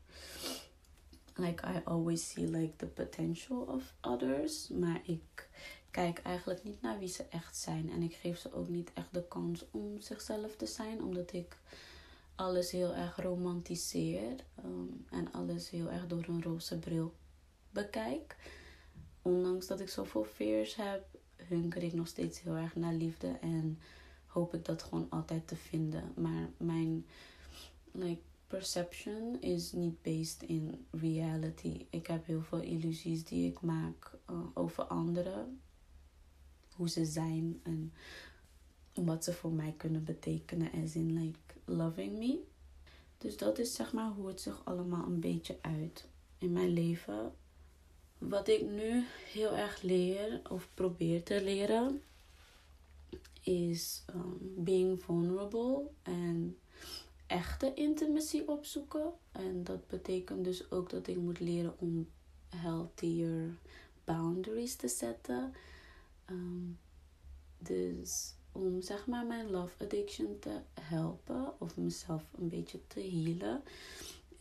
like 1.37 1.63
I 1.65 1.81
always 1.85 2.31
see 2.31 2.47
like 2.47 2.77
the 2.77 2.87
potential 2.87 3.63
of 3.63 3.95
others. 4.01 4.69
Maar 4.69 5.01
ik 5.05 5.49
kijk 5.91 6.19
eigenlijk 6.19 6.65
niet 6.65 6.83
naar 6.83 6.99
wie 6.99 7.09
ze 7.09 7.25
echt 7.31 7.57
zijn. 7.57 7.91
En 7.91 8.03
ik 8.03 8.15
geef 8.15 8.39
ze 8.39 8.53
ook 8.53 8.69
niet 8.69 8.91
echt 8.95 9.15
de 9.15 9.29
kans 9.29 9.65
om 9.71 10.01
zichzelf 10.01 10.57
te 10.57 10.67
zijn. 10.67 11.03
Omdat 11.03 11.33
ik 11.33 11.57
alles 12.35 12.71
heel 12.71 12.95
erg 12.95 13.17
romantiseer. 13.17 14.35
Um, 14.65 15.07
en 15.11 15.33
alles 15.33 15.71
heel 15.71 15.91
erg 15.91 16.07
door 16.07 16.25
een 16.29 16.43
roze 16.43 16.79
bril 16.79 17.15
bekijk. 17.71 18.37
Ondanks 19.23 19.67
dat 19.67 19.81
ik 19.81 19.89
zoveel 19.89 20.25
fears 20.25 20.75
heb, 20.75 21.05
hunker 21.37 21.83
ik 21.83 21.93
nog 21.93 22.09
steeds 22.09 22.41
heel 22.41 22.55
erg 22.55 22.75
naar 22.77 22.93
liefde. 22.93 23.39
En 23.41 23.79
hoop 24.33 24.55
ik 24.55 24.65
dat 24.65 24.83
gewoon 24.83 25.07
altijd 25.11 25.49
te 25.49 25.57
vinden. 25.57 26.13
Maar 26.17 26.51
mijn 26.57 27.07
like, 27.91 28.21
perception 28.47 29.41
is 29.41 29.73
niet 29.73 30.03
based 30.03 30.43
in 30.43 30.87
reality. 30.91 31.87
Ik 31.91 32.07
heb 32.07 32.27
heel 32.27 32.43
veel 32.43 32.61
illusies 32.61 33.25
die 33.25 33.51
ik 33.51 33.61
maak 33.61 34.19
uh, 34.31 34.37
over 34.55 34.85
anderen. 34.85 35.61
hoe 36.77 36.89
ze 36.89 37.05
zijn 37.05 37.61
en 37.63 37.93
wat 38.95 39.25
ze 39.25 39.33
voor 39.33 39.53
mij 39.53 39.75
kunnen 39.77 40.05
betekenen. 40.05 40.71
As 40.85 40.95
in 40.95 41.13
like 41.23 41.39
loving 41.65 42.19
me. 42.19 42.41
Dus 43.19 43.37
dat 43.37 43.59
is 43.59 43.75
zeg 43.75 43.93
maar 43.93 44.11
hoe 44.11 44.29
het 44.29 44.41
zich 44.41 44.65
allemaal 44.65 45.07
een 45.07 45.21
beetje 45.21 45.59
uit 45.61 46.09
in 46.39 46.53
mijn 46.53 46.73
leven. 46.73 47.35
Wat 48.19 48.49
ik 48.49 48.71
nu 48.71 49.05
heel 49.33 49.57
erg 49.57 49.83
leer 49.83 50.41
of 50.51 50.69
probeer 50.75 51.23
te 51.23 51.43
leren 51.43 52.03
is 53.43 54.05
um, 54.15 54.39
being 54.57 55.03
vulnerable 55.03 55.91
en 56.03 56.57
echte 57.27 57.75
intimacy 57.75 58.43
opzoeken. 58.47 59.13
En 59.33 59.65
dat 59.65 59.87
betekent 59.87 60.45
dus 60.45 60.71
ook 60.71 60.91
dat 60.91 61.07
ik 61.07 61.17
moet 61.17 61.41
leren 61.41 61.75
om 61.79 62.09
healthier 62.49 63.57
boundaries 64.05 64.77
te 64.77 64.89
zetten. 64.89 65.55
Um, 66.31 66.79
dus 67.59 68.35
om 68.53 68.83
zeg 68.83 69.07
maar 69.07 69.27
mijn 69.27 69.51
love 69.51 69.85
addiction 69.85 70.39
te 70.39 70.61
helpen 70.81 71.61
of 71.61 71.77
mezelf 71.77 72.23
een 72.39 72.49
beetje 72.49 72.79
te 72.87 73.01
healen, 73.01 73.63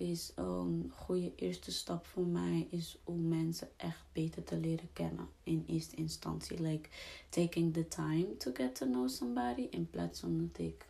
is 0.01 0.31
een 0.35 0.91
goede 0.95 1.35
eerste 1.35 1.71
stap 1.71 2.05
voor 2.05 2.25
mij 2.25 2.67
is 2.69 2.97
om 3.03 3.27
mensen 3.27 3.69
echt 3.77 4.05
beter 4.11 4.43
te 4.43 4.57
leren 4.57 4.89
kennen 4.93 5.27
in 5.43 5.63
eerste 5.67 5.95
instantie. 5.95 6.61
Like 6.61 6.89
taking 7.29 7.73
the 7.73 7.87
time 7.87 8.37
to 8.37 8.51
get 8.53 8.75
to 8.75 8.85
know 8.85 9.09
somebody 9.09 9.67
in 9.69 9.89
plaats 9.89 10.19
van 10.19 10.37
dat 10.37 10.65
ik 10.65 10.85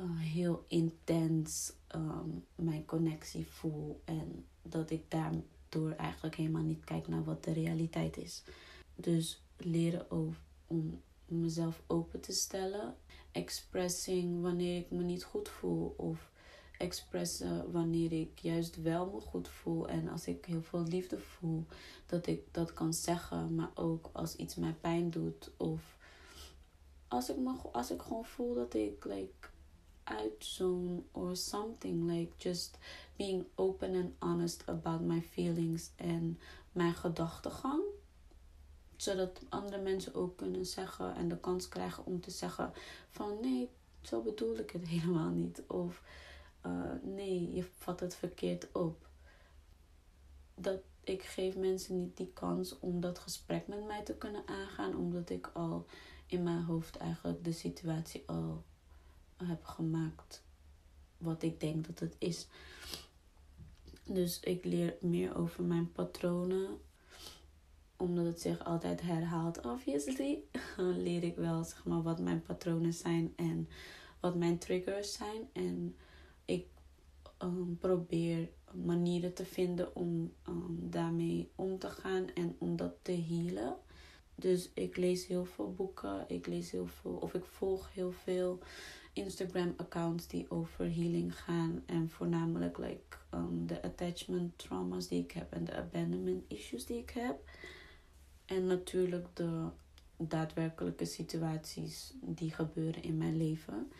uh, 0.00 0.04
heel 0.18 0.64
intens 0.68 1.72
um, 1.94 2.44
mijn 2.54 2.84
connectie 2.84 3.46
voel 3.46 4.00
en 4.04 4.44
dat 4.62 4.90
ik 4.90 5.10
daardoor 5.10 5.92
eigenlijk 5.92 6.36
helemaal 6.36 6.62
niet 6.62 6.84
kijk 6.84 7.08
naar 7.08 7.24
wat 7.24 7.44
de 7.44 7.52
realiteit 7.52 8.16
is. 8.16 8.42
Dus 8.94 9.42
leren 9.56 10.10
om 10.66 11.02
mezelf 11.26 11.82
open 11.86 12.20
te 12.20 12.32
stellen. 12.32 12.96
Expressing 13.32 14.42
wanneer 14.42 14.78
ik 14.78 14.90
me 14.90 15.02
niet 15.02 15.24
goed 15.24 15.48
voel. 15.48 15.94
Of 15.96 16.30
expressen 16.78 17.72
wanneer 17.72 18.12
ik 18.12 18.38
juist 18.38 18.82
wel 18.82 19.06
me 19.06 19.20
goed 19.20 19.48
voel. 19.48 19.88
En 19.88 20.08
als 20.08 20.26
ik 20.26 20.44
heel 20.44 20.62
veel 20.62 20.82
liefde 20.82 21.18
voel, 21.18 21.64
dat 22.06 22.26
ik 22.26 22.42
dat 22.50 22.72
kan 22.72 22.94
zeggen. 22.94 23.54
Maar 23.54 23.70
ook 23.74 24.10
als 24.12 24.36
iets 24.36 24.54
mij 24.54 24.74
pijn 24.80 25.10
doet. 25.10 25.50
Of 25.56 25.96
als 27.08 27.30
ik, 27.30 27.36
me, 27.36 27.52
als 27.72 27.90
ik 27.90 28.02
gewoon 28.02 28.24
voel 28.24 28.54
dat 28.54 28.74
ik 28.74 29.04
like 29.04 29.48
uitzone 30.04 31.02
or 31.12 31.36
something. 31.36 32.10
Like 32.10 32.32
just 32.36 32.78
being 33.16 33.44
open 33.54 33.94
and 33.94 34.12
honest 34.18 34.62
about 34.66 35.00
my 35.00 35.22
feelings 35.22 35.90
en 35.96 36.38
mijn 36.72 36.94
gedachtegang 36.94 37.82
zodat 38.96 39.40
andere 39.48 39.82
mensen 39.82 40.14
ook 40.14 40.36
kunnen 40.36 40.66
zeggen 40.66 41.14
en 41.14 41.28
de 41.28 41.38
kans 41.38 41.68
krijgen 41.68 42.04
om 42.06 42.20
te 42.20 42.30
zeggen 42.30 42.72
van 43.10 43.38
nee, 43.40 43.70
zo 44.02 44.22
bedoel 44.22 44.58
ik 44.58 44.70
het 44.70 44.88
helemaal 44.94 45.30
niet. 45.30 45.62
Of 45.66 46.02
uh, 46.68 47.14
nee, 47.14 47.54
je 47.54 47.64
vat 47.76 48.00
het 48.00 48.14
verkeerd 48.14 48.72
op. 48.72 49.08
Dat 50.54 50.80
ik 51.04 51.22
geef 51.22 51.56
mensen 51.56 51.98
niet 51.98 52.16
die 52.16 52.32
kans 52.32 52.78
om 52.78 53.00
dat 53.00 53.18
gesprek 53.18 53.66
met 53.66 53.86
mij 53.86 54.02
te 54.02 54.14
kunnen 54.14 54.46
aangaan, 54.46 54.96
omdat 54.96 55.30
ik 55.30 55.50
al 55.52 55.86
in 56.26 56.42
mijn 56.42 56.62
hoofd 56.62 56.96
eigenlijk 56.96 57.44
de 57.44 57.52
situatie 57.52 58.22
al 58.26 58.64
heb 59.36 59.64
gemaakt 59.64 60.42
wat 61.18 61.42
ik 61.42 61.60
denk 61.60 61.86
dat 61.86 61.98
het 61.98 62.16
is. 62.18 62.46
Dus 64.04 64.40
ik 64.40 64.64
leer 64.64 64.96
meer 65.00 65.36
over 65.36 65.64
mijn 65.64 65.92
patronen 65.92 66.80
omdat 67.98 68.24
het 68.24 68.40
zich 68.40 68.64
altijd 68.64 69.00
herhaalt, 69.00 69.60
obviously, 69.64 70.38
leer 70.76 71.22
ik 71.22 71.36
wel 71.36 71.64
zeg 71.64 71.84
maar, 71.84 72.02
wat 72.02 72.20
mijn 72.20 72.42
patronen 72.42 72.92
zijn 72.92 73.32
en 73.36 73.68
wat 74.20 74.36
mijn 74.36 74.58
triggers 74.58 75.12
zijn. 75.12 75.48
En 75.52 75.96
ik 76.48 76.66
um, 77.42 77.78
probeer 77.78 78.48
manieren 78.72 79.34
te 79.34 79.44
vinden 79.44 79.96
om 79.96 80.32
um, 80.48 80.78
daarmee 80.90 81.50
om 81.54 81.78
te 81.78 81.88
gaan 81.88 82.28
en 82.34 82.56
om 82.58 82.76
dat 82.76 82.94
te 83.02 83.12
healen. 83.12 83.76
Dus 84.34 84.70
ik 84.74 84.96
lees 84.96 85.26
heel 85.26 85.44
veel 85.44 85.72
boeken, 85.72 86.24
ik 86.28 86.46
lees 86.46 86.70
heel 86.70 86.86
veel, 86.86 87.12
of 87.12 87.34
ik 87.34 87.44
volg 87.44 87.92
heel 87.92 88.12
veel 88.12 88.58
Instagram-accounts 89.12 90.26
die 90.26 90.50
over 90.50 90.94
healing 90.94 91.38
gaan. 91.38 91.82
En 91.86 92.10
voornamelijk 92.10 92.78
like, 92.78 93.16
um, 93.34 93.66
de 93.66 93.82
attachment 93.82 94.58
trauma's 94.58 95.08
die 95.08 95.22
ik 95.22 95.30
heb 95.30 95.52
en 95.52 95.64
de 95.64 95.74
abandonment 95.74 96.44
issues 96.48 96.86
die 96.86 96.98
ik 96.98 97.10
heb. 97.10 97.50
En 98.44 98.66
natuurlijk 98.66 99.26
de 99.32 99.68
daadwerkelijke 100.16 101.04
situaties 101.04 102.14
die 102.20 102.50
gebeuren 102.50 103.02
in 103.02 103.16
mijn 103.16 103.36
leven. 103.36 103.92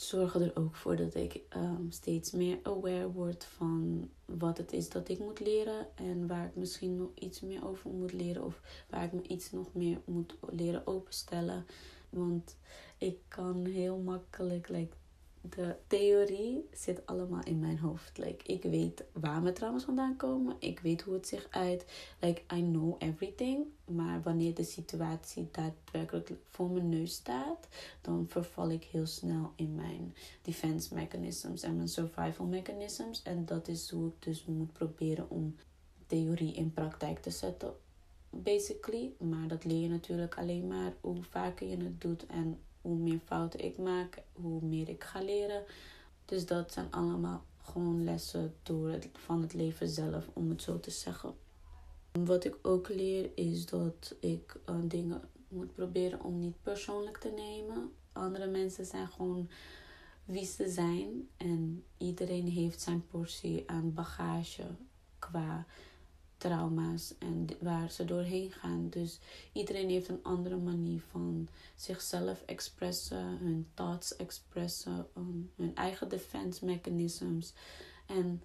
Zorgen 0.00 0.42
er 0.42 0.56
ook 0.56 0.76
voor 0.76 0.96
dat 0.96 1.14
ik 1.14 1.40
um, 1.56 1.90
steeds 1.90 2.30
meer 2.30 2.58
aware 2.62 3.10
word 3.10 3.44
van 3.44 4.08
wat 4.24 4.56
het 4.56 4.72
is 4.72 4.88
dat 4.88 5.08
ik 5.08 5.18
moet 5.18 5.40
leren. 5.40 5.96
En 5.96 6.26
waar 6.26 6.46
ik 6.46 6.56
misschien 6.56 6.96
nog 6.96 7.10
iets 7.14 7.40
meer 7.40 7.66
over 7.66 7.90
moet 7.90 8.12
leren. 8.12 8.44
Of 8.44 8.60
waar 8.88 9.04
ik 9.04 9.12
me 9.12 9.22
iets 9.22 9.50
nog 9.50 9.74
meer 9.74 10.00
moet 10.04 10.36
leren 10.50 10.86
openstellen. 10.86 11.66
Want 12.10 12.56
ik 12.98 13.18
kan 13.28 13.64
heel 13.64 13.98
makkelijk 13.98 14.68
like, 14.68 14.96
de 15.40 15.76
theorie 15.86 16.68
zit 16.72 17.06
allemaal 17.06 17.42
in 17.44 17.58
mijn 17.58 17.78
hoofd. 17.78 18.18
Like, 18.18 18.52
ik 18.52 18.62
weet 18.62 19.04
waar 19.12 19.42
mijn 19.42 19.54
trauma's 19.54 19.84
vandaan 19.84 20.16
komen. 20.16 20.56
Ik 20.58 20.80
weet 20.80 21.02
hoe 21.02 21.14
het 21.14 21.26
zich 21.26 21.46
uit. 21.50 21.84
Like, 22.20 22.42
I 22.56 22.62
know 22.62 22.96
everything. 22.98 23.66
Maar 23.84 24.22
wanneer 24.22 24.54
de 24.54 24.64
situatie 24.64 25.48
daadwerkelijk 25.50 26.32
voor 26.48 26.70
mijn 26.70 26.88
neus 26.88 27.12
staat, 27.12 27.68
dan 28.00 28.26
verval 28.28 28.70
ik 28.70 28.84
heel 28.84 29.06
snel 29.06 29.52
in 29.56 29.74
mijn 29.74 30.14
defense 30.42 30.94
mechanisms 30.94 31.62
en 31.62 31.76
mijn 31.76 31.88
survival 31.88 32.46
mechanisms. 32.46 33.22
En 33.22 33.44
dat 33.44 33.68
is 33.68 33.90
hoe 33.90 34.08
ik 34.08 34.22
dus 34.22 34.44
moet 34.44 34.72
proberen 34.72 35.30
om 35.30 35.54
theorie 36.06 36.52
in 36.52 36.72
praktijk 36.72 37.18
te 37.18 37.30
zetten. 37.30 37.72
Basically. 38.30 39.12
Maar 39.18 39.48
dat 39.48 39.64
leer 39.64 39.80
je 39.80 39.88
natuurlijk 39.88 40.38
alleen 40.38 40.66
maar 40.66 40.92
hoe 41.00 41.22
vaker 41.22 41.68
je 41.68 41.76
het 41.76 42.00
doet 42.00 42.26
en 42.26 42.58
hoe 42.80 42.96
meer 42.96 43.20
fouten 43.24 43.64
ik 43.64 43.78
maak, 43.78 44.22
hoe 44.32 44.62
meer 44.62 44.88
ik 44.88 45.04
ga 45.04 45.22
leren. 45.22 45.64
Dus 46.24 46.46
dat 46.46 46.72
zijn 46.72 46.90
allemaal 46.90 47.44
gewoon 47.62 48.04
lessen 48.04 48.54
door 48.62 48.88
het, 48.88 49.08
van 49.12 49.42
het 49.42 49.52
leven 49.52 49.88
zelf, 49.88 50.28
om 50.32 50.48
het 50.48 50.62
zo 50.62 50.80
te 50.80 50.90
zeggen. 50.90 51.34
Wat 52.12 52.44
ik 52.44 52.56
ook 52.62 52.88
leer 52.88 53.30
is 53.34 53.66
dat 53.66 54.14
ik 54.20 54.56
uh, 54.70 54.76
dingen 54.82 55.22
moet 55.48 55.74
proberen 55.74 56.22
om 56.22 56.38
niet 56.38 56.62
persoonlijk 56.62 57.16
te 57.16 57.32
nemen. 57.36 57.92
Andere 58.12 58.46
mensen 58.46 58.86
zijn 58.86 59.08
gewoon 59.08 59.48
wie 60.24 60.44
ze 60.44 60.68
zijn 60.68 61.28
en 61.36 61.84
iedereen 61.98 62.46
heeft 62.48 62.80
zijn 62.80 63.06
portie 63.06 63.62
aan 63.66 63.94
bagage 63.94 64.66
qua 65.18 65.66
trauma's 66.40 67.14
en 67.18 67.46
waar 67.60 67.90
ze 67.90 68.04
doorheen 68.04 68.50
gaan. 68.52 68.88
Dus 68.88 69.18
iedereen 69.52 69.88
heeft 69.88 70.08
een 70.08 70.22
andere 70.22 70.56
manier 70.56 71.02
van 71.10 71.48
zichzelf 71.74 72.42
expressen, 72.46 73.38
hun 73.38 73.68
thoughts 73.74 74.16
expressen, 74.16 75.06
um, 75.16 75.50
hun 75.56 75.74
eigen 75.74 76.08
defense 76.08 76.64
mechanisms. 76.64 77.52
En 78.06 78.42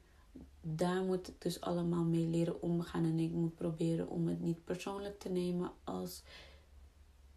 daar 0.61 1.03
moet 1.03 1.27
ik 1.27 1.41
dus 1.41 1.61
allemaal 1.61 2.03
mee 2.03 2.27
leren 2.27 2.61
omgaan. 2.61 3.03
En 3.03 3.19
ik 3.19 3.31
moet 3.31 3.55
proberen 3.55 4.09
om 4.09 4.27
het 4.27 4.41
niet 4.41 4.63
persoonlijk 4.63 5.19
te 5.19 5.29
nemen 5.29 5.71
als 5.83 6.23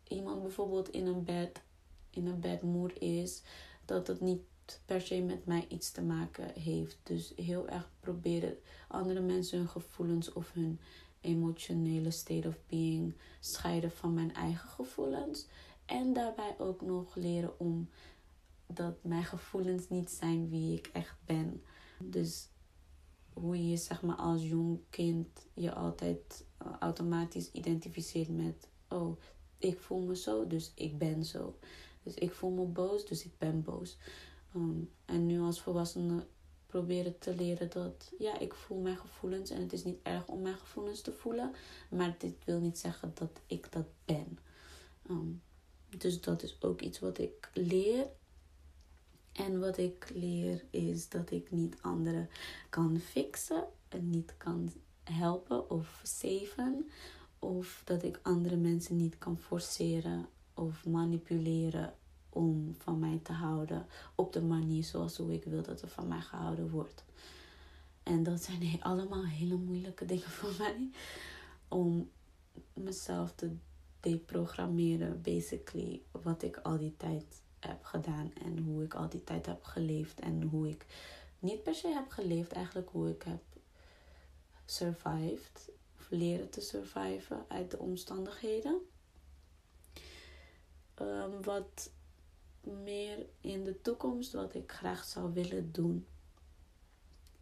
iemand 0.09 0.42
bijvoorbeeld 0.42 0.88
in 0.88 1.06
een 1.06 1.24
bed, 1.24 1.62
in 2.11 2.26
een 2.26 2.40
bed 2.40 2.62
mood 2.62 2.98
is, 2.98 3.42
dat 3.84 4.06
het 4.06 4.20
niet 4.20 4.42
per 4.84 5.00
se 5.00 5.20
met 5.20 5.46
mij 5.46 5.66
iets 5.68 5.90
te 5.90 6.02
maken 6.02 6.52
heeft. 6.60 6.98
Dus 7.02 7.32
heel 7.36 7.68
erg 7.68 7.90
proberen 8.00 8.56
andere 8.88 9.20
mensen 9.20 9.58
hun 9.58 9.68
gevoelens 9.68 10.32
of 10.32 10.52
hun 10.52 10.80
emotionele 11.20 12.10
state 12.10 12.48
of 12.48 12.58
being 12.66 13.14
scheiden 13.40 13.90
van 13.90 14.14
mijn 14.14 14.34
eigen 14.34 14.68
gevoelens. 14.68 15.46
En 15.84 16.12
daarbij 16.12 16.54
ook 16.58 16.80
nog 16.80 17.14
leren 17.14 17.60
om 17.60 17.88
dat 18.66 18.94
mijn 19.02 19.24
gevoelens 19.24 19.88
niet 19.88 20.10
zijn 20.10 20.48
wie 20.48 20.78
ik 20.78 20.90
echt 20.92 21.16
ben. 21.24 21.62
Dus 21.98 22.48
hoe 23.32 23.68
je 23.68 23.76
zeg 23.76 24.02
maar 24.02 24.16
als 24.16 24.42
jong 24.42 24.80
kind 24.90 25.46
je 25.54 25.74
altijd 25.74 26.44
eh, 26.58 26.66
automatisch 26.80 27.50
identificeert 27.52 28.28
met 28.28 28.68
oh 28.88 29.18
ik 29.58 29.78
voel 29.78 30.00
me 30.00 30.16
zo 30.16 30.46
dus 30.46 30.72
ik 30.74 30.98
ben 30.98 31.24
zo. 31.24 31.58
Dus 32.02 32.14
ik 32.14 32.32
voel 32.32 32.50
me 32.50 32.64
boos 32.64 33.06
dus 33.06 33.24
ik 33.24 33.38
ben 33.38 33.62
boos. 33.62 33.96
Ehm, 34.55 34.80
en 35.05 35.26
nu 35.26 35.40
als 35.40 35.61
volwassene 35.61 36.26
proberen 36.66 37.18
te 37.18 37.34
leren 37.34 37.70
dat 37.70 38.12
ja, 38.18 38.38
ik 38.38 38.55
voel 38.55 38.80
mijn 38.80 38.96
gevoelens 38.96 39.51
en 39.51 39.61
het 39.61 39.72
is 39.72 39.84
niet 39.84 39.99
erg 40.03 40.26
om 40.26 40.42
mijn 40.42 40.57
gevoelens 40.57 41.01
te 41.01 41.12
voelen, 41.12 41.53
maar 41.90 42.14
dit 42.18 42.34
wil 42.44 42.61
niet 42.61 42.78
zeggen 42.78 43.11
dat 43.14 43.40
ik 43.46 43.72
dat 43.72 43.86
ben. 44.05 44.38
Ehm, 45.09 45.32
dus 45.99 46.20
dat 46.20 46.42
is 46.42 46.62
ook 46.62 46.80
iets 46.80 46.99
wat 46.99 47.18
ik 47.18 47.51
leer. 47.55 48.07
En 49.32 49.61
wat 49.61 49.78
ik 49.78 50.11
leer 50.14 50.64
is 50.70 51.09
dat 51.09 51.30
ik 51.30 51.51
niet 51.51 51.76
anderen 51.80 52.28
kan 52.68 52.99
fixen 52.99 53.64
en 53.88 54.11
niet 54.11 54.34
kan 54.36 54.72
helpen 55.05 55.70
of 55.70 56.01
saven. 56.03 56.90
Of 57.38 57.82
dat 57.84 58.03
ik 58.03 58.20
andere 58.22 58.57
mensen 58.57 58.96
niet 58.96 59.18
kan 59.18 59.38
forceren 59.38 60.26
of 60.55 60.86
manipuleren 60.86 61.94
om 62.31 62.74
van 62.79 62.99
mij 62.99 63.20
te 63.22 63.33
houden 63.33 63.87
op 64.14 64.33
de 64.33 64.43
manier 64.43 64.85
zoals 64.85 65.16
hoe 65.16 65.33
ik 65.33 65.45
wil 65.45 65.62
dat 65.62 65.83
er 65.83 65.89
van 65.89 66.09
mij 66.09 66.20
gehouden 66.20 66.70
wordt. 66.70 67.05
En 68.03 68.22
dat 68.22 68.43
zijn 68.43 68.83
allemaal 68.83 69.24
hele 69.24 69.57
moeilijke 69.57 70.05
dingen 70.05 70.31
voor 70.31 70.55
mij. 70.64 70.91
Om 71.68 72.11
mezelf 72.72 73.33
te 73.33 73.57
deprogrammeren, 74.01 75.22
basically, 75.22 76.03
wat 76.11 76.43
ik 76.43 76.57
al 76.57 76.79
die 76.79 76.97
tijd 76.97 77.43
heb 77.59 77.85
gedaan 77.85 78.33
en 78.45 78.59
hoe 78.59 78.83
ik 78.83 78.95
al 78.95 79.09
die 79.09 79.24
tijd 79.24 79.47
heb 79.47 79.64
geleefd 79.64 80.20
en 80.20 80.43
hoe 80.43 80.68
ik 80.68 80.87
niet 81.39 81.62
per 81.62 81.74
se 81.74 81.89
heb 81.89 82.11
geleefd, 82.11 82.53
eigenlijk 82.53 82.89
hoe 82.89 83.09
ik 83.09 83.22
heb 83.22 83.43
survived 84.64 85.70
of 85.99 86.07
leren 86.11 86.51
te 86.51 86.61
surviven 86.61 87.45
uit 87.49 87.70
de 87.70 87.79
omstandigheden. 87.79 88.81
Um, 91.01 91.43
wat 91.43 91.91
meer 92.61 93.26
in 93.40 93.64
de 93.64 93.80
toekomst, 93.80 94.32
wat 94.32 94.54
ik 94.54 94.72
graag 94.72 95.04
zou 95.04 95.32
willen 95.32 95.72
doen, 95.72 96.06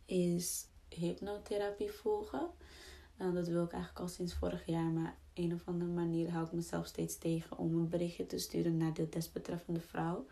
is 0.05 0.67
hypnotherapie 0.89 1.91
volgen. 1.91 2.51
En 3.17 3.35
dat 3.35 3.49
wil 3.49 3.65
ik 3.65 3.73
eigenlijk 3.73 4.03
al 4.03 4.09
sinds 4.09 4.35
vorig 4.35 4.67
jaar, 4.67 4.91
maar 4.91 5.17
een 5.35 5.55
of 5.55 5.63
andere 5.65 5.91
manier 5.91 6.31
hou 6.31 6.47
ik 6.47 6.53
mezelf 6.53 6.87
steeds 6.87 7.19
tegen 7.19 7.59
om 7.59 7.75
een 7.75 7.89
berichtje 7.89 8.27
te 8.27 8.39
sturen 8.39 8.77
naar 8.77 8.95
de 8.95 9.09
desbetreffende 9.09 9.81
vrouw. 9.81 10.27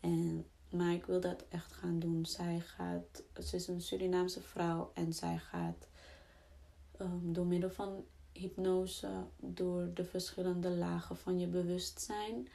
En, 0.00 0.46
maar 0.70 0.92
ik 0.92 1.06
wil 1.06 1.20
dat 1.20 1.44
echt 1.48 1.72
gaan 1.72 1.98
doen. 1.98 2.26
Zij 2.26 2.60
gaat, 2.60 3.22
ze 3.44 3.56
is 3.56 3.68
een 3.68 3.80
Surinaamse 3.80 4.40
vrouw 4.40 4.90
en 4.94 5.12
zij 5.12 5.38
gaat 5.38 5.88
um, 7.00 7.32
door 7.32 7.46
middel 7.46 7.70
van 7.70 8.04
hypnose, 8.32 9.26
door 9.36 9.90
de 9.94 10.04
verschillende 10.04 10.70
lagen 10.70 11.16
van 11.16 11.38
je 11.38 11.46
bewustzijn. 11.46 12.48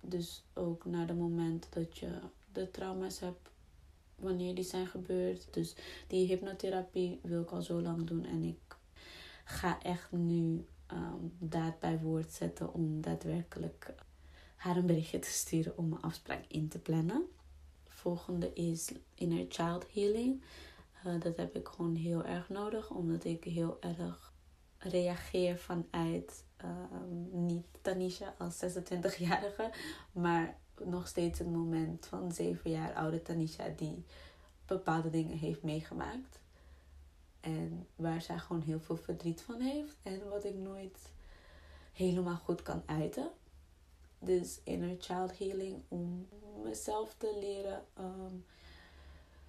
Dus 0.00 0.44
ook 0.54 0.84
naar 0.84 1.08
het 1.08 1.18
moment 1.18 1.66
dat 1.70 1.98
je 1.98 2.18
de 2.52 2.70
trauma's 2.70 3.20
hebt, 3.20 3.50
wanneer 4.16 4.54
die 4.54 4.64
zijn 4.64 4.86
gebeurd. 4.86 5.48
Dus 5.50 5.74
die 6.06 6.26
hypnotherapie 6.26 7.18
wil 7.22 7.42
ik 7.42 7.50
al 7.50 7.62
zo 7.62 7.80
lang 7.80 8.06
doen 8.06 8.24
en 8.24 8.42
ik 8.42 8.76
ga 9.44 9.82
echt 9.82 10.12
nu 10.12 10.66
um, 10.92 11.32
daad 11.38 11.80
bij 11.80 11.98
woord 11.98 12.32
zetten 12.32 12.74
om 12.74 13.00
daadwerkelijk 13.00 13.94
haar 14.56 14.76
een 14.76 14.86
berichtje 14.86 15.18
te 15.18 15.30
sturen 15.30 15.78
om 15.78 15.92
een 15.92 16.00
afspraak 16.00 16.44
in 16.48 16.68
te 16.68 16.78
plannen. 16.78 17.26
Volgende 17.88 18.52
is 18.52 18.92
inner 19.14 19.46
child 19.48 19.92
healing. 19.92 20.42
Uh, 21.06 21.20
dat 21.20 21.36
heb 21.36 21.56
ik 21.56 21.68
gewoon 21.68 21.94
heel 21.94 22.24
erg 22.24 22.48
nodig, 22.48 22.90
omdat 22.90 23.24
ik 23.24 23.44
heel 23.44 23.76
erg 23.80 24.32
reageer 24.78 25.58
vanuit 25.58 26.44
um, 26.64 27.28
niet 27.46 27.66
Tanisha 27.80 28.34
als 28.38 28.64
26-jarige, 28.64 29.70
maar 30.12 30.56
nog 30.84 31.08
steeds 31.08 31.38
het 31.38 31.50
moment 31.50 32.06
van 32.06 32.32
7 32.32 32.70
jaar 32.70 32.94
oude 32.94 33.22
Tanisha 33.22 33.68
die 33.76 34.04
bepaalde 34.66 35.10
dingen 35.10 35.38
heeft 35.38 35.62
meegemaakt. 35.62 36.38
En 37.40 37.86
waar 37.96 38.22
zij 38.22 38.38
gewoon 38.38 38.62
heel 38.62 38.80
veel 38.80 38.96
verdriet 38.96 39.40
van 39.40 39.60
heeft. 39.60 39.96
En 40.02 40.28
wat 40.28 40.44
ik 40.44 40.54
nooit 40.54 40.98
helemaal 41.92 42.36
goed 42.36 42.62
kan 42.62 42.82
uiten. 42.86 43.30
Dus 44.18 44.60
inner 44.64 44.96
child 44.98 45.38
healing 45.38 45.82
om 45.88 46.28
mezelf 46.62 47.14
te 47.18 47.36
leren 47.40 47.84
ehm, 47.94 48.34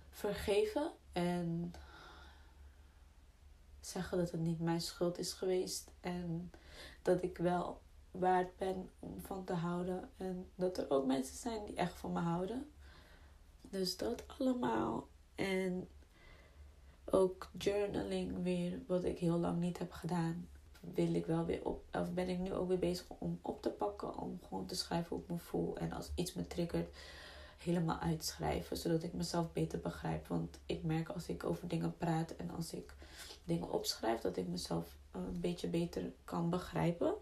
vergeven. 0.10 0.92
En 1.12 1.74
zeggen 3.80 4.18
dat 4.18 4.32
het 4.32 4.42
niet 4.42 4.60
mijn 4.60 4.82
schuld 4.82 5.18
is 5.18 5.34
geweest. 5.34 5.92
En 6.02 6.52
dat 7.02 7.24
ik 7.24 7.38
wel 7.38 7.82
waard 8.12 8.58
ben 8.58 8.90
om 9.00 9.22
van 9.22 9.44
te 9.44 9.54
houden. 9.54 10.10
En 10.18 10.50
dat 10.56 10.78
er 10.78 10.90
ook 10.90 11.06
mensen 11.06 11.38
zijn 11.38 11.66
die 11.66 11.76
echt 11.76 12.00
van 12.00 12.12
me 12.12 12.20
houden. 12.20 12.72
Dus 13.62 13.98
dat 13.98 14.24
allemaal. 14.40 15.08
En 15.36 15.88
ook 17.06 17.50
journaling 17.58 18.44
weer, 18.44 18.82
wat 18.88 19.04
ik 19.04 19.18
heel 19.18 19.38
lang 19.38 19.60
niet 19.60 19.78
heb 19.78 19.92
gedaan. 19.92 20.48
Wil 20.94 21.14
ik 21.14 21.26
wel 21.26 21.46
weer 21.46 21.66
op, 21.66 21.84
of 21.94 22.14
ben 22.14 22.30
ik 22.30 22.40
nu 22.40 22.54
ook 22.54 22.68
weer 22.68 22.80
bezig 22.80 23.06
om 23.18 23.40
op 23.42 23.62
te 23.62 23.70
pakken. 23.70 24.18
Om 24.18 24.40
gewoon 24.48 24.66
te 24.66 24.76
schrijven 24.76 25.16
hoe 25.16 25.24
ik 25.26 25.30
me 25.32 25.38
voel. 25.38 25.78
En 25.78 25.92
als 25.92 26.12
iets 26.16 26.34
me 26.34 26.48
triggert, 26.48 26.96
helemaal 27.64 28.00
uitschrijven. 28.00 28.78
Zodat 28.78 29.04
ik 29.04 29.14
mezelf 29.14 29.54
beter 29.54 29.80
begrijp. 29.80 30.28
Want 30.28 30.60
ik 30.66 30.84
merk 30.84 31.10
als 31.10 31.28
ik 31.28 31.44
over 31.44 31.68
dingen 31.68 31.98
praat 31.98 32.36
en 32.36 32.50
als 32.50 32.74
ik 32.74 32.94
dingen 33.44 33.72
opschrijf, 33.72 34.22
dat 34.22 34.38
ik 34.38 34.48
mezelf 34.48 34.98
een 35.12 35.40
beetje 35.40 35.68
beter 35.68 36.12
kan 36.24 36.50
begrijpen. 36.50 37.14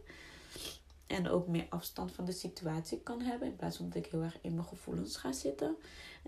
En 1.08 1.30
ook 1.30 1.48
meer 1.48 1.66
afstand 1.70 2.12
van 2.12 2.26
de 2.26 2.32
situatie 2.32 3.00
kan 3.00 3.22
hebben. 3.22 3.48
In 3.48 3.56
plaats 3.56 3.78
van 3.78 3.90
dat 3.90 4.06
ik 4.06 4.12
heel 4.12 4.22
erg 4.22 4.38
in 4.42 4.54
mijn 4.54 4.68
gevoelens 4.68 5.18
ga 5.18 5.32
zitten. 5.32 5.76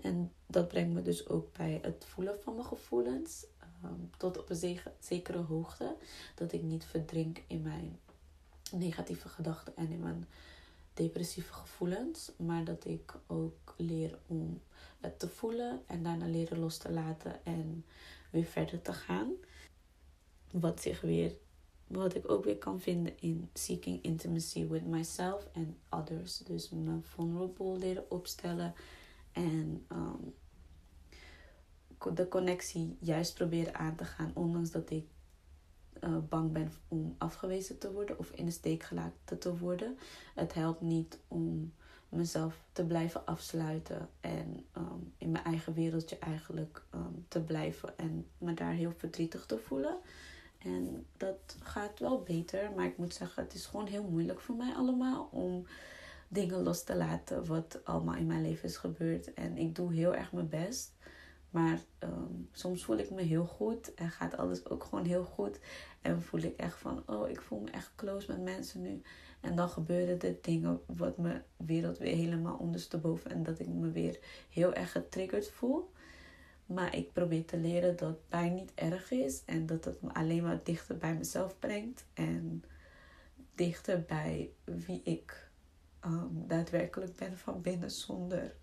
En 0.02 0.32
dat 0.46 0.68
brengt 0.68 0.94
me 0.94 1.02
dus 1.02 1.28
ook 1.28 1.52
bij 1.52 1.78
het 1.82 2.04
voelen 2.08 2.40
van 2.42 2.54
mijn 2.54 2.66
gevoelens. 2.66 3.46
Ehm, 3.82 4.00
tot 4.16 4.38
op 4.38 4.50
een 4.50 4.78
zekere 4.98 5.38
hoogte. 5.38 5.96
Dat 6.34 6.52
ik 6.52 6.62
niet 6.62 6.84
verdrink 6.84 7.42
in 7.46 7.62
mijn 7.62 7.98
negatieve 8.72 9.28
gedachten 9.28 9.76
en 9.76 9.90
in 9.90 10.00
mijn 10.00 10.28
depressieve 10.94 11.52
gevoelens. 11.52 12.32
Maar 12.36 12.64
dat 12.64 12.84
ik 12.84 13.14
ook 13.26 13.74
leer 13.76 14.18
om 14.26 14.60
het 15.00 15.18
te 15.18 15.28
voelen 15.28 15.82
en 15.86 16.02
daarna 16.02 16.26
leren 16.26 16.58
los 16.58 16.76
te 16.76 16.92
laten 16.92 17.44
en 17.44 17.84
weer 18.30 18.44
verder 18.44 18.82
te 18.82 18.92
gaan. 18.92 19.32
Wat 20.50 20.82
zich 20.82 21.00
weer 21.00 21.32
wat 21.86 22.14
ik 22.14 22.30
ook 22.30 22.44
weer 22.44 22.58
kan 22.58 22.80
vinden 22.80 23.20
in 23.20 23.48
seeking 23.52 24.02
intimacy 24.02 24.66
with 24.66 24.86
myself 24.86 25.48
and 25.54 25.68
others. 25.90 26.38
Dus 26.38 26.70
me 26.70 26.98
vulnerable 27.02 27.78
leren 27.78 28.10
opstellen 28.10 28.74
en 29.32 29.86
um, 29.92 30.34
de 32.14 32.28
connectie 32.28 32.96
juist 33.00 33.34
proberen 33.34 33.74
aan 33.74 33.96
te 33.96 34.04
gaan, 34.04 34.30
ondanks 34.34 34.70
dat 34.70 34.90
ik 34.90 35.06
uh, 36.00 36.16
bang 36.28 36.52
ben 36.52 36.72
om 36.88 37.14
afgewezen 37.18 37.78
te 37.78 37.92
worden 37.92 38.18
of 38.18 38.30
in 38.30 38.44
de 38.44 38.50
steek 38.50 38.82
gelaten 38.82 39.38
te 39.38 39.56
worden. 39.56 39.98
Het 40.34 40.54
helpt 40.54 40.80
niet 40.80 41.18
om 41.28 41.72
mezelf 42.08 42.60
te 42.72 42.84
blijven 42.84 43.26
afsluiten 43.26 44.08
en 44.20 44.64
um, 44.76 45.12
in 45.18 45.30
mijn 45.30 45.44
eigen 45.44 45.74
wereldje 45.74 46.18
eigenlijk 46.18 46.82
um, 46.94 47.24
te 47.28 47.40
blijven 47.40 47.98
en 47.98 48.26
me 48.38 48.54
daar 48.54 48.72
heel 48.72 48.92
verdrietig 48.96 49.46
te 49.46 49.58
voelen. 49.58 49.98
En 50.58 51.06
dat 51.16 51.56
gaat 51.62 51.98
wel 51.98 52.22
beter. 52.22 52.70
Maar 52.76 52.86
ik 52.86 52.96
moet 52.96 53.14
zeggen, 53.14 53.42
het 53.42 53.54
is 53.54 53.66
gewoon 53.66 53.86
heel 53.86 54.08
moeilijk 54.08 54.40
voor 54.40 54.54
mij 54.54 54.74
allemaal 54.74 55.28
om 55.30 55.66
dingen 56.28 56.62
los 56.62 56.84
te 56.84 56.96
laten 56.96 57.46
wat 57.46 57.80
allemaal 57.84 58.14
in 58.14 58.26
mijn 58.26 58.42
leven 58.42 58.68
is 58.68 58.76
gebeurd. 58.76 59.34
En 59.34 59.58
ik 59.58 59.74
doe 59.74 59.92
heel 59.92 60.14
erg 60.14 60.32
mijn 60.32 60.48
best. 60.48 60.94
Maar 61.52 61.80
ehm, 61.98 62.32
soms 62.52 62.84
voel 62.84 62.96
ik 62.96 63.10
me 63.10 63.22
heel 63.22 63.44
goed 63.44 63.94
en 63.94 64.10
gaat 64.10 64.36
alles 64.36 64.68
ook 64.68 64.84
gewoon 64.84 65.04
heel 65.04 65.24
goed. 65.24 65.58
En 66.00 66.22
voel 66.22 66.40
ik 66.40 66.56
echt 66.56 66.78
van, 66.78 67.02
oh, 67.06 67.28
ik 67.28 67.40
voel 67.40 67.60
me 67.60 67.70
echt 67.70 67.92
close 67.96 68.30
met 68.30 68.42
mensen 68.42 68.82
nu. 68.82 69.02
En 69.40 69.56
dan 69.56 69.68
gebeuren 69.68 70.20
er 70.20 70.36
dingen 70.40 70.80
wat 70.86 71.18
mijn 71.18 71.42
wereld 71.56 71.98
weer 71.98 72.14
helemaal 72.14 72.56
ondersteboven. 72.56 73.30
En 73.30 73.42
dat 73.42 73.58
ik 73.58 73.68
me 73.68 73.90
weer 73.90 74.18
heel 74.50 74.74
erg 74.74 74.92
getriggerd 74.92 75.50
voel. 75.50 75.90
Maar 76.66 76.96
ik 76.96 77.12
probeer 77.12 77.44
te 77.44 77.56
leren 77.56 77.96
dat 77.96 78.28
pijn 78.28 78.54
niet 78.54 78.72
erg 78.74 79.10
is 79.10 79.44
en 79.44 79.66
dat 79.66 79.84
het 79.84 80.02
me 80.02 80.14
alleen 80.14 80.42
maar 80.42 80.60
dichter 80.62 80.96
bij 80.96 81.14
mezelf 81.14 81.58
brengt 81.58 82.04
en 82.14 82.64
dichter 83.54 84.02
bij 84.02 84.50
wie 84.64 85.00
ik 85.04 85.50
um, 86.04 86.44
daadwerkelijk 86.46 87.16
ben 87.16 87.38
van 87.38 87.60
binnen 87.60 87.90
zonder 87.90 88.54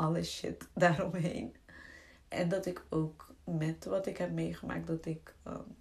alle 0.00 0.22
shit 0.22 0.68
daaromheen. 0.74 1.56
En 2.28 2.48
dat 2.48 2.66
ik 2.66 2.84
ook 2.88 3.34
met 3.44 3.84
wat 3.84 4.06
ik 4.06 4.16
heb 4.16 4.30
meegemaakt, 4.30 4.86
dat 4.86 5.06
ik 5.06 5.34
um, 5.46 5.76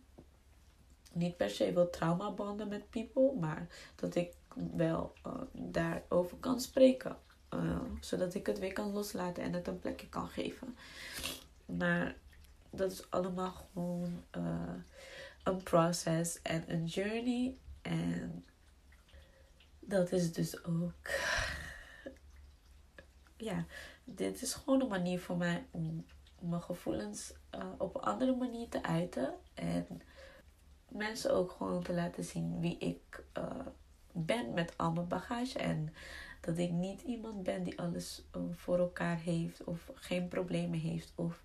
niet 1.13 1.37
per 1.37 1.49
se 1.49 1.73
wil 1.73 1.89
traumabanden 1.89 2.67
met 2.67 2.89
people, 2.89 3.33
maar 3.39 3.67
dat 3.95 4.15
ik 4.15 4.33
wel 4.75 5.13
uh, 5.25 5.33
daarover 5.53 6.37
kan 6.37 6.61
spreken. 6.61 7.17
Uh, 7.53 7.81
zodat 7.99 8.33
ik 8.33 8.45
het 8.45 8.59
weer 8.59 8.73
kan 8.73 8.91
loslaten 8.91 9.43
en 9.43 9.53
het 9.53 9.67
een 9.67 9.79
plekje 9.79 10.09
kan 10.09 10.27
geven. 10.27 10.77
Maar 11.65 12.15
dat 12.69 12.91
is 12.91 13.11
allemaal 13.11 13.51
gewoon 13.51 14.23
uh, 14.37 14.73
een 15.43 15.63
proces 15.63 16.41
en 16.41 16.63
een 16.67 16.85
journey. 16.85 17.57
En 17.81 18.45
dat 19.79 20.11
is 20.11 20.33
dus 20.33 20.63
ook. 20.63 21.09
ja, 23.49 23.65
dit 24.15 24.41
is 24.41 24.53
gewoon 24.53 24.81
een 24.81 24.87
manier 24.87 25.19
voor 25.19 25.37
mij 25.37 25.65
om 25.71 26.05
mijn 26.39 26.61
gevoelens 26.61 27.33
uh, 27.55 27.63
op 27.77 27.95
een 27.95 28.01
andere 28.01 28.35
manier 28.35 28.69
te 28.69 28.83
uiten. 28.83 29.33
En 29.53 30.01
mensen 30.87 31.33
ook 31.33 31.51
gewoon 31.51 31.83
te 31.83 31.93
laten 31.93 32.23
zien 32.23 32.59
wie 32.59 32.77
ik 32.77 33.23
ben 34.11 34.53
met 34.53 34.73
al 34.77 34.91
mijn 34.91 35.07
bagage. 35.07 35.59
En 35.59 35.93
dat 36.41 36.57
ik 36.57 36.71
niet 36.71 37.01
iemand 37.01 37.43
ben 37.43 37.63
die 37.63 37.79
alles 37.79 38.23
eh, 38.31 38.41
voor 38.51 38.77
elkaar 38.79 39.17
heeft 39.17 39.63
of 39.63 39.91
geen 39.93 40.27
problemen 40.27 40.79
heeft 40.79 41.11
of 41.15 41.41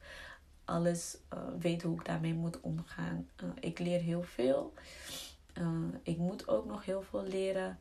alles 0.64 1.16
weet 1.58 1.82
hoe 1.82 1.98
ik 1.98 2.04
daarmee 2.04 2.34
moet 2.34 2.60
omgaan. 2.60 3.28
Ik 3.60 3.78
leer 3.78 4.00
heel 4.00 4.22
veel. 4.22 4.72
Ik 6.02 6.18
moet 6.18 6.48
ook 6.48 6.66
nog 6.66 6.84
heel 6.84 7.02
veel 7.02 7.24
leren. 7.24 7.78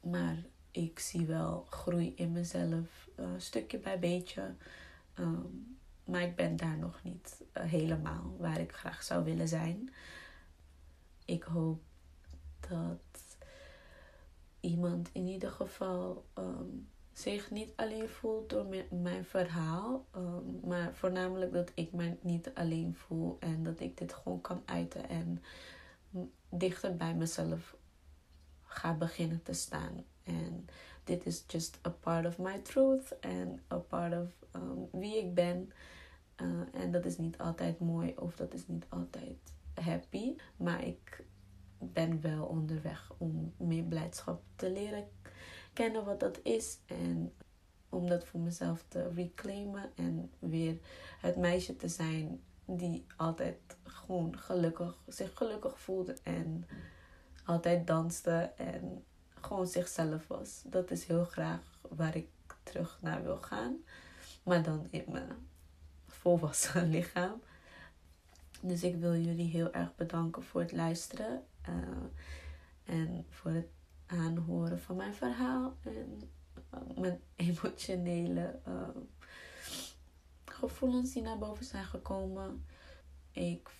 Maar 0.00 0.36
ik 0.72 0.98
zie 0.98 1.26
wel 1.26 1.66
groei 1.70 2.12
in 2.16 2.32
mezelf, 2.32 3.08
stukje 3.36 3.78
bij 3.78 3.98
beetje. 3.98 4.54
Um, 5.18 5.76
maar 6.04 6.22
ik 6.22 6.36
ben 6.36 6.56
daar 6.56 6.78
nog 6.78 7.02
niet 7.02 7.40
helemaal 7.52 8.36
waar 8.38 8.60
ik 8.60 8.72
graag 8.72 9.02
zou 9.02 9.24
willen 9.24 9.48
zijn. 9.48 9.90
Ik 11.24 11.42
hoop 11.42 11.82
dat 12.68 13.36
iemand 14.60 15.08
in 15.12 15.26
ieder 15.26 15.50
geval 15.50 16.24
um, 16.38 16.88
zich 17.12 17.50
niet 17.50 17.72
alleen 17.76 18.08
voelt 18.08 18.50
door 18.50 18.66
mijn 18.90 19.24
verhaal, 19.24 20.06
um, 20.16 20.60
maar 20.64 20.94
voornamelijk 20.94 21.52
dat 21.52 21.70
ik 21.74 21.92
mij 21.92 22.18
niet 22.20 22.50
alleen 22.54 22.94
voel 22.94 23.36
en 23.40 23.62
dat 23.62 23.80
ik 23.80 23.98
dit 23.98 24.12
gewoon 24.12 24.40
kan 24.40 24.62
uiten 24.64 25.08
en 25.08 25.42
dichter 26.48 26.96
bij 26.96 27.14
mezelf 27.14 27.76
ga 28.64 28.94
beginnen 28.94 29.42
te 29.42 29.52
staan. 29.52 30.04
En 30.24 30.66
dit 31.04 31.26
is 31.26 31.44
just 31.46 31.78
a 31.86 31.90
part 31.90 32.26
of 32.26 32.38
my 32.38 32.58
truth 32.58 33.18
en 33.20 33.60
a 33.72 33.76
part 33.76 34.12
of 34.12 34.28
um, 34.56 34.88
wie 34.90 35.16
ik 35.16 35.34
ben. 35.34 35.72
Uh, 36.42 36.82
en 36.82 36.90
dat 36.90 37.04
is 37.04 37.18
niet 37.18 37.38
altijd 37.38 37.80
mooi 37.80 38.14
of 38.16 38.36
dat 38.36 38.54
is 38.54 38.66
niet 38.66 38.86
altijd 38.88 39.38
happy, 39.74 40.36
maar 40.56 40.84
ik 40.84 41.24
ben 41.78 42.20
wel 42.20 42.44
onderweg 42.44 43.12
om 43.18 43.52
meer 43.56 43.82
blijdschap 43.82 44.42
te 44.56 44.70
leren 44.70 45.04
kennen 45.72 46.04
wat 46.04 46.20
dat 46.20 46.40
is. 46.42 46.78
En 46.86 47.32
om 47.88 48.08
dat 48.08 48.24
voor 48.24 48.40
mezelf 48.40 48.84
te 48.88 49.08
reclaimen. 49.14 49.90
En 49.94 50.30
weer 50.38 50.78
het 51.20 51.36
meisje 51.36 51.76
te 51.76 51.88
zijn 51.88 52.40
die 52.64 53.06
altijd 53.16 53.58
gewoon 53.82 54.38
gelukkig, 54.38 55.02
zich 55.06 55.34
gelukkig 55.34 55.80
voelde. 55.80 56.16
En 56.22 56.66
altijd 57.44 57.86
danste. 57.86 58.52
En 58.56 59.04
gewoon 59.44 59.66
zichzelf 59.66 60.26
was. 60.26 60.62
Dat 60.64 60.90
is 60.90 61.04
heel 61.04 61.24
graag 61.24 61.60
waar 61.88 62.16
ik 62.16 62.28
terug 62.62 62.98
naar 63.00 63.22
wil 63.22 63.36
gaan. 63.36 63.76
Maar 64.42 64.62
dan 64.62 64.86
in 64.90 65.04
mijn 65.08 65.48
volwassen 66.06 66.90
lichaam. 66.96 67.42
Dus 68.60 68.82
ik 68.82 68.96
wil 68.96 69.16
jullie 69.16 69.48
heel 69.48 69.72
erg 69.72 69.94
bedanken 69.94 70.42
voor 70.42 70.60
het 70.60 70.72
luisteren. 70.72 71.44
Uh, 71.68 71.74
en 72.84 73.26
voor 73.30 73.50
het 73.50 73.68
aanhoren 74.06 74.80
van 74.80 74.96
mijn 74.96 75.14
verhaal 75.14 75.76
en 75.82 76.20
uh, 76.74 76.98
mijn 76.98 77.20
emotionele 77.48 78.58
uh, 78.68 78.88
gevoelens 80.44 81.12
die 81.12 81.22
naar 81.22 81.38
boven 81.38 81.64
zijn 81.64 81.84
gekomen. 81.84 82.64
Ik 83.30 83.70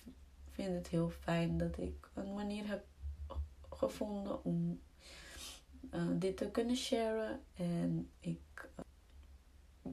vind 0.49 0.73
het 0.73 0.87
heel 0.87 1.09
fijn 1.09 1.57
dat 1.57 1.77
ik 1.77 2.09
een 2.13 2.33
manier 2.33 2.67
heb 2.67 2.85
gevonden 3.69 4.43
om 4.43 4.79
uh, 5.95 6.01
dit 6.13 6.37
te 6.37 6.49
kunnen 6.49 6.75
sharen. 6.75 7.39
En 7.55 8.09
ik 8.19 8.69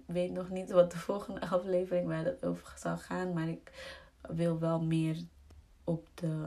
weet 0.06 0.32
nog 0.32 0.50
niet 0.50 0.70
wat 0.70 0.90
de 0.90 0.98
volgende 1.08 1.40
aflevering 1.40 2.06
waar 2.06 2.24
het 2.24 2.44
over 2.44 2.74
zal 2.78 2.98
gaan, 2.98 3.32
maar 3.32 3.48
ik 3.48 3.72
wil 4.20 4.58
wel 4.58 4.82
meer 4.82 5.16
op 5.84 6.08
de 6.14 6.46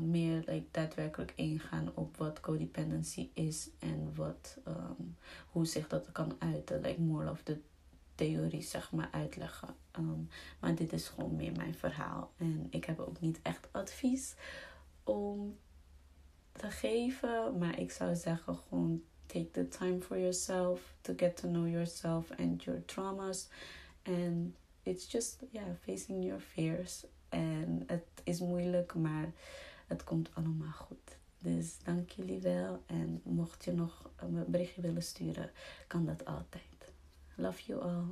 meer 0.00 0.42
like, 0.46 0.66
daadwerkelijk 0.70 1.32
ingaan 1.36 1.90
op 1.94 2.16
wat 2.16 2.40
codependency 2.40 3.28
is 3.34 3.70
en 3.78 4.14
wat, 4.14 4.58
um, 4.68 5.16
hoe 5.50 5.66
zich 5.66 5.88
dat 5.88 6.12
kan 6.12 6.36
uiten. 6.38 6.80
Like 6.80 7.00
more 7.00 7.30
of 7.30 7.42
de 7.42 7.60
theorie, 8.14 8.62
zeg 8.62 8.92
maar, 8.92 9.08
uitleggen. 9.10 9.74
Um, 9.98 10.28
maar 10.60 10.74
dit 10.74 10.92
is 10.92 11.08
gewoon 11.08 11.36
meer 11.36 11.52
mijn 11.56 11.74
verhaal. 11.74 12.32
En 12.36 12.66
ik 12.70 12.84
heb 12.84 12.98
ook 12.98 13.20
niet 13.20 13.40
echt 13.42 13.68
advies 13.70 14.34
om 15.04 15.56
te 16.56 16.70
geven. 16.70 17.58
Maar 17.58 17.78
ik 17.78 17.90
zou 17.90 18.16
zeggen 18.16 18.56
gewoon 18.56 19.02
take 19.26 19.50
the 19.50 19.68
time 19.68 20.00
for 20.00 20.18
yourself 20.18 20.94
to 21.00 21.12
get 21.16 21.36
to 21.36 21.48
know 21.48 21.68
yourself 21.68 22.30
and 22.38 22.64
your 22.64 22.84
traumas. 22.84 23.48
And 24.02 24.54
it's 24.82 25.12
just, 25.12 25.42
yeah, 25.50 25.68
facing 25.80 26.24
your 26.24 26.40
fears. 26.40 27.04
En 27.28 27.82
het 27.86 28.06
is 28.24 28.40
moeilijk, 28.40 28.94
maar 28.94 29.32
het 29.86 30.04
komt 30.04 30.30
allemaal 30.34 30.72
goed. 30.72 31.16
Dus 31.38 31.78
dank 31.82 32.10
jullie 32.10 32.40
wel. 32.40 32.82
En 32.86 33.20
mocht 33.24 33.64
je 33.64 33.72
nog 33.72 34.10
een 34.16 34.44
berichtje 34.46 34.80
willen 34.80 35.02
sturen, 35.02 35.50
kan 35.86 36.06
dat 36.06 36.24
altijd. 36.24 36.62
Love 37.34 37.62
you 37.66 37.80
all. 37.80 38.04